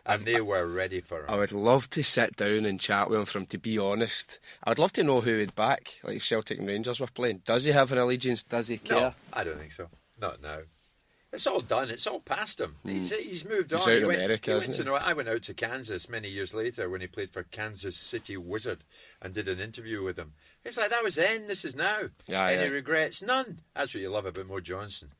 And 0.06 0.22
they 0.24 0.40
were 0.40 0.66
ready 0.66 1.00
for 1.00 1.20
him. 1.20 1.30
I 1.30 1.36
would 1.36 1.52
love 1.52 1.90
to 1.90 2.02
sit 2.02 2.36
down 2.36 2.64
and 2.64 2.80
chat 2.80 3.10
with 3.10 3.20
him. 3.20 3.26
From 3.26 3.46
to 3.46 3.58
be 3.58 3.78
honest, 3.78 4.40
I 4.64 4.70
would 4.70 4.78
love 4.78 4.92
to 4.94 5.04
know 5.04 5.20
who 5.20 5.38
he'd 5.38 5.54
back. 5.54 6.00
Like 6.02 6.16
if 6.16 6.24
Celtic 6.26 6.58
and 6.58 6.66
Rangers 6.66 7.00
were 7.00 7.06
playing, 7.06 7.42
does 7.44 7.64
he 7.64 7.72
have 7.72 7.92
an 7.92 7.98
allegiance? 7.98 8.42
Does 8.42 8.68
he 8.68 8.78
care? 8.78 9.00
No, 9.00 9.14
I 9.32 9.44
don't 9.44 9.58
think 9.58 9.72
so. 9.72 9.88
Not 10.20 10.42
now. 10.42 10.60
It's 11.32 11.46
all 11.46 11.60
done. 11.60 11.90
It's 11.90 12.08
all 12.08 12.20
past 12.20 12.60
him. 12.60 12.74
Hmm. 12.82 12.88
He's, 12.88 13.14
he's 13.14 13.44
moved. 13.44 13.70
He's 13.70 13.86
on. 13.86 13.92
out 13.92 13.98
he 13.98 14.04
went, 14.04 14.18
America, 14.18 14.50
he 14.50 14.58
went 14.58 14.74
to? 14.74 14.92
I 14.94 15.12
went 15.12 15.28
out 15.28 15.42
to 15.44 15.54
Kansas 15.54 16.08
many 16.08 16.28
years 16.28 16.54
later 16.54 16.90
when 16.90 17.00
he 17.00 17.06
played 17.06 17.30
for 17.30 17.44
Kansas 17.44 17.96
City 17.96 18.36
Wizard 18.36 18.78
and 19.22 19.32
did 19.32 19.46
an 19.48 19.60
interview 19.60 20.02
with 20.02 20.18
him. 20.18 20.32
It's 20.64 20.76
like 20.76 20.90
that 20.90 21.04
was 21.04 21.14
then. 21.14 21.46
This 21.46 21.64
is 21.64 21.76
now. 21.76 22.10
Yeah, 22.26 22.46
Any 22.46 22.64
yeah. 22.64 22.68
regrets? 22.70 23.22
None. 23.22 23.60
That's 23.74 23.94
what 23.94 24.00
you 24.00 24.10
love 24.10 24.26
about 24.26 24.48
Mo 24.48 24.60
Johnston. 24.60 25.10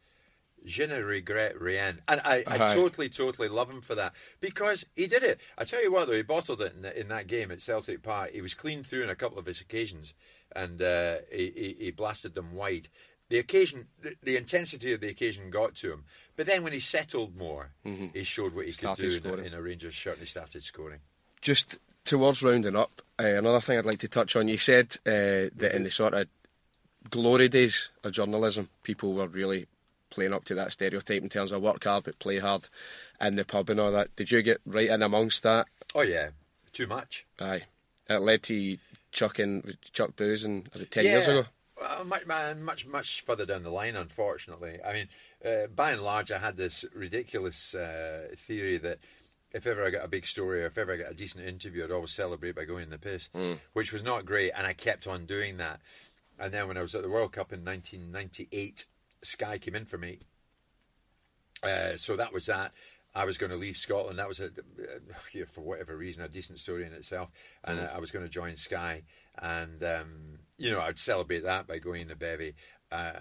Je 0.66 0.84
ne 0.86 1.00
regrette 1.02 1.54
rien, 1.58 2.00
and 2.06 2.20
I, 2.24 2.44
I 2.46 2.54
Aye. 2.70 2.74
totally, 2.74 3.08
totally 3.08 3.48
love 3.48 3.70
him 3.70 3.80
for 3.80 3.94
that 3.94 4.12
because 4.40 4.84
he 4.94 5.06
did 5.06 5.22
it. 5.22 5.40
I 5.56 5.64
tell 5.64 5.82
you 5.82 5.90
what, 5.92 6.06
though, 6.08 6.14
he 6.14 6.22
bottled 6.22 6.60
it 6.60 6.74
in, 6.76 6.84
in 6.84 7.08
that 7.08 7.26
game 7.26 7.50
at 7.50 7.62
Celtic 7.62 8.02
Park. 8.02 8.32
He 8.32 8.42
was 8.42 8.54
clean 8.54 8.84
through 8.84 9.02
in 9.02 9.10
a 9.10 9.14
couple 9.14 9.38
of 9.38 9.46
his 9.46 9.60
occasions, 9.60 10.12
and 10.54 10.82
uh, 10.82 11.16
he, 11.32 11.52
he, 11.78 11.84
he 11.84 11.90
blasted 11.90 12.34
them 12.34 12.54
wide. 12.54 12.88
The 13.30 13.38
occasion, 13.38 13.86
the, 14.22 14.36
intensity 14.36 14.92
of 14.92 15.00
the 15.00 15.08
occasion 15.08 15.50
got 15.50 15.76
to 15.76 15.92
him, 15.92 16.04
but 16.36 16.46
then 16.46 16.62
when 16.64 16.72
he 16.72 16.80
settled 16.80 17.36
more, 17.36 17.70
he 18.12 18.24
showed 18.24 18.54
what 18.54 18.66
he 18.66 18.72
Mm-hmm. 18.72 18.80
Started 18.80 19.02
could 19.02 19.06
do 19.06 19.06
in 19.06 19.12
a, 19.12 19.28
scoring. 19.36 19.44
in 19.46 19.54
a 19.54 19.62
Rangers 19.62 19.94
shirt, 19.94 20.14
and 20.14 20.22
he 20.22 20.26
started 20.26 20.62
scoring. 20.64 20.98
Just 21.40 21.78
towards 22.04 22.42
rounding 22.42 22.74
up, 22.76 23.00
uh, 23.20 23.24
another 23.24 23.60
thing 23.60 23.78
I'd 23.78 23.86
like 23.86 24.00
to 24.00 24.08
touch 24.08 24.34
on. 24.36 24.48
You 24.48 24.58
said 24.58 24.96
uh, 25.06 25.48
that 25.56 25.72
in 25.74 25.84
the 25.84 25.90
sort 25.90 26.12
of 26.14 26.26
glory 27.08 27.48
days 27.48 27.90
of 28.04 28.12
journalism, 28.12 28.68
people 28.82 29.14
were 29.14 29.28
really 29.28 29.66
playing 30.10 30.32
up 30.32 30.44
to 30.44 30.54
that 30.54 30.72
stereotype 30.72 31.22
in 31.22 31.28
terms 31.28 31.52
of 31.52 31.62
work 31.62 31.84
hard 31.84 32.04
but 32.04 32.18
play 32.18 32.38
hard 32.38 32.68
in 33.20 33.36
the 33.36 33.44
pub 33.44 33.70
and 33.70 33.80
all 33.80 33.92
that. 33.92 34.14
Did 34.16 34.30
you 34.30 34.42
get 34.42 34.60
right 34.66 34.88
in 34.88 35.02
amongst 35.02 35.42
that? 35.42 35.66
Oh 35.94 36.02
yeah, 36.02 36.30
too 36.72 36.86
much. 36.86 37.26
Aye. 37.38 37.64
It 38.08 38.20
led 38.20 38.42
to 38.44 38.54
you 38.54 38.78
chucking 39.12 39.74
Chuck 39.92 40.16
booze 40.16 40.44
and 40.44 40.68
ten 40.90 41.04
years 41.04 41.28
ago. 41.28 41.44
Well, 41.80 42.04
much, 42.04 42.26
much, 42.26 42.86
much 42.86 43.22
further 43.22 43.46
down 43.46 43.62
the 43.62 43.70
line, 43.70 43.96
unfortunately. 43.96 44.78
I 44.84 44.92
mean, 44.92 45.08
uh, 45.44 45.66
by 45.74 45.92
and 45.92 46.02
large, 46.02 46.30
I 46.30 46.38
had 46.38 46.56
this 46.56 46.84
ridiculous 46.94 47.74
uh, 47.74 48.28
theory 48.36 48.76
that 48.78 48.98
if 49.52 49.66
ever 49.66 49.84
I 49.84 49.90
got 49.90 50.04
a 50.04 50.08
big 50.08 50.26
story 50.26 50.62
or 50.62 50.66
if 50.66 50.76
ever 50.76 50.92
I 50.92 50.96
got 50.96 51.10
a 51.10 51.14
decent 51.14 51.46
interview, 51.46 51.84
I'd 51.84 51.90
always 51.90 52.10
celebrate 52.10 52.54
by 52.54 52.64
going 52.64 52.84
in 52.84 52.90
the 52.90 52.98
piss, 52.98 53.30
which 53.72 53.92
was 53.92 54.02
not 54.02 54.26
great, 54.26 54.52
and 54.54 54.66
I 54.66 54.74
kept 54.74 55.06
on 55.06 55.24
doing 55.24 55.56
that. 55.56 55.80
And 56.38 56.52
then 56.52 56.68
when 56.68 56.76
I 56.76 56.82
was 56.82 56.94
at 56.94 57.02
the 57.02 57.10
World 57.10 57.32
Cup 57.32 57.52
in 57.52 57.64
1998, 57.64 58.86
Sky 59.22 59.58
came 59.58 59.74
in 59.74 59.84
for 59.84 59.98
me. 59.98 60.20
Uh, 61.62 61.96
so 61.96 62.16
that 62.16 62.32
was 62.32 62.46
that. 62.46 62.72
I 63.14 63.24
was 63.24 63.38
going 63.38 63.50
to 63.50 63.56
leave 63.56 63.76
Scotland. 63.76 64.18
That 64.18 64.28
was 64.28 64.40
a, 64.40 64.46
uh, 64.46 65.44
for 65.48 65.62
whatever 65.62 65.96
reason, 65.96 66.22
a 66.22 66.28
decent 66.28 66.60
story 66.60 66.84
in 66.84 66.92
itself. 66.92 67.30
And 67.64 67.80
uh, 67.80 67.88
I 67.94 67.98
was 67.98 68.12
going 68.12 68.24
to 68.24 68.30
join 68.30 68.56
Sky, 68.56 69.02
and 69.36 69.82
um, 69.82 70.38
you 70.58 70.70
know, 70.70 70.80
I'd 70.80 70.98
celebrate 70.98 71.42
that 71.42 71.66
by 71.66 71.78
going 71.78 72.08
to 72.08 72.16
Bevy. 72.16 72.54
Uh, 72.92 73.12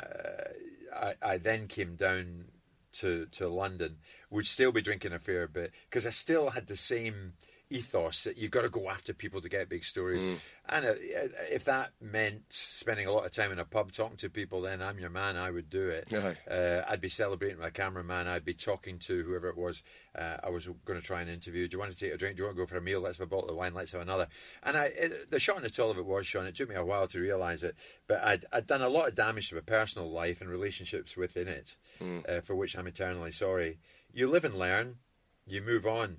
I, 0.95 1.13
I 1.21 1.37
then 1.37 1.67
came 1.67 1.95
down 1.95 2.45
to 2.93 3.25
to 3.31 3.47
London. 3.47 3.97
Would 4.29 4.45
still 4.45 4.71
be 4.71 4.81
drinking 4.81 5.13
a 5.13 5.19
fair 5.19 5.47
bit 5.47 5.71
because 5.89 6.05
I 6.05 6.11
still 6.11 6.51
had 6.51 6.67
the 6.67 6.77
same 6.77 7.33
ethos 7.69 8.23
that 8.23 8.37
you've 8.37 8.51
got 8.51 8.63
to 8.63 8.69
go 8.69 8.89
after 8.89 9.13
people 9.13 9.41
to 9.41 9.49
get 9.49 9.69
big 9.69 9.83
stories. 9.83 10.23
And 10.67 10.85
uh, 10.85 10.93
if 11.51 11.65
that 11.65 11.91
meant 12.01 12.43
spending 12.49 13.05
a 13.05 13.11
lot 13.11 13.25
of 13.25 13.31
time 13.31 13.51
in 13.51 13.59
a 13.59 13.65
pub 13.65 13.91
talking 13.91 14.17
to 14.17 14.29
people, 14.29 14.61
then 14.61 14.81
I'm 14.81 14.97
your 14.99 15.09
man. 15.09 15.37
I 15.37 15.51
would 15.51 15.69
do 15.69 15.89
it. 15.89 16.07
Uh, 16.49 16.83
I'd 16.89 17.01
be 17.01 17.09
celebrating 17.09 17.57
with 17.57 17.67
a 17.67 17.71
cameraman. 17.71 18.27
I'd 18.27 18.45
be 18.45 18.53
talking 18.53 18.97
to 18.99 19.23
whoever 19.23 19.49
it 19.49 19.57
was 19.57 19.83
uh, 20.17 20.37
I 20.43 20.49
was 20.49 20.67
going 20.85 20.99
to 20.99 21.05
try 21.05 21.21
and 21.21 21.29
interview. 21.29 21.67
Do 21.67 21.75
you 21.75 21.79
want 21.79 21.95
to 21.95 21.97
take 21.97 22.13
a 22.13 22.17
drink? 22.17 22.35
Do 22.35 22.41
you 22.41 22.45
want 22.47 22.57
to 22.57 22.63
go 22.63 22.67
for 22.67 22.77
a 22.77 22.81
meal? 22.81 23.01
Let's 23.01 23.17
have 23.19 23.27
a 23.27 23.29
bottle 23.29 23.49
of 23.49 23.55
wine. 23.55 23.73
Let's 23.73 23.91
have 23.91 24.01
another. 24.01 24.27
And 24.63 24.75
I, 24.75 24.85
it, 24.85 25.31
the 25.31 25.39
short 25.39 25.57
and 25.57 25.65
the 25.65 25.69
tall 25.69 25.91
of 25.91 25.97
it 25.97 26.05
was, 26.05 26.25
Sean, 26.25 26.45
it 26.45 26.55
took 26.55 26.69
me 26.69 26.75
a 26.75 26.83
while 26.83 27.07
to 27.07 27.19
realise 27.19 27.63
it, 27.63 27.75
but 28.07 28.23
I'd, 28.23 28.45
I'd 28.51 28.67
done 28.67 28.81
a 28.81 28.89
lot 28.89 29.07
of 29.07 29.15
damage 29.15 29.49
to 29.49 29.55
my 29.55 29.61
personal 29.61 30.11
life 30.11 30.41
and 30.41 30.49
relationships 30.49 31.15
within 31.15 31.47
it, 31.47 31.75
uh, 32.27 32.41
for 32.41 32.55
which 32.55 32.75
I'm 32.77 32.87
eternally 32.87 33.31
sorry. 33.31 33.79
You 34.11 34.27
live 34.29 34.45
and 34.45 34.57
learn. 34.57 34.95
You 35.47 35.61
move 35.61 35.85
on. 35.85 36.17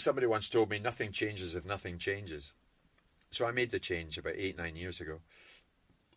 Somebody 0.00 0.26
once 0.26 0.48
told 0.48 0.70
me 0.70 0.78
nothing 0.78 1.12
changes 1.12 1.54
if 1.54 1.64
nothing 1.64 1.98
changes. 1.98 2.52
So 3.30 3.46
I 3.46 3.52
made 3.52 3.70
the 3.70 3.78
change 3.78 4.18
about 4.18 4.34
eight, 4.36 4.56
nine 4.58 4.74
years 4.76 5.00
ago. 5.00 5.20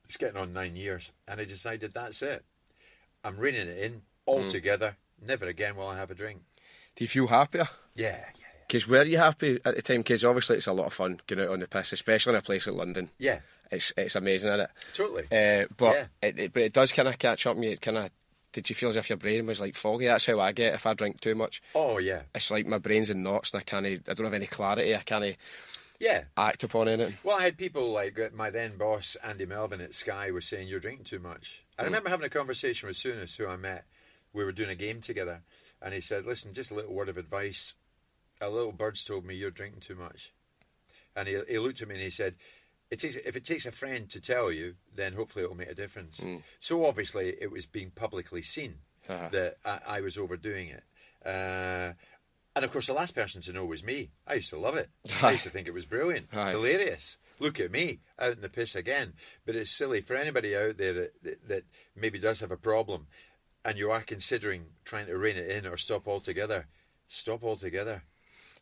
It's 0.05 0.17
getting 0.17 0.37
on 0.37 0.53
nine 0.53 0.75
years. 0.75 1.11
And 1.27 1.39
I 1.39 1.45
decided 1.45 1.93
that's 1.93 2.21
it. 2.21 2.43
I'm 3.23 3.37
reining 3.37 3.67
it 3.67 3.77
in 3.77 4.01
altogether. 4.27 4.97
Never 5.25 5.45
again 5.45 5.75
will 5.75 5.87
I 5.87 5.97
have 5.97 6.11
a 6.11 6.15
drink. 6.15 6.41
Do 6.95 7.03
you 7.03 7.07
feel 7.07 7.27
happier? 7.27 7.67
Yeah, 7.95 8.07
yeah, 8.09 8.25
yeah. 8.39 8.45
Because 8.67 8.87
were 8.87 9.03
you 9.03 9.17
happy 9.17 9.59
at 9.63 9.75
the 9.75 9.81
time? 9.81 9.99
Because 9.99 10.25
obviously 10.25 10.57
it's 10.57 10.67
a 10.67 10.73
lot 10.73 10.87
of 10.87 10.93
fun 10.93 11.19
going 11.27 11.41
out 11.41 11.53
on 11.53 11.59
the 11.59 11.67
piss, 11.67 11.93
especially 11.93 12.33
in 12.33 12.39
a 12.39 12.41
place 12.41 12.65
like 12.67 12.75
London. 12.75 13.09
Yeah, 13.19 13.39
It's 13.71 13.93
it's 13.95 14.15
amazing, 14.15 14.49
isn't 14.49 14.61
it? 14.61 14.69
totally. 14.93 15.23
Uh, 15.31 15.67
but 15.77 15.93
Yeah. 15.95 16.05
it, 16.29 16.39
it, 16.39 16.53
but 16.53 16.63
it 16.63 16.73
does 16.73 16.91
kind 16.91 17.07
of 17.07 17.17
catch 17.19 17.45
up 17.45 17.55
with 17.55 17.65
you. 17.65 17.71
It 17.71 17.81
kind 17.81 17.97
of 17.97 18.09
did 18.53 18.69
you 18.69 18.75
feel 18.75 18.89
as 18.89 18.95
if 18.95 19.09
your 19.09 19.17
brain 19.17 19.45
was 19.45 19.59
like 19.59 19.75
foggy? 19.75 20.05
That's 20.05 20.25
how 20.25 20.39
I 20.39 20.51
get 20.51 20.75
if 20.75 20.85
I 20.85 20.93
drink 20.93 21.19
too 21.19 21.35
much. 21.35 21.61
oh, 21.75 21.97
yeah. 21.97 22.21
It's 22.33 22.49
like 22.51 22.65
my 22.65 22.77
brain's 22.77 23.09
in 23.09 23.23
knots 23.23 23.51
and 23.51 23.59
I 23.59 23.63
can't. 23.63 23.85
I 23.85 24.13
don't 24.13 24.25
have 24.25 24.33
any 24.33 24.45
clarity. 24.45 24.95
I 24.95 24.99
can't 24.99 25.35
Yeah. 25.99 26.25
act 26.37 26.63
upon 26.63 26.87
anything. 26.87 27.17
Well, 27.23 27.37
I 27.37 27.43
had 27.43 27.57
people 27.57 27.91
like 27.91 28.17
my 28.33 28.49
then 28.49 28.77
boss, 28.77 29.17
Andy 29.23 29.45
Melvin 29.45 29.81
at 29.81 29.93
Sky, 29.93 30.31
was 30.31 30.45
saying, 30.45 30.67
You're 30.67 30.79
drinking 30.79 31.05
too 31.05 31.19
much. 31.19 31.63
I 31.77 31.81
mm. 31.81 31.85
remember 31.85 32.09
having 32.09 32.25
a 32.25 32.29
conversation 32.29 32.87
with 32.87 32.97
Souness, 32.97 33.35
who 33.35 33.47
I 33.47 33.57
met. 33.57 33.85
We 34.31 34.43
were 34.43 34.51
doing 34.51 34.69
a 34.69 34.75
game 34.75 35.01
together. 35.01 35.41
And 35.81 35.93
he 35.93 36.01
said, 36.01 36.25
Listen, 36.25 36.53
just 36.53 36.71
a 36.71 36.75
little 36.75 36.93
word 36.93 37.09
of 37.09 37.17
advice. 37.17 37.73
A 38.39 38.49
little 38.49 38.71
bird's 38.71 39.03
told 39.03 39.25
me 39.25 39.35
you're 39.35 39.51
drinking 39.51 39.81
too 39.81 39.95
much. 39.95 40.31
And 41.15 41.27
he, 41.27 41.39
he 41.47 41.59
looked 41.59 41.81
at 41.81 41.87
me 41.87 41.95
and 41.95 42.03
he 42.03 42.09
said, 42.09 42.35
it 42.93 42.99
takes, 42.99 43.15
If 43.15 43.35
it 43.35 43.43
takes 43.45 43.65
a 43.65 43.71
friend 43.71 44.09
to 44.09 44.19
tell 44.21 44.51
you, 44.51 44.75
then 44.95 45.13
hopefully 45.13 45.43
it'll 45.43 45.57
make 45.57 45.69
a 45.69 45.75
difference. 45.75 46.21
So 46.59 46.85
obviously, 46.85 47.35
it 47.41 47.51
was 47.51 47.65
being 47.65 47.91
publicly 47.91 48.41
seen 48.41 48.75
Uh-huh. 49.09 49.29
that 49.31 49.57
I, 49.65 49.79
I 49.97 50.01
was 50.01 50.17
overdoing 50.17 50.69
it. 50.69 50.83
Uh, 51.25 51.93
and 52.55 52.63
of 52.63 52.71
course, 52.71 52.87
the 52.87 52.93
last 52.93 53.15
person 53.15 53.41
to 53.41 53.53
know 53.53 53.65
was 53.65 53.83
me. 53.83 54.11
I 54.27 54.35
used 54.35 54.51
to 54.51 54.59
love 54.59 54.75
it. 54.77 54.89
I 55.21 55.31
used 55.31 55.43
to 55.43 55.49
think 55.49 55.67
it 55.67 55.73
was 55.73 55.85
brilliant, 55.85 56.27
hilarious. 56.31 57.17
Look 57.39 57.59
at 57.59 57.71
me 57.71 57.99
out 58.19 58.33
in 58.33 58.41
the 58.41 58.49
piss 58.49 58.75
again. 58.75 59.13
But 59.45 59.55
it's 59.55 59.71
silly 59.71 60.01
for 60.01 60.15
anybody 60.15 60.55
out 60.55 60.77
there 60.77 60.93
that, 60.93 61.47
that 61.47 61.63
maybe 61.95 62.19
does 62.19 62.39
have 62.41 62.51
a 62.51 62.57
problem, 62.57 63.07
and 63.65 63.77
you 63.77 63.89
are 63.91 64.01
considering 64.01 64.65
trying 64.85 65.07
to 65.07 65.17
rein 65.17 65.35
it 65.37 65.49
in 65.49 65.65
or 65.65 65.77
stop 65.77 66.07
altogether. 66.07 66.67
Stop 67.07 67.43
altogether, 67.43 68.03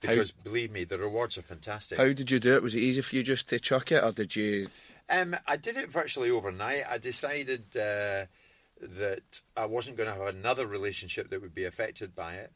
How- 0.03 0.09
because 0.09 0.31
believe 0.31 0.71
me, 0.71 0.83
the 0.83 0.97
rewards 0.97 1.37
are 1.37 1.41
fantastic. 1.43 1.97
How 1.97 2.05
did 2.05 2.31
you 2.31 2.39
do 2.39 2.53
it? 2.55 2.63
Was 2.63 2.75
it 2.75 2.79
easy 2.81 3.01
for 3.01 3.15
you 3.15 3.23
just 3.23 3.49
to 3.49 3.59
chuck 3.59 3.91
it, 3.91 4.03
or 4.03 4.11
did 4.11 4.35
you? 4.35 4.69
Um, 5.09 5.35
I 5.47 5.57
did 5.57 5.75
it 5.77 5.91
virtually 5.91 6.29
overnight. 6.29 6.83
I 6.89 6.97
decided 6.97 7.75
uh, 7.75 8.25
that 8.81 9.41
I 9.55 9.65
wasn't 9.65 9.97
going 9.97 10.09
to 10.11 10.15
have 10.15 10.33
another 10.35 10.65
relationship 10.65 11.29
that 11.29 11.41
would 11.41 11.53
be 11.53 11.65
affected 11.65 12.15
by 12.15 12.35
it. 12.35 12.51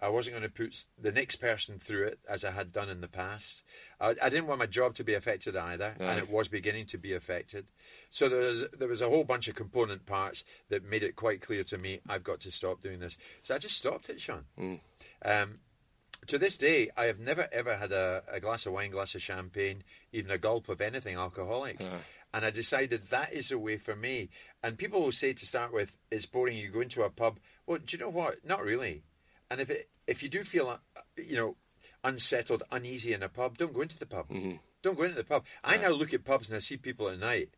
I 0.00 0.08
wasn't 0.08 0.34
going 0.36 0.42
to 0.42 0.52
put 0.52 0.84
the 1.00 1.12
next 1.12 1.36
person 1.36 1.78
through 1.78 2.06
it 2.08 2.18
as 2.28 2.44
I 2.44 2.50
had 2.50 2.72
done 2.72 2.90
in 2.90 3.00
the 3.00 3.08
past. 3.08 3.62
I, 4.00 4.14
I 4.20 4.28
didn't 4.28 4.48
want 4.48 4.58
my 4.58 4.66
job 4.66 4.96
to 4.96 5.04
be 5.04 5.14
affected 5.14 5.56
either, 5.56 5.94
and 6.00 6.18
it 6.18 6.28
was 6.28 6.48
beginning 6.48 6.86
to 6.86 6.98
be 6.98 7.12
affected. 7.14 7.66
So 8.10 8.28
there 8.28 8.40
was 8.42 8.66
there 8.76 8.88
was 8.88 9.00
a 9.00 9.08
whole 9.08 9.24
bunch 9.24 9.46
of 9.48 9.54
component 9.54 10.04
parts 10.04 10.42
that 10.68 10.84
made 10.84 11.04
it 11.04 11.14
quite 11.16 11.40
clear 11.40 11.62
to 11.64 11.78
me 11.78 12.00
I've 12.08 12.24
got 12.24 12.40
to 12.40 12.50
stop 12.50 12.82
doing 12.82 12.98
this. 12.98 13.16
So 13.44 13.54
I 13.54 13.58
just 13.58 13.76
stopped 13.76 14.10
it, 14.10 14.20
Sean. 14.20 14.44
Um, 15.24 15.60
to 16.28 16.38
this 16.38 16.56
day, 16.58 16.90
I 16.96 17.04
have 17.06 17.18
never 17.18 17.48
ever 17.52 17.76
had 17.76 17.92
a, 17.92 18.22
a 18.30 18.40
glass 18.40 18.66
of 18.66 18.72
wine, 18.72 18.90
glass 18.90 19.14
of 19.14 19.22
champagne, 19.22 19.82
even 20.12 20.30
a 20.30 20.38
gulp 20.38 20.68
of 20.68 20.80
anything 20.80 21.16
alcoholic. 21.16 21.80
And 22.32 22.44
I 22.44 22.50
decided 22.50 23.10
that 23.10 23.32
is 23.32 23.48
the 23.50 23.58
way 23.58 23.76
for 23.76 23.94
me. 23.94 24.28
And 24.62 24.76
people 24.76 25.00
will 25.00 25.12
say 25.12 25.32
to 25.34 25.46
start 25.46 25.72
with, 25.72 25.98
it's 26.10 26.26
boring. 26.26 26.56
You 26.56 26.68
go 26.68 26.80
into 26.80 27.02
a 27.02 27.10
pub. 27.10 27.38
Well, 27.66 27.78
do 27.78 27.96
you 27.96 28.02
know 28.02 28.10
what? 28.10 28.44
Not 28.44 28.64
really. 28.64 29.04
And 29.50 29.60
if 29.60 29.70
it, 29.70 29.88
if 30.06 30.22
you 30.22 30.28
do 30.28 30.42
feel, 30.42 30.68
uh, 30.68 31.00
you 31.16 31.36
know, 31.36 31.56
unsettled, 32.02 32.64
uneasy 32.72 33.12
in 33.12 33.22
a 33.22 33.28
pub, 33.28 33.56
don't 33.56 33.72
go 33.72 33.82
into 33.82 33.98
the 33.98 34.06
pub. 34.06 34.26
Don't 34.82 34.96
go 34.96 35.04
into 35.04 35.16
the 35.16 35.24
pub. 35.24 35.44
I 35.62 35.76
now 35.76 35.90
look 35.90 36.12
at 36.12 36.24
pubs 36.24 36.48
and 36.48 36.56
I 36.56 36.60
see 36.60 36.76
people 36.76 37.08
at 37.08 37.18
night 37.18 37.50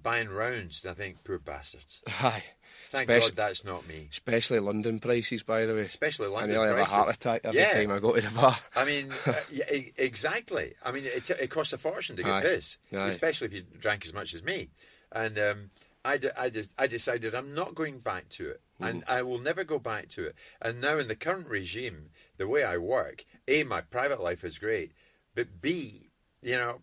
buying 0.00 0.28
rounds, 0.28 0.82
and 0.82 0.90
I 0.90 0.94
think, 0.94 1.24
poor 1.24 1.38
bastards. 1.38 2.00
Aye. 2.20 2.42
Thank 2.90 3.08
Especially- 3.08 3.30
God 3.30 3.36
that's 3.36 3.64
not 3.64 3.86
me. 3.88 4.08
Especially 4.10 4.58
London 4.58 4.98
prices, 4.98 5.42
by 5.42 5.64
the 5.64 5.74
way. 5.74 5.82
Especially 5.82 6.26
I 6.26 6.30
London 6.30 6.50
nearly 6.50 6.68
have 6.68 6.78
a 6.78 6.84
heart 6.84 7.14
attack 7.14 7.40
every 7.44 7.60
Yeah. 7.60 7.72
time 7.72 7.90
I 7.90 7.98
go 8.00 8.14
to 8.14 8.20
the 8.20 8.30
bar. 8.30 8.58
I 8.76 8.84
mean, 8.84 9.10
uh, 9.26 9.34
yeah, 9.50 9.64
exactly. 9.96 10.74
I 10.84 10.92
mean, 10.92 11.04
it, 11.06 11.28
it 11.30 11.48
costs 11.50 11.72
a 11.72 11.78
fortune 11.78 12.16
to 12.16 12.22
get 12.22 12.32
Aye. 12.32 12.42
pissed, 12.42 12.78
Aye. 12.92 13.08
especially 13.08 13.46
if 13.48 13.52
you 13.54 13.62
drank 13.78 14.04
as 14.04 14.12
much 14.12 14.34
as 14.34 14.42
me. 14.42 14.68
And 15.10 15.38
um, 15.38 15.70
I, 16.04 16.18
I, 16.36 16.50
I 16.78 16.86
decided 16.86 17.34
I'm 17.34 17.54
not 17.54 17.74
going 17.74 17.98
back 18.00 18.28
to 18.30 18.50
it, 18.50 18.60
Mm. 18.80 18.88
and 18.88 19.04
I 19.06 19.22
will 19.22 19.38
never 19.38 19.62
go 19.64 19.78
back 19.78 20.08
to 20.10 20.26
it. 20.26 20.34
And 20.60 20.80
now, 20.80 20.98
in 20.98 21.06
the 21.06 21.14
current 21.14 21.46
regime, 21.48 22.08
the 22.38 22.48
way 22.48 22.64
I 22.64 22.78
work, 22.78 23.24
a 23.46 23.62
my 23.64 23.80
private 23.82 24.20
life 24.20 24.42
is 24.44 24.58
great, 24.58 24.92
but 25.34 25.60
b, 25.60 26.10
you 26.42 26.56
know, 26.56 26.80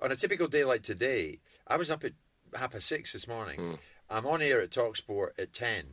on 0.00 0.12
a 0.12 0.16
typical 0.16 0.46
day 0.46 0.62
like 0.64 0.82
today, 0.82 1.40
I 1.66 1.76
was 1.76 1.90
up 1.90 2.04
at 2.04 2.12
half 2.54 2.72
past 2.72 2.86
six 2.86 3.12
this 3.12 3.28
morning. 3.28 3.58
Mm. 3.58 3.78
I'm 4.10 4.26
on 4.26 4.42
air 4.42 4.60
at 4.60 4.70
Talksport 4.70 5.30
at 5.38 5.52
ten. 5.52 5.84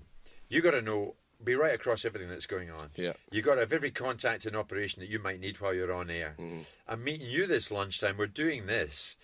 You 0.50 0.62
got 0.62 0.72
to 0.72 0.82
know 0.82 1.16
be 1.44 1.56
right 1.56 1.74
across 1.74 2.06
everything 2.06 2.30
that's 2.30 2.46
going 2.46 2.70
on. 2.70 2.90
Yeah. 2.96 3.14
You 3.32 3.42
got 3.42 3.56
to 3.56 3.62
have 3.62 3.74
every 3.74 3.92
contact 3.92 4.46
and 4.46 4.56
operation 4.56 5.00
that 5.00 5.10
you 5.10 5.20
might 5.20 5.40
need 5.40 5.60
while 5.60 5.74
you're 5.74 5.94
on 5.94 6.10
air. 6.10 6.36
Mm. 6.38 6.66
I'm 6.88 7.04
meeting 7.04 7.30
you 7.30 7.48
this 7.48 7.72
lunchtime. 7.72 8.18
We're 8.18 8.28
doing 8.28 8.66
this. 8.66 9.16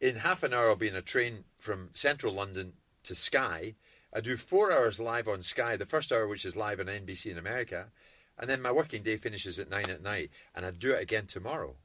In 0.00 0.16
half 0.16 0.42
an 0.42 0.52
hour, 0.52 0.68
I'll 0.68 0.76
be 0.76 0.88
in 0.88 0.96
a 0.96 1.02
train 1.02 1.44
from 1.56 1.90
central 1.94 2.34
London 2.34 2.74
to 3.04 3.14
Sky. 3.14 3.76
I 4.12 4.20
do 4.20 4.36
four 4.36 4.72
hours 4.72 5.00
live 5.00 5.28
on 5.28 5.42
Sky, 5.42 5.76
the 5.76 5.86
first 5.86 6.12
hour, 6.12 6.26
which 6.26 6.44
is 6.44 6.56
live 6.56 6.80
on 6.80 6.86
NBC 6.86 7.30
in 7.30 7.38
America. 7.38 7.86
And 8.38 8.50
then 8.50 8.60
my 8.60 8.72
working 8.72 9.02
day 9.02 9.16
finishes 9.16 9.58
at 9.58 9.70
nine 9.70 9.88
at 9.88 10.02
night. 10.02 10.30
And 10.54 10.66
I 10.66 10.70
do 10.72 10.92
it 10.92 11.02
again 11.02 11.26
tomorrow. 11.26 11.76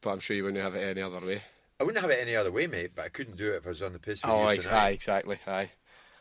But 0.00 0.10
I'm 0.10 0.20
sure 0.20 0.36
you 0.36 0.44
wouldn't 0.44 0.62
have 0.62 0.74
it 0.74 0.80
any 0.80 1.02
other 1.02 1.24
way. 1.24 1.42
I 1.78 1.84
wouldn't 1.84 2.00
have 2.02 2.10
it 2.10 2.18
any 2.20 2.34
other 2.34 2.50
way, 2.50 2.66
mate, 2.66 2.92
but 2.94 3.04
I 3.04 3.08
couldn't 3.08 3.36
do 3.36 3.52
it 3.52 3.56
if 3.56 3.66
I 3.66 3.70
was 3.70 3.82
on 3.82 3.92
the 3.92 3.98
piss 3.98 4.22
with 4.22 4.30
Oh, 4.32 4.48
you 4.50 4.62
tonight. 4.62 4.74
aye, 4.84 4.88
exactly. 4.90 5.38
Aye. 5.46 5.70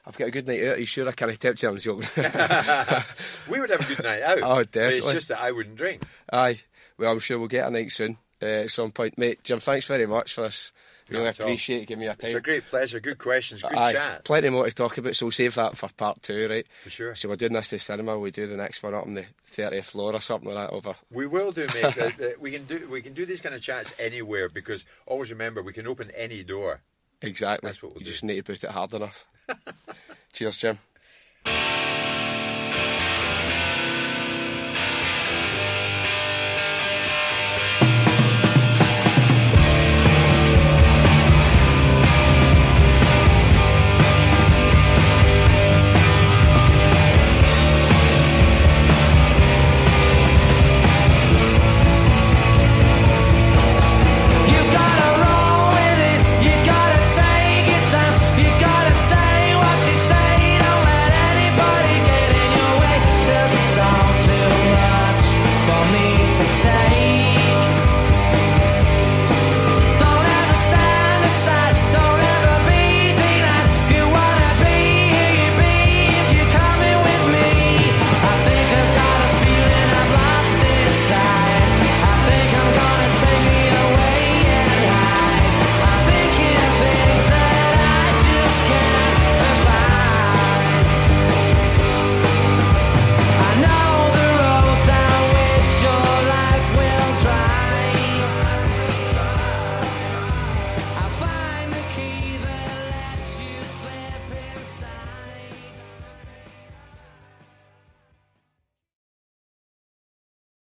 I've 0.07 0.17
got 0.17 0.27
a 0.27 0.31
good 0.31 0.47
night 0.47 0.63
out. 0.63 0.75
Are 0.75 0.79
you 0.79 0.85
sure 0.85 1.07
I 1.07 1.13
can't 1.13 1.39
tempt 1.39 1.63
you? 1.63 1.69
I'm 1.69 1.77
joking. 1.79 2.07
we 3.49 3.59
would 3.59 3.69
have 3.71 3.81
a 3.81 3.95
good 3.95 4.03
night 4.03 4.21
out. 4.21 4.39
Oh, 4.43 4.63
But 4.63 4.75
it's 4.93 5.11
just 5.11 5.29
that 5.29 5.39
I 5.39 5.51
wouldn't 5.51 5.77
drink. 5.77 6.03
Aye. 6.31 6.59
Well, 6.97 7.11
I'm 7.11 7.19
sure 7.19 7.39
we'll 7.39 7.47
get 7.47 7.67
a 7.67 7.71
night 7.71 7.91
soon 7.91 8.17
uh, 8.41 8.45
at 8.45 8.71
some 8.71 8.91
point. 8.91 9.17
Mate, 9.17 9.43
Jim, 9.43 9.59
thanks 9.59 9.87
very 9.87 10.05
much 10.05 10.33
for 10.33 10.41
this. 10.41 10.71
Really 11.09 11.27
appreciate 11.27 11.81
you 11.81 11.85
giving 11.85 12.01
me 12.01 12.07
a 12.07 12.15
time. 12.15 12.29
It's 12.29 12.33
a 12.33 12.41
great 12.41 12.65
pleasure. 12.65 12.99
Good 12.99 13.19
questions. 13.19 13.61
Good 13.61 13.73
Aye, 13.75 13.93
chat. 13.93 14.23
Plenty 14.23 14.49
more 14.49 14.65
to 14.65 14.73
talk 14.73 14.97
about, 14.97 15.15
so 15.15 15.27
we'll 15.27 15.31
save 15.31 15.53
that 15.55 15.77
for 15.77 15.87
part 15.89 16.23
two, 16.23 16.47
right? 16.49 16.65
For 16.83 16.89
sure. 16.89 17.15
So 17.15 17.29
we're 17.29 17.35
doing 17.35 17.53
this 17.53 17.69
to 17.69 17.79
cinema. 17.79 18.17
We 18.17 18.31
do 18.31 18.47
the 18.47 18.57
next 18.57 18.81
one 18.81 18.95
up 18.95 19.05
on 19.05 19.13
the 19.13 19.25
30th 19.51 19.91
floor 19.91 20.13
or 20.15 20.19
something 20.21 20.51
like 20.51 20.67
that 20.69 20.73
over. 20.73 20.95
We 21.11 21.27
will 21.27 21.51
do, 21.51 21.67
mate. 21.73 22.35
We 22.39 22.51
can 22.51 22.65
do 22.65 22.87
we 22.89 23.01
can 23.01 23.13
do 23.13 23.25
these 23.25 23.41
kind 23.41 23.53
of 23.53 23.61
chats 23.61 23.93
anywhere 23.99 24.49
because 24.49 24.85
always 25.05 25.29
remember 25.29 25.61
we 25.61 25.73
can 25.73 25.87
open 25.87 26.11
any 26.11 26.43
door. 26.43 26.81
Exactly. 27.21 27.67
That's 27.67 27.81
what 27.83 27.93
we'll 27.93 28.01
you 28.01 28.05
do. 28.05 28.11
just 28.11 28.23
need 28.23 28.35
to 28.37 28.43
put 28.43 28.63
it 28.63 28.69
hard 28.69 28.93
enough. 28.93 29.27
Cheers, 30.33 30.57
Jim. 30.57 30.79